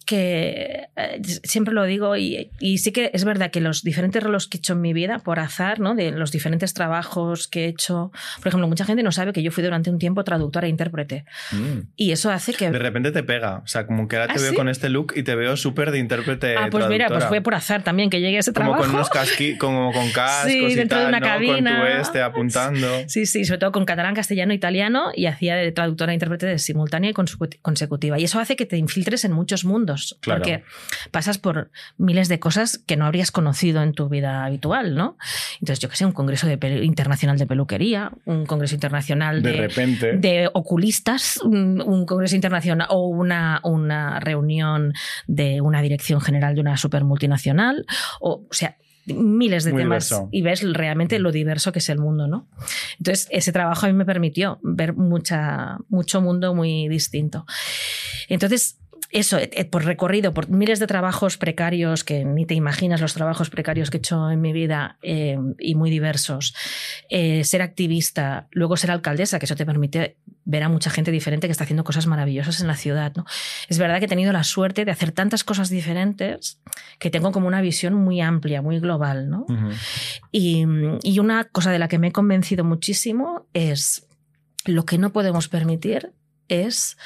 que 0.06 0.88
eh, 0.96 1.20
siempre 1.44 1.74
lo 1.74 1.84
digo 1.84 2.16
y, 2.16 2.50
y, 2.60 2.78
sí 2.78 2.92
que 2.92 3.10
es 3.12 3.24
verdad 3.24 3.50
que 3.50 3.60
los 3.60 3.82
diferentes 3.82 4.22
roles 4.22 4.46
que 4.46 4.56
he 4.56 4.60
hecho 4.60 4.74
en 4.74 4.80
mi 4.80 4.92
vida, 4.92 5.18
por 5.18 5.38
azar, 5.38 5.80
¿no? 5.80 5.94
de 5.94 6.10
los 6.10 6.32
diferentes 6.32 6.74
trabajos 6.74 7.48
que 7.48 7.64
he 7.64 7.68
hecho, 7.68 7.89
por 7.94 8.48
ejemplo, 8.48 8.68
mucha 8.68 8.84
gente 8.84 9.02
no 9.02 9.12
sabe 9.12 9.32
que 9.32 9.42
yo 9.42 9.50
fui 9.50 9.62
durante 9.62 9.90
un 9.90 9.98
tiempo 9.98 10.24
traductora 10.24 10.66
e 10.66 10.70
intérprete. 10.70 11.24
Mm. 11.52 11.90
Y 11.96 12.12
eso 12.12 12.30
hace 12.30 12.52
que... 12.52 12.70
De 12.70 12.78
repente 12.78 13.12
te 13.12 13.22
pega. 13.22 13.58
O 13.58 13.66
sea, 13.66 13.86
como 13.86 14.08
que 14.08 14.16
ahora 14.16 14.32
te 14.32 14.40
¿Ah, 14.40 14.42
veo 14.42 14.54
con 14.54 14.68
este 14.68 14.88
look 14.88 15.12
y 15.16 15.22
te 15.22 15.34
veo 15.34 15.56
súper 15.56 15.90
de 15.90 15.98
intérprete. 15.98 16.56
Ah, 16.56 16.68
pues 16.70 16.86
mira, 16.88 17.08
pues 17.08 17.24
fue 17.26 17.40
por 17.40 17.54
azar 17.54 17.82
también 17.82 18.10
que 18.10 18.20
llegué 18.20 18.36
a 18.36 18.40
ese 18.40 18.52
trabajo. 18.52 18.78
Como 18.78 18.86
con 18.86 18.94
unos 18.94 19.10
casqui, 19.10 19.56
como 19.56 19.92
con 19.92 20.10
cascos 20.12 20.50
sí, 20.50 20.74
dentro 20.74 20.98
y 20.98 21.02
tal, 21.02 21.02
de 21.02 21.08
una 21.08 21.20
cabina. 21.20 21.78
Con 21.78 21.86
tu 21.86 22.00
este 22.00 22.22
apuntando. 22.22 22.88
Sí, 23.08 23.26
sí, 23.26 23.44
sobre 23.44 23.58
todo 23.58 23.72
con 23.72 23.84
catalán, 23.84 24.14
castellano, 24.14 24.52
italiano 24.52 25.10
y 25.14 25.26
hacía 25.26 25.56
de 25.56 25.72
traductora 25.72 26.12
e 26.12 26.14
intérprete 26.14 26.46
de 26.46 26.58
simultánea 26.58 27.10
y 27.10 27.14
consecutiva. 27.62 28.18
Y 28.18 28.24
eso 28.24 28.40
hace 28.40 28.56
que 28.56 28.66
te 28.66 28.76
infiltres 28.76 29.24
en 29.24 29.32
muchos 29.32 29.64
mundos. 29.64 30.18
Claro. 30.20 30.40
Porque 30.40 30.64
pasas 31.10 31.38
por 31.38 31.70
miles 31.98 32.28
de 32.28 32.38
cosas 32.38 32.78
que 32.78 32.96
no 32.96 33.06
habrías 33.06 33.30
conocido 33.30 33.82
en 33.82 33.92
tu 33.92 34.08
vida 34.08 34.44
habitual, 34.44 34.94
¿no? 34.94 35.16
Entonces, 35.60 35.78
yo 35.80 35.88
que 35.88 35.96
sé, 35.96 36.04
un 36.04 36.12
congreso 36.12 36.46
de 36.46 36.58
internacional 36.84 37.38
de 37.38 37.46
peluquería 37.46 37.79
un 38.24 38.46
congreso 38.46 38.74
internacional 38.74 39.42
de, 39.42 39.68
de, 40.18 40.50
oculistas, 40.52 41.38
un, 41.42 42.04
congreso 42.06 42.34
internacional 42.34 42.86
o 42.90 43.08
una, 43.08 43.60
una 43.64 44.20
reunión 44.20 44.92
de 45.26 45.60
una 45.60 45.82
dirección 45.82 46.20
general 46.20 46.54
de 46.54 46.60
una 46.60 46.76
super 46.76 47.04
multinacional, 47.04 47.86
o, 48.20 48.46
o 48.48 48.52
sea, 48.52 48.76
miles 49.06 49.64
de 49.64 49.72
temas 49.72 50.14
y 50.30 50.42
ves 50.42 50.62
realmente 50.72 51.18
lo 51.18 51.32
diverso 51.32 51.72
que 51.72 51.78
es 51.78 51.88
el 51.88 51.98
mundo, 51.98 52.26
¿no? 52.26 52.48
Entonces, 52.98 53.28
ese 53.30 53.52
trabajo 53.52 53.86
a 53.86 53.88
mí 53.88 53.94
me 53.94 54.04
permitió 54.04 54.58
ver 54.62 54.94
mucha, 54.94 55.78
mucho 55.88 56.20
mundo 56.20 56.54
muy 56.54 56.88
distinto. 56.88 57.46
Entonces, 58.28 58.78
eso, 59.10 59.38
eh, 59.38 59.50
eh, 59.52 59.64
por 59.64 59.84
recorrido, 59.84 60.32
por 60.32 60.48
miles 60.48 60.78
de 60.78 60.86
trabajos 60.86 61.36
precarios, 61.36 62.04
que 62.04 62.24
ni 62.24 62.46
te 62.46 62.54
imaginas 62.54 63.00
los 63.00 63.14
trabajos 63.14 63.50
precarios 63.50 63.90
que 63.90 63.96
he 63.96 63.98
hecho 63.98 64.30
en 64.30 64.40
mi 64.40 64.52
vida 64.52 64.98
eh, 65.02 65.36
y 65.58 65.74
muy 65.74 65.90
diversos, 65.90 66.54
ser 67.10 67.62
activista, 67.62 68.46
luego 68.52 68.76
ser 68.76 68.90
alcaldesa, 68.90 69.38
que 69.38 69.46
eso 69.46 69.56
te 69.56 69.66
permite 69.66 70.16
ver 70.44 70.62
a 70.62 70.68
mucha 70.68 70.90
gente 70.90 71.10
diferente 71.10 71.48
que 71.48 71.52
está 71.52 71.64
haciendo 71.64 71.84
cosas 71.84 72.06
maravillosas 72.06 72.60
en 72.60 72.66
la 72.66 72.76
ciudad. 72.76 73.12
¿no? 73.16 73.24
Es 73.68 73.78
verdad 73.78 73.98
que 73.98 74.04
he 74.04 74.08
tenido 74.08 74.32
la 74.32 74.44
suerte 74.44 74.84
de 74.84 74.90
hacer 74.90 75.12
tantas 75.12 75.44
cosas 75.44 75.68
diferentes 75.70 76.60
que 76.98 77.10
tengo 77.10 77.32
como 77.32 77.48
una 77.48 77.60
visión 77.60 77.94
muy 77.94 78.20
amplia, 78.20 78.62
muy 78.62 78.78
global. 78.78 79.28
¿no? 79.28 79.46
y, 80.30 80.64
y 81.02 81.18
una 81.18 81.44
cosa 81.44 81.72
de 81.72 81.78
la 81.78 81.88
que 81.88 81.98
me 81.98 82.08
he 82.08 82.12
convencido 82.12 82.64
muchísimo 82.64 83.46
es 83.54 84.06
lo 84.64 84.84
que 84.84 84.98
no 84.98 85.12
podemos 85.12 85.48
permitir 85.48 86.12
es 86.48 86.96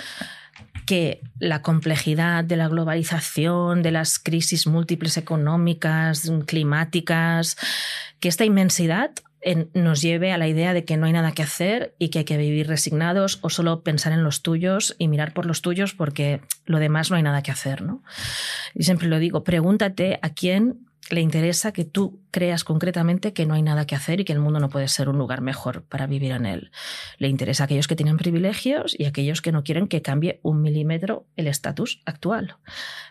que 0.86 1.20
la 1.38 1.62
complejidad 1.62 2.44
de 2.44 2.56
la 2.56 2.68
globalización, 2.68 3.82
de 3.82 3.90
las 3.90 4.18
crisis 4.18 4.66
múltiples 4.66 5.16
económicas, 5.16 6.30
climáticas, 6.46 7.56
que 8.20 8.28
esta 8.28 8.44
inmensidad 8.44 9.10
nos 9.74 10.00
lleve 10.00 10.32
a 10.32 10.38
la 10.38 10.48
idea 10.48 10.72
de 10.72 10.84
que 10.84 10.96
no 10.96 11.06
hay 11.06 11.12
nada 11.12 11.32
que 11.32 11.42
hacer 11.42 11.94
y 11.98 12.08
que 12.08 12.20
hay 12.20 12.24
que 12.24 12.38
vivir 12.38 12.66
resignados 12.66 13.38
o 13.42 13.50
solo 13.50 13.82
pensar 13.82 14.12
en 14.12 14.24
los 14.24 14.42
tuyos 14.42 14.96
y 14.98 15.08
mirar 15.08 15.34
por 15.34 15.44
los 15.44 15.60
tuyos 15.60 15.92
porque 15.94 16.40
lo 16.64 16.78
demás 16.78 17.10
no 17.10 17.16
hay 17.16 17.22
nada 17.22 17.42
que 17.42 17.50
hacer. 17.50 17.82
¿no? 17.82 18.02
Y 18.74 18.84
siempre 18.84 19.08
lo 19.08 19.18
digo, 19.18 19.44
pregúntate 19.44 20.18
a 20.22 20.30
quién 20.30 20.86
le 21.10 21.20
interesa 21.20 21.72
que 21.72 21.84
tú 21.84 22.20
creas 22.30 22.64
concretamente 22.64 23.32
que 23.32 23.46
no 23.46 23.54
hay 23.54 23.62
nada 23.62 23.86
que 23.86 23.94
hacer 23.94 24.20
y 24.20 24.24
que 24.24 24.32
el 24.32 24.40
mundo 24.40 24.60
no 24.60 24.68
puede 24.68 24.88
ser 24.88 25.08
un 25.08 25.18
lugar 25.18 25.40
mejor 25.40 25.84
para 25.84 26.06
vivir 26.06 26.32
en 26.32 26.46
él. 26.46 26.70
Le 27.18 27.28
interesa 27.28 27.64
a 27.64 27.66
aquellos 27.66 27.86
que 27.86 27.96
tienen 27.96 28.16
privilegios 28.16 28.94
y 28.98 29.04
a 29.04 29.08
aquellos 29.08 29.42
que 29.42 29.52
no 29.52 29.62
quieren 29.64 29.86
que 29.86 30.02
cambie 30.02 30.40
un 30.42 30.62
milímetro 30.62 31.26
el 31.36 31.46
estatus 31.46 32.00
actual. 32.06 32.56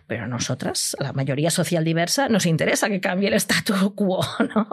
Pero 0.07 0.23
a 0.23 0.27
nosotras, 0.27 0.95
la 0.99 1.13
mayoría 1.13 1.51
social 1.51 1.83
diversa, 1.83 2.27
nos 2.29 2.45
interesa 2.45 2.89
que 2.89 2.99
cambie 2.99 3.29
el 3.29 3.35
status 3.35 3.93
quo. 3.95 4.25
¿no? 4.55 4.67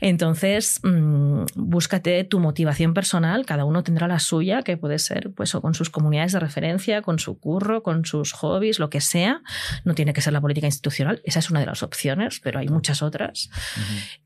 Entonces, 0.00 0.80
mmm, 0.82 1.44
búscate 1.54 2.24
tu 2.24 2.40
motivación 2.40 2.94
personal, 2.94 3.46
cada 3.46 3.64
uno 3.64 3.82
tendrá 3.82 4.08
la 4.08 4.18
suya, 4.18 4.62
que 4.62 4.76
puede 4.76 4.98
ser 4.98 5.32
pues, 5.32 5.54
o 5.54 5.60
con 5.60 5.74
sus 5.74 5.90
comunidades 5.90 6.32
de 6.32 6.40
referencia, 6.40 7.02
con 7.02 7.18
su 7.18 7.38
curro, 7.38 7.82
con 7.82 8.04
sus 8.04 8.32
hobbies, 8.32 8.78
lo 8.78 8.90
que 8.90 9.00
sea. 9.00 9.42
No 9.84 9.94
tiene 9.94 10.12
que 10.12 10.20
ser 10.20 10.32
la 10.32 10.40
política 10.40 10.66
institucional, 10.66 11.20
esa 11.24 11.38
es 11.38 11.50
una 11.50 11.60
de 11.60 11.66
las 11.66 11.82
opciones, 11.82 12.40
pero 12.40 12.58
hay 12.58 12.68
muchas 12.68 13.02
otras. 13.02 13.50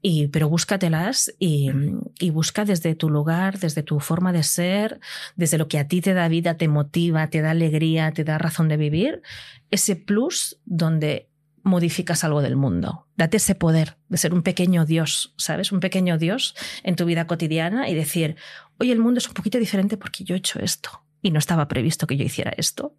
y, 0.00 0.28
pero 0.28 0.48
búscatelas 0.48 1.34
y, 1.38 1.70
y 2.18 2.30
busca 2.30 2.64
desde 2.64 2.94
tu 2.94 3.10
lugar, 3.10 3.58
desde 3.58 3.82
tu 3.82 4.00
forma 4.00 4.32
de 4.32 4.42
ser, 4.42 5.00
desde 5.36 5.58
lo 5.58 5.68
que 5.68 5.78
a 5.78 5.88
ti 5.88 6.00
te 6.00 6.14
da 6.14 6.28
vida, 6.28 6.56
te 6.56 6.68
motiva, 6.68 7.28
te 7.28 7.42
da 7.42 7.50
alegría, 7.50 8.12
te 8.12 8.24
da 8.24 8.38
razón 8.38 8.68
de 8.68 8.76
vivir, 8.76 9.22
ese 9.70 9.96
plus 9.96 10.58
donde 10.64 11.28
modificas 11.64 12.22
algo 12.22 12.42
del 12.42 12.56
mundo. 12.56 13.08
Date 13.16 13.38
ese 13.38 13.54
poder 13.54 13.96
de 14.08 14.18
ser 14.18 14.32
un 14.32 14.42
pequeño 14.42 14.84
Dios, 14.84 15.34
¿sabes? 15.36 15.72
Un 15.72 15.80
pequeño 15.80 16.18
Dios 16.18 16.54
en 16.84 16.94
tu 16.94 17.06
vida 17.06 17.26
cotidiana 17.26 17.88
y 17.88 17.94
decir, 17.94 18.36
oye, 18.78 18.92
el 18.92 19.00
mundo 19.00 19.18
es 19.18 19.26
un 19.26 19.34
poquito 19.34 19.58
diferente 19.58 19.96
porque 19.96 20.24
yo 20.24 20.34
he 20.34 20.38
hecho 20.38 20.60
esto 20.60 21.04
y 21.22 21.30
no 21.30 21.38
estaba 21.38 21.66
previsto 21.66 22.06
que 22.06 22.16
yo 22.16 22.24
hiciera 22.24 22.52
esto. 22.56 22.96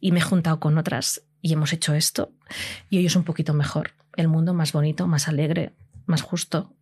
Y 0.00 0.12
me 0.12 0.20
he 0.20 0.22
juntado 0.22 0.58
con 0.60 0.78
otras 0.78 1.22
y 1.42 1.52
hemos 1.52 1.72
hecho 1.74 1.94
esto 1.94 2.32
y 2.88 2.96
hoy 2.98 3.06
es 3.06 3.16
un 3.16 3.24
poquito 3.24 3.52
mejor. 3.52 3.92
El 4.16 4.28
mundo 4.28 4.54
más 4.54 4.72
bonito, 4.72 5.06
más 5.06 5.28
alegre, 5.28 5.74
más 6.06 6.22
justo. 6.22 6.74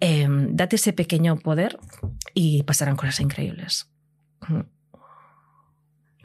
Eh, 0.00 0.28
date 0.28 0.76
ese 0.76 0.92
pequeño 0.92 1.38
poder 1.38 1.78
y 2.34 2.62
pasarán 2.64 2.96
cosas 2.96 3.20
increíbles. 3.20 3.90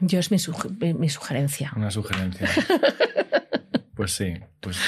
Yo 0.00 0.18
es 0.18 0.30
mi, 0.30 0.38
suge 0.38 0.68
mi 0.92 1.08
sugerencia. 1.08 1.72
Una 1.74 1.90
sugerencia. 1.90 2.48
pues 4.02 4.16
sí, 4.16 4.34
pues. 4.58 4.80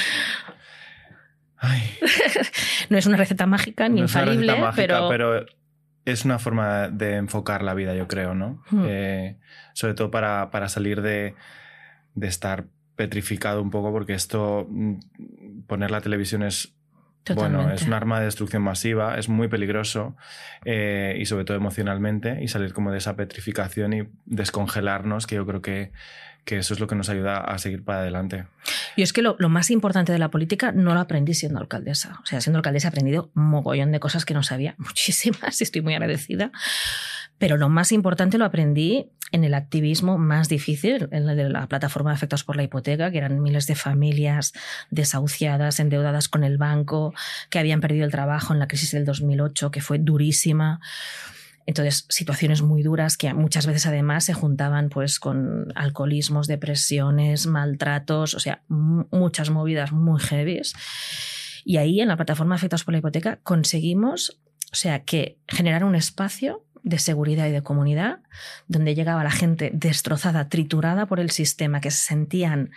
Ay. 1.57 1.83
no 2.91 2.99
es 2.99 3.07
una 3.07 3.17
receta 3.17 3.47
mágica 3.47 3.89
ni 3.89 4.01
no 4.01 4.07
infalible, 4.07 4.47
es 4.47 4.59
una 4.59 4.71
receta 4.71 4.89
mágica, 4.89 5.09
pero... 5.09 5.37
pero... 5.37 5.47
es 6.05 6.25
una 6.25 6.41
forma 6.41 6.89
de 6.89 7.15
enfocar 7.15 7.63
la 7.63 7.75
vida, 7.75 7.95
yo 7.95 8.09
creo, 8.09 8.35
¿no? 8.35 8.65
Hmm. 8.71 8.85
Eh, 8.89 9.39
sobre 9.73 9.95
todo 9.95 10.11
para, 10.11 10.51
para 10.51 10.69
salir 10.69 11.01
de, 11.01 11.37
de 12.17 12.27
estar 12.27 12.65
petrificado 12.97 13.63
un 13.63 13.71
poco, 13.71 13.93
porque 13.93 14.15
esto, 14.15 14.67
mm, 14.69 15.63
poner 15.69 15.93
la 15.93 16.01
televisión 16.01 16.43
es 16.43 16.75
Totalmente. 17.25 17.57
Bueno, 17.57 17.75
es 17.75 17.83
un 17.83 17.95
arma 17.95 18.19
de 18.19 18.27
destrucción 18.27 18.63
masiva, 18.63 19.19
es 19.19 19.31
muy 19.31 19.49
peligroso 19.49 20.15
eh, 20.67 21.17
y 21.19 21.25
sobre 21.25 21.45
todo 21.45 21.57
emocionalmente 21.57 22.39
y 22.43 22.49
salir 22.49 22.75
como 22.75 22.93
de 22.93 22.99
esa 22.99 23.17
petrificación 23.17 23.95
y 23.95 24.09
descongelarnos, 24.27 25.27
que 25.27 25.37
yo 25.37 25.47
creo 25.47 25.63
que, 25.63 25.91
que 26.45 26.59
eso 26.59 26.75
es 26.75 26.81
lo 26.81 26.87
que 26.87 26.95
nos 26.95 27.09
ayuda 27.09 27.39
a 27.39 27.57
seguir 27.57 27.83
para 27.83 28.01
adelante. 28.01 28.45
Y 28.95 29.03
es 29.03 29.15
que 29.15 29.23
lo, 29.23 29.37
lo, 29.39 29.49
más 29.49 29.71
importante 29.71 30.13
de 30.13 30.19
la 30.19 30.31
política 30.31 30.73
no 30.73 30.93
lo 30.93 31.01
aprendí 31.01 31.33
siendo 31.33 31.59
alcaldesa. 31.59 32.21
O 32.23 32.27
sea, 32.27 32.43
siendo 32.43 32.59
alcaldesa 32.59 32.89
he 32.89 32.91
aprendido 32.91 33.31
un 33.35 33.49
mogollón 33.49 33.91
de 33.91 34.01
cosas 34.01 34.27
que 34.27 34.35
no 34.35 34.43
sabía, 34.43 34.75
muchísimas, 34.79 35.59
y 35.61 35.65
estoy 35.65 35.81
muy 35.81 35.95
agradecida. 35.95 36.53
Pero 37.39 37.57
lo 37.57 37.69
más 37.69 37.93
importante 37.93 38.39
lo 38.39 38.45
aprendí 38.45 39.11
en 39.33 39.43
el 39.43 39.55
activismo 39.55 40.17
más 40.17 40.49
difícil, 40.49 41.09
en 41.11 41.27
la 41.27 41.35
de 41.35 41.49
la 41.49 41.67
plataforma 41.67 42.11
de 42.11 42.15
afectados 42.15 42.45
por 42.45 42.57
la 42.57 42.63
hipoteca, 42.63 43.11
que 43.11 43.19
eran 43.19 43.43
miles 43.43 43.67
de 43.67 43.75
familias 43.75 44.53
desahuciadas, 44.91 45.81
endeudadas 45.81 46.29
con 46.29 46.45
el 46.45 46.57
banco, 46.57 47.13
que 47.51 47.59
habían 47.59 47.81
perdido 47.81 48.05
el 48.05 48.13
trabajo 48.13 48.53
en 48.53 48.61
la 48.61 48.69
crisis 48.69 48.93
del 48.93 49.05
2008, 49.05 49.73
que 49.73 49.81
fue 49.81 49.99
durísima. 49.99 50.81
Entonces, 51.67 52.07
situaciones 52.11 52.63
muy 52.63 52.83
duras 52.83 53.17
que 53.17 53.33
muchas 53.35 53.67
veces 53.67 53.87
además 53.87 54.25
se 54.25 54.35
juntaban 54.35 54.89
pues 54.89 55.19
con 55.19 55.73
alcoholismos, 55.75 56.47
depresiones, 56.47 57.47
maltratos, 57.47 58.35
o 58.35 58.41
sea, 58.41 58.63
muchas 58.69 59.51
movidas 59.51 59.91
muy 59.91 60.21
heavies. 60.21 60.75
Y 61.65 61.79
ahí 61.79 62.01
en 62.01 62.09
la 62.09 62.17
plataforma 62.17 62.55
Afectados 62.55 62.85
por 62.85 62.93
la 62.93 62.99
Hipoteca 62.99 63.41
conseguimos, 63.43 64.39
o 64.71 64.77
sea, 64.77 65.05
que 65.05 65.39
generar 65.49 65.85
un 65.85 65.95
espacio 65.95 66.65
de 66.85 66.99
seguridad 66.99 67.47
y 67.49 67.51
de 67.51 67.63
comunidad, 67.63 68.19
donde 68.69 68.95
llegaba 68.95 69.25
la 69.25 69.31
gente 69.31 69.71
destrozada, 69.73 70.51
triturada 70.51 71.07
por 71.07 71.19
el 71.19 71.31
sistema, 71.31 71.81
que 71.81 71.91
se 71.91 72.07
sentían 72.07 72.71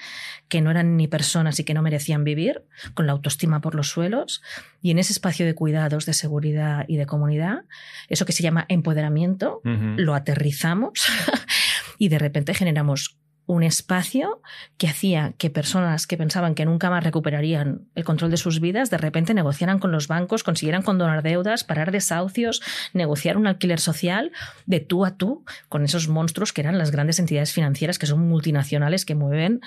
que 0.47 0.61
no 0.61 0.71
eran 0.71 0.95
ni 0.95 1.07
personas 1.07 1.59
y 1.59 1.65
que 1.65 1.73
no 1.73 1.81
merecían 1.81 2.23
vivir, 2.23 2.63
con 2.93 3.05
la 3.05 3.11
autoestima 3.11 3.59
por 3.59 3.75
los 3.75 3.89
suelos, 3.89 4.41
y 4.81 4.91
en 4.91 4.99
ese 4.99 5.11
espacio 5.11 5.45
de 5.45 5.55
cuidados, 5.55 6.05
de 6.05 6.13
seguridad 6.13 6.85
y 6.87 6.95
de 6.95 7.05
comunidad, 7.05 7.65
eso 8.07 8.25
que 8.25 8.31
se 8.31 8.43
llama 8.43 8.65
empoderamiento, 8.69 9.61
uh 9.65 9.69
-huh. 9.69 9.95
lo 9.97 10.15
aterrizamos 10.15 11.05
y 11.97 12.07
de 12.07 12.17
repente 12.17 12.53
generamos 12.53 13.17
un 13.47 13.63
espacio 13.63 14.41
que 14.77 14.87
hacía 14.87 15.33
que 15.37 15.49
personas 15.49 16.05
que 16.05 16.17
pensaban 16.17 16.53
que 16.53 16.65
nunca 16.65 16.89
más 16.89 17.03
recuperarían 17.03 17.87
el 17.95 18.03
control 18.03 18.29
de 18.29 18.37
sus 18.37 18.59
vidas, 18.59 18.89
de 18.89 18.97
repente 18.97 19.33
negociaran 19.33 19.79
con 19.79 19.91
los 19.91 20.07
bancos, 20.07 20.43
consiguieran 20.43 20.83
condonar 20.83 21.23
deudas, 21.23 21.63
parar 21.63 21.91
desahucios, 21.91 22.61
negociar 22.93 23.37
un 23.37 23.47
alquiler 23.47 23.79
social 23.79 24.33
de 24.65 24.81
tú 24.81 25.05
a 25.05 25.15
tú 25.15 25.45
con 25.69 25.85
esos 25.85 26.09
monstruos 26.09 26.51
que 26.51 26.61
eran 26.61 26.77
las 26.77 26.91
grandes 26.91 27.19
entidades 27.19 27.53
financieras 27.53 27.97
que 27.97 28.05
son 28.05 28.27
multinacionales 28.27 29.05
que 29.05 29.15
mueven 29.15 29.61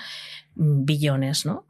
billones, 0.55 1.45
¿no? 1.47 1.65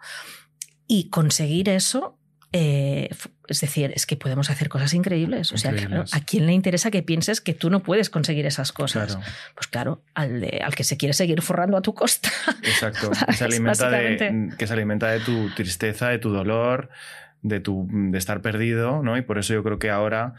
Y 0.88 1.10
conseguir 1.10 1.70
eso 1.70 2.18
eh, 2.54 3.10
es 3.48 3.62
decir, 3.62 3.94
es 3.96 4.06
que 4.06 4.18
podemos 4.18 4.50
hacer 4.50 4.68
cosas 4.68 4.94
increíbles. 4.94 5.52
O 5.54 5.58
sea, 5.58 5.72
claro, 5.72 6.04
¿a 6.12 6.20
quién 6.22 6.46
le 6.46 6.54
interesa 6.54 6.92
que 6.92 7.02
pienses 7.02 7.40
que 7.40 7.54
tú 7.54 7.70
no 7.70 7.82
puedes 7.82 8.10
conseguir 8.10 8.46
esas 8.46 8.72
cosas? 8.72 9.16
Claro. 9.16 9.32
Pues 9.56 9.68
claro, 9.68 10.02
al, 10.14 10.42
de, 10.42 10.62
al, 10.64 10.76
que 10.76 10.84
se 10.84 10.98
quiere 10.98 11.14
seguir 11.14 11.42
forrando 11.42 11.78
a 11.78 11.82
tu 11.82 11.94
costa. 11.94 12.30
Exacto. 12.64 13.12
Que 13.28 13.34
se, 13.34 13.46
alimenta 13.46 13.90
de, 13.90 14.50
que 14.58 14.68
se 14.68 14.74
alimenta 14.74 15.10
de 15.10 15.22
tu 15.22 15.50
tristeza, 15.56 16.10
de 16.10 16.20
tu 16.20 16.30
dolor, 16.30 16.90
de, 17.42 17.62
tu, 17.62 17.88
de 17.90 18.18
estar 18.18 18.42
perdido, 18.42 19.02
¿no? 19.02 19.18
Y 19.18 19.22
por 19.22 19.38
eso 19.38 19.54
yo 19.54 19.64
creo 19.64 19.80
que 19.80 19.90
ahora, 19.90 20.34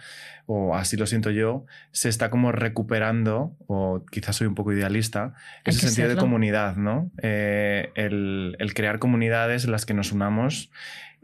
o 0.45 0.77
así 0.77 0.99
lo 0.99 1.07
siento 1.07 1.31
yo, 1.31 1.65
se 1.93 2.11
está 2.11 2.29
como 2.29 2.53
recuperando, 2.53 3.57
o 3.67 4.05
quizás 4.11 4.37
soy 4.37 4.47
un 4.47 4.55
poco 4.55 4.73
idealista, 4.73 5.33
ese 5.65 5.81
sentido 5.81 6.09
serlo. 6.09 6.15
de 6.15 6.21
comunidad, 6.21 6.77
¿no? 6.77 7.11
Eh, 7.23 7.91
el, 7.95 8.57
el 8.59 8.75
crear 8.75 8.99
comunidades 8.99 9.65
en 9.65 9.73
las 9.73 9.87
que 9.87 9.95
nos 9.95 10.13
unamos 10.13 10.71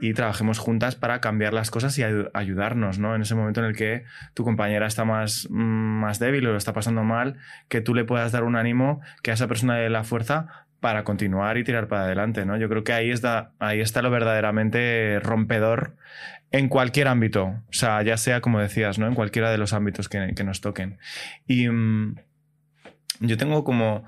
y 0.01 0.15
trabajemos 0.15 0.59
juntas 0.59 0.95
para 0.95 1.21
cambiar 1.21 1.53
las 1.53 1.71
cosas 1.71 1.99
y 1.99 2.05
ayudarnos, 2.33 2.99
¿no? 2.99 3.15
En 3.15 3.23
ese 3.23 3.35
momento 3.35 3.61
en 3.61 3.67
el 3.67 3.77
que 3.77 4.05
tu 4.35 4.45
compañera 4.45 4.87
está 4.87 5.05
más, 5.05 5.49
más 5.51 6.19
débil 6.19 6.47
o 6.47 6.53
lo 6.53 6.57
está 6.57 6.73
pasando 6.73 7.03
mal, 7.03 7.37
que 7.69 7.81
tú 7.81 7.95
le 7.95 8.05
puedas 8.05 8.31
dar 8.31 8.45
un 8.45 8.57
ánimo, 8.57 9.01
que 9.23 9.33
a 9.33 9.35
esa 9.35 9.49
persona 9.49 9.77
le 9.77 9.83
dé 9.83 9.91
la 9.91 10.05
fuerza 10.05 10.67
para 10.81 11.03
continuar 11.03 11.59
y 11.59 11.65
tirar 11.65 11.89
para 11.89 12.05
adelante, 12.05 12.47
¿no? 12.47 12.57
Yo 12.57 12.69
creo 12.69 12.85
que 12.85 12.93
ahí 12.93 13.11
está, 13.11 13.51
ahí 13.59 13.81
está 13.81 14.01
lo 14.01 14.11
verdaderamente 14.11 15.19
rompedor 15.21 15.97
en 16.53 16.69
cualquier 16.69 17.09
ámbito, 17.09 17.47
o 17.47 17.73
sea, 17.73 18.01
ya 18.03 18.17
sea 18.17 18.41
como 18.41 18.61
decías, 18.61 18.99
¿no? 18.99 19.07
En 19.07 19.15
cualquiera 19.15 19.51
de 19.51 19.59
los 19.59 19.73
ámbitos 19.73 20.09
que, 20.09 20.45
nos 20.45 20.61
toquen. 20.61 20.99
Y 21.47 21.69
mmm, 21.69 22.15
yo 23.21 23.37
tengo 23.37 23.65
como 23.65 24.07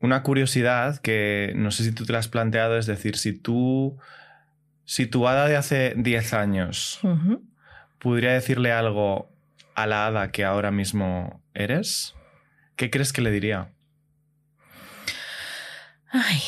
una 0.00 0.22
curiosidad 0.22 0.98
que 0.98 1.52
no 1.54 1.70
sé 1.70 1.84
si 1.84 1.92
tú 1.92 2.04
te 2.04 2.12
la 2.12 2.18
has 2.18 2.28
planteado, 2.28 2.76
es 2.76 2.86
decir, 2.86 3.16
si 3.16 3.32
tú 3.32 3.96
si 4.84 5.06
tu 5.06 5.26
hada 5.28 5.46
de 5.48 5.56
hace 5.56 5.94
10 5.96 6.32
años 6.34 6.98
Uh 7.02 7.08
-huh. 7.08 7.40
pudiera 7.98 8.32
decirle 8.34 8.72
algo 8.72 9.30
a 9.74 9.86
la 9.86 10.06
hada 10.06 10.30
que 10.30 10.44
ahora 10.44 10.70
mismo 10.70 11.42
eres, 11.54 12.14
¿qué 12.76 12.90
crees 12.90 13.12
que 13.12 13.22
le 13.22 13.30
diría? 13.30 13.68
Ay, 16.10 16.40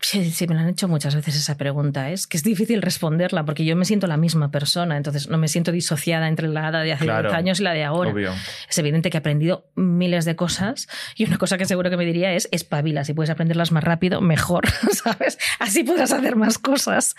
Sí, 0.00 0.30
sí, 0.30 0.46
me 0.46 0.54
lo 0.54 0.60
han 0.60 0.68
hecho 0.68 0.88
muchas 0.88 1.14
veces 1.14 1.36
esa 1.36 1.56
pregunta. 1.56 2.10
Es 2.10 2.26
que 2.26 2.36
es 2.36 2.42
difícil 2.42 2.82
responderla 2.82 3.44
porque 3.44 3.64
yo 3.64 3.76
me 3.76 3.84
siento 3.84 4.06
la 4.06 4.16
misma 4.16 4.50
persona, 4.50 4.96
entonces 4.96 5.28
no 5.28 5.38
me 5.38 5.48
siento 5.48 5.72
disociada 5.72 6.28
entre 6.28 6.48
la 6.48 6.66
de 6.70 6.92
hace 6.92 7.04
10 7.04 7.32
años 7.32 7.60
y 7.60 7.62
la 7.62 7.72
de 7.72 7.84
ahora. 7.84 8.10
Obvio. 8.10 8.32
Es 8.68 8.78
evidente 8.78 9.10
que 9.10 9.16
he 9.16 9.20
aprendido 9.20 9.66
miles 9.74 10.24
de 10.24 10.36
cosas 10.36 10.88
y 11.16 11.24
una 11.24 11.38
cosa 11.38 11.58
que 11.58 11.64
seguro 11.64 11.90
que 11.90 11.96
me 11.96 12.04
diría 12.04 12.32
es 12.32 12.48
espabila, 12.50 13.04
si 13.04 13.14
puedes 13.14 13.30
aprenderlas 13.30 13.72
más 13.72 13.84
rápido, 13.84 14.20
mejor, 14.20 14.64
¿sabes? 14.92 15.38
Así 15.58 15.84
podrás 15.84 16.12
hacer 16.12 16.36
más 16.36 16.58
cosas. 16.58 17.14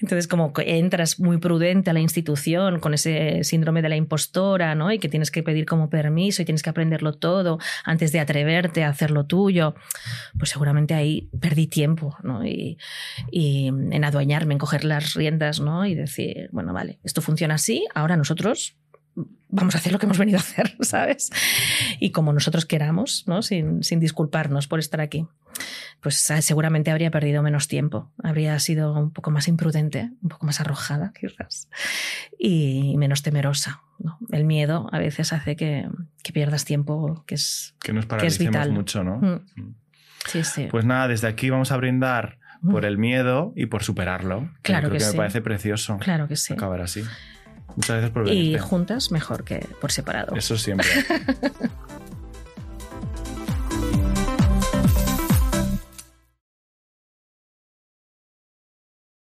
Entonces, 0.00 0.28
como 0.28 0.52
entras 0.58 1.18
muy 1.18 1.38
prudente 1.38 1.90
a 1.90 1.92
la 1.92 2.00
institución 2.00 2.80
con 2.80 2.94
ese 2.94 3.42
síndrome 3.44 3.82
de 3.82 3.88
la 3.88 3.96
impostora, 3.96 4.74
¿no? 4.74 4.92
Y 4.92 4.98
que 4.98 5.08
tienes 5.08 5.30
que 5.30 5.42
pedir 5.42 5.66
como 5.66 5.90
permiso 5.90 6.42
y 6.42 6.44
tienes 6.44 6.62
que 6.62 6.70
aprenderlo 6.70 7.14
todo 7.14 7.58
antes 7.84 8.12
de 8.12 8.20
atreverte 8.20 8.84
a 8.84 8.88
hacer 8.88 9.10
lo 9.10 9.24
tuyo, 9.24 9.74
pues 10.38 10.50
seguramente 10.50 10.94
ahí 10.94 11.28
perdí 11.40 11.66
tiempo, 11.66 11.87
¿no? 12.22 12.44
Y, 12.44 12.78
y 13.30 13.68
en 13.68 14.04
adueñarme, 14.04 14.54
en 14.54 14.58
coger 14.58 14.84
las 14.84 15.14
riendas, 15.14 15.60
¿no? 15.60 15.86
Y 15.86 15.94
decir, 15.94 16.48
bueno, 16.52 16.72
vale, 16.72 16.98
esto 17.04 17.22
funciona 17.22 17.54
así, 17.54 17.86
ahora 17.94 18.16
nosotros 18.16 18.76
vamos 19.48 19.74
a 19.74 19.78
hacer 19.78 19.92
lo 19.92 19.98
que 19.98 20.06
hemos 20.06 20.18
venido 20.18 20.38
a 20.38 20.40
hacer, 20.40 20.76
¿sabes? 20.80 21.30
Y 21.98 22.10
como 22.10 22.32
nosotros 22.32 22.66
queramos, 22.66 23.24
¿no? 23.26 23.42
Sin, 23.42 23.82
sin, 23.82 24.00
disculparnos 24.00 24.68
por 24.68 24.78
estar 24.78 25.00
aquí. 25.00 25.26
Pues 26.00 26.30
ah, 26.30 26.40
seguramente 26.42 26.92
habría 26.92 27.10
perdido 27.10 27.42
menos 27.42 27.66
tiempo, 27.66 28.12
habría 28.22 28.56
sido 28.60 28.92
un 28.94 29.10
poco 29.10 29.30
más 29.32 29.48
imprudente, 29.48 30.10
un 30.22 30.28
poco 30.28 30.46
más 30.46 30.60
arrojada, 30.60 31.12
quizás, 31.18 31.68
y 32.38 32.96
menos 32.96 33.22
temerosa. 33.22 33.82
¿no? 33.98 34.18
El 34.30 34.44
miedo 34.44 34.88
a 34.92 34.98
veces 34.98 35.32
hace 35.32 35.56
que, 35.56 35.88
que, 36.22 36.32
pierdas 36.32 36.64
tiempo, 36.64 37.24
que 37.26 37.34
es, 37.34 37.74
que 37.80 37.92
nos 37.92 38.06
que 38.06 38.26
es 38.26 38.38
vital. 38.38 38.70
mucho, 38.70 39.02
¿no? 39.02 39.16
Mm. 39.16 39.74
Sí, 40.26 40.44
sí. 40.44 40.68
Pues 40.70 40.84
nada, 40.84 41.08
desde 41.08 41.28
aquí 41.28 41.50
vamos 41.50 41.72
a 41.72 41.76
brindar 41.76 42.38
por 42.70 42.84
el 42.84 42.98
miedo 42.98 43.52
y 43.56 43.66
por 43.66 43.82
superarlo. 43.84 44.50
Claro 44.62 44.90
que, 44.90 44.98
que 44.98 45.04
me 45.04 45.10
sí. 45.10 45.16
parece 45.16 45.40
precioso. 45.40 45.98
Claro 45.98 46.26
que 46.28 46.36
sí. 46.36 46.52
Acabar 46.54 46.80
así. 46.80 47.04
Muchas 47.76 47.90
gracias 47.96 48.10
por 48.10 48.26
Y 48.26 48.30
venirte. 48.30 48.58
juntas 48.60 49.10
mejor 49.12 49.44
que 49.44 49.64
por 49.80 49.92
separado. 49.92 50.34
Eso 50.34 50.56
siempre. 50.58 50.88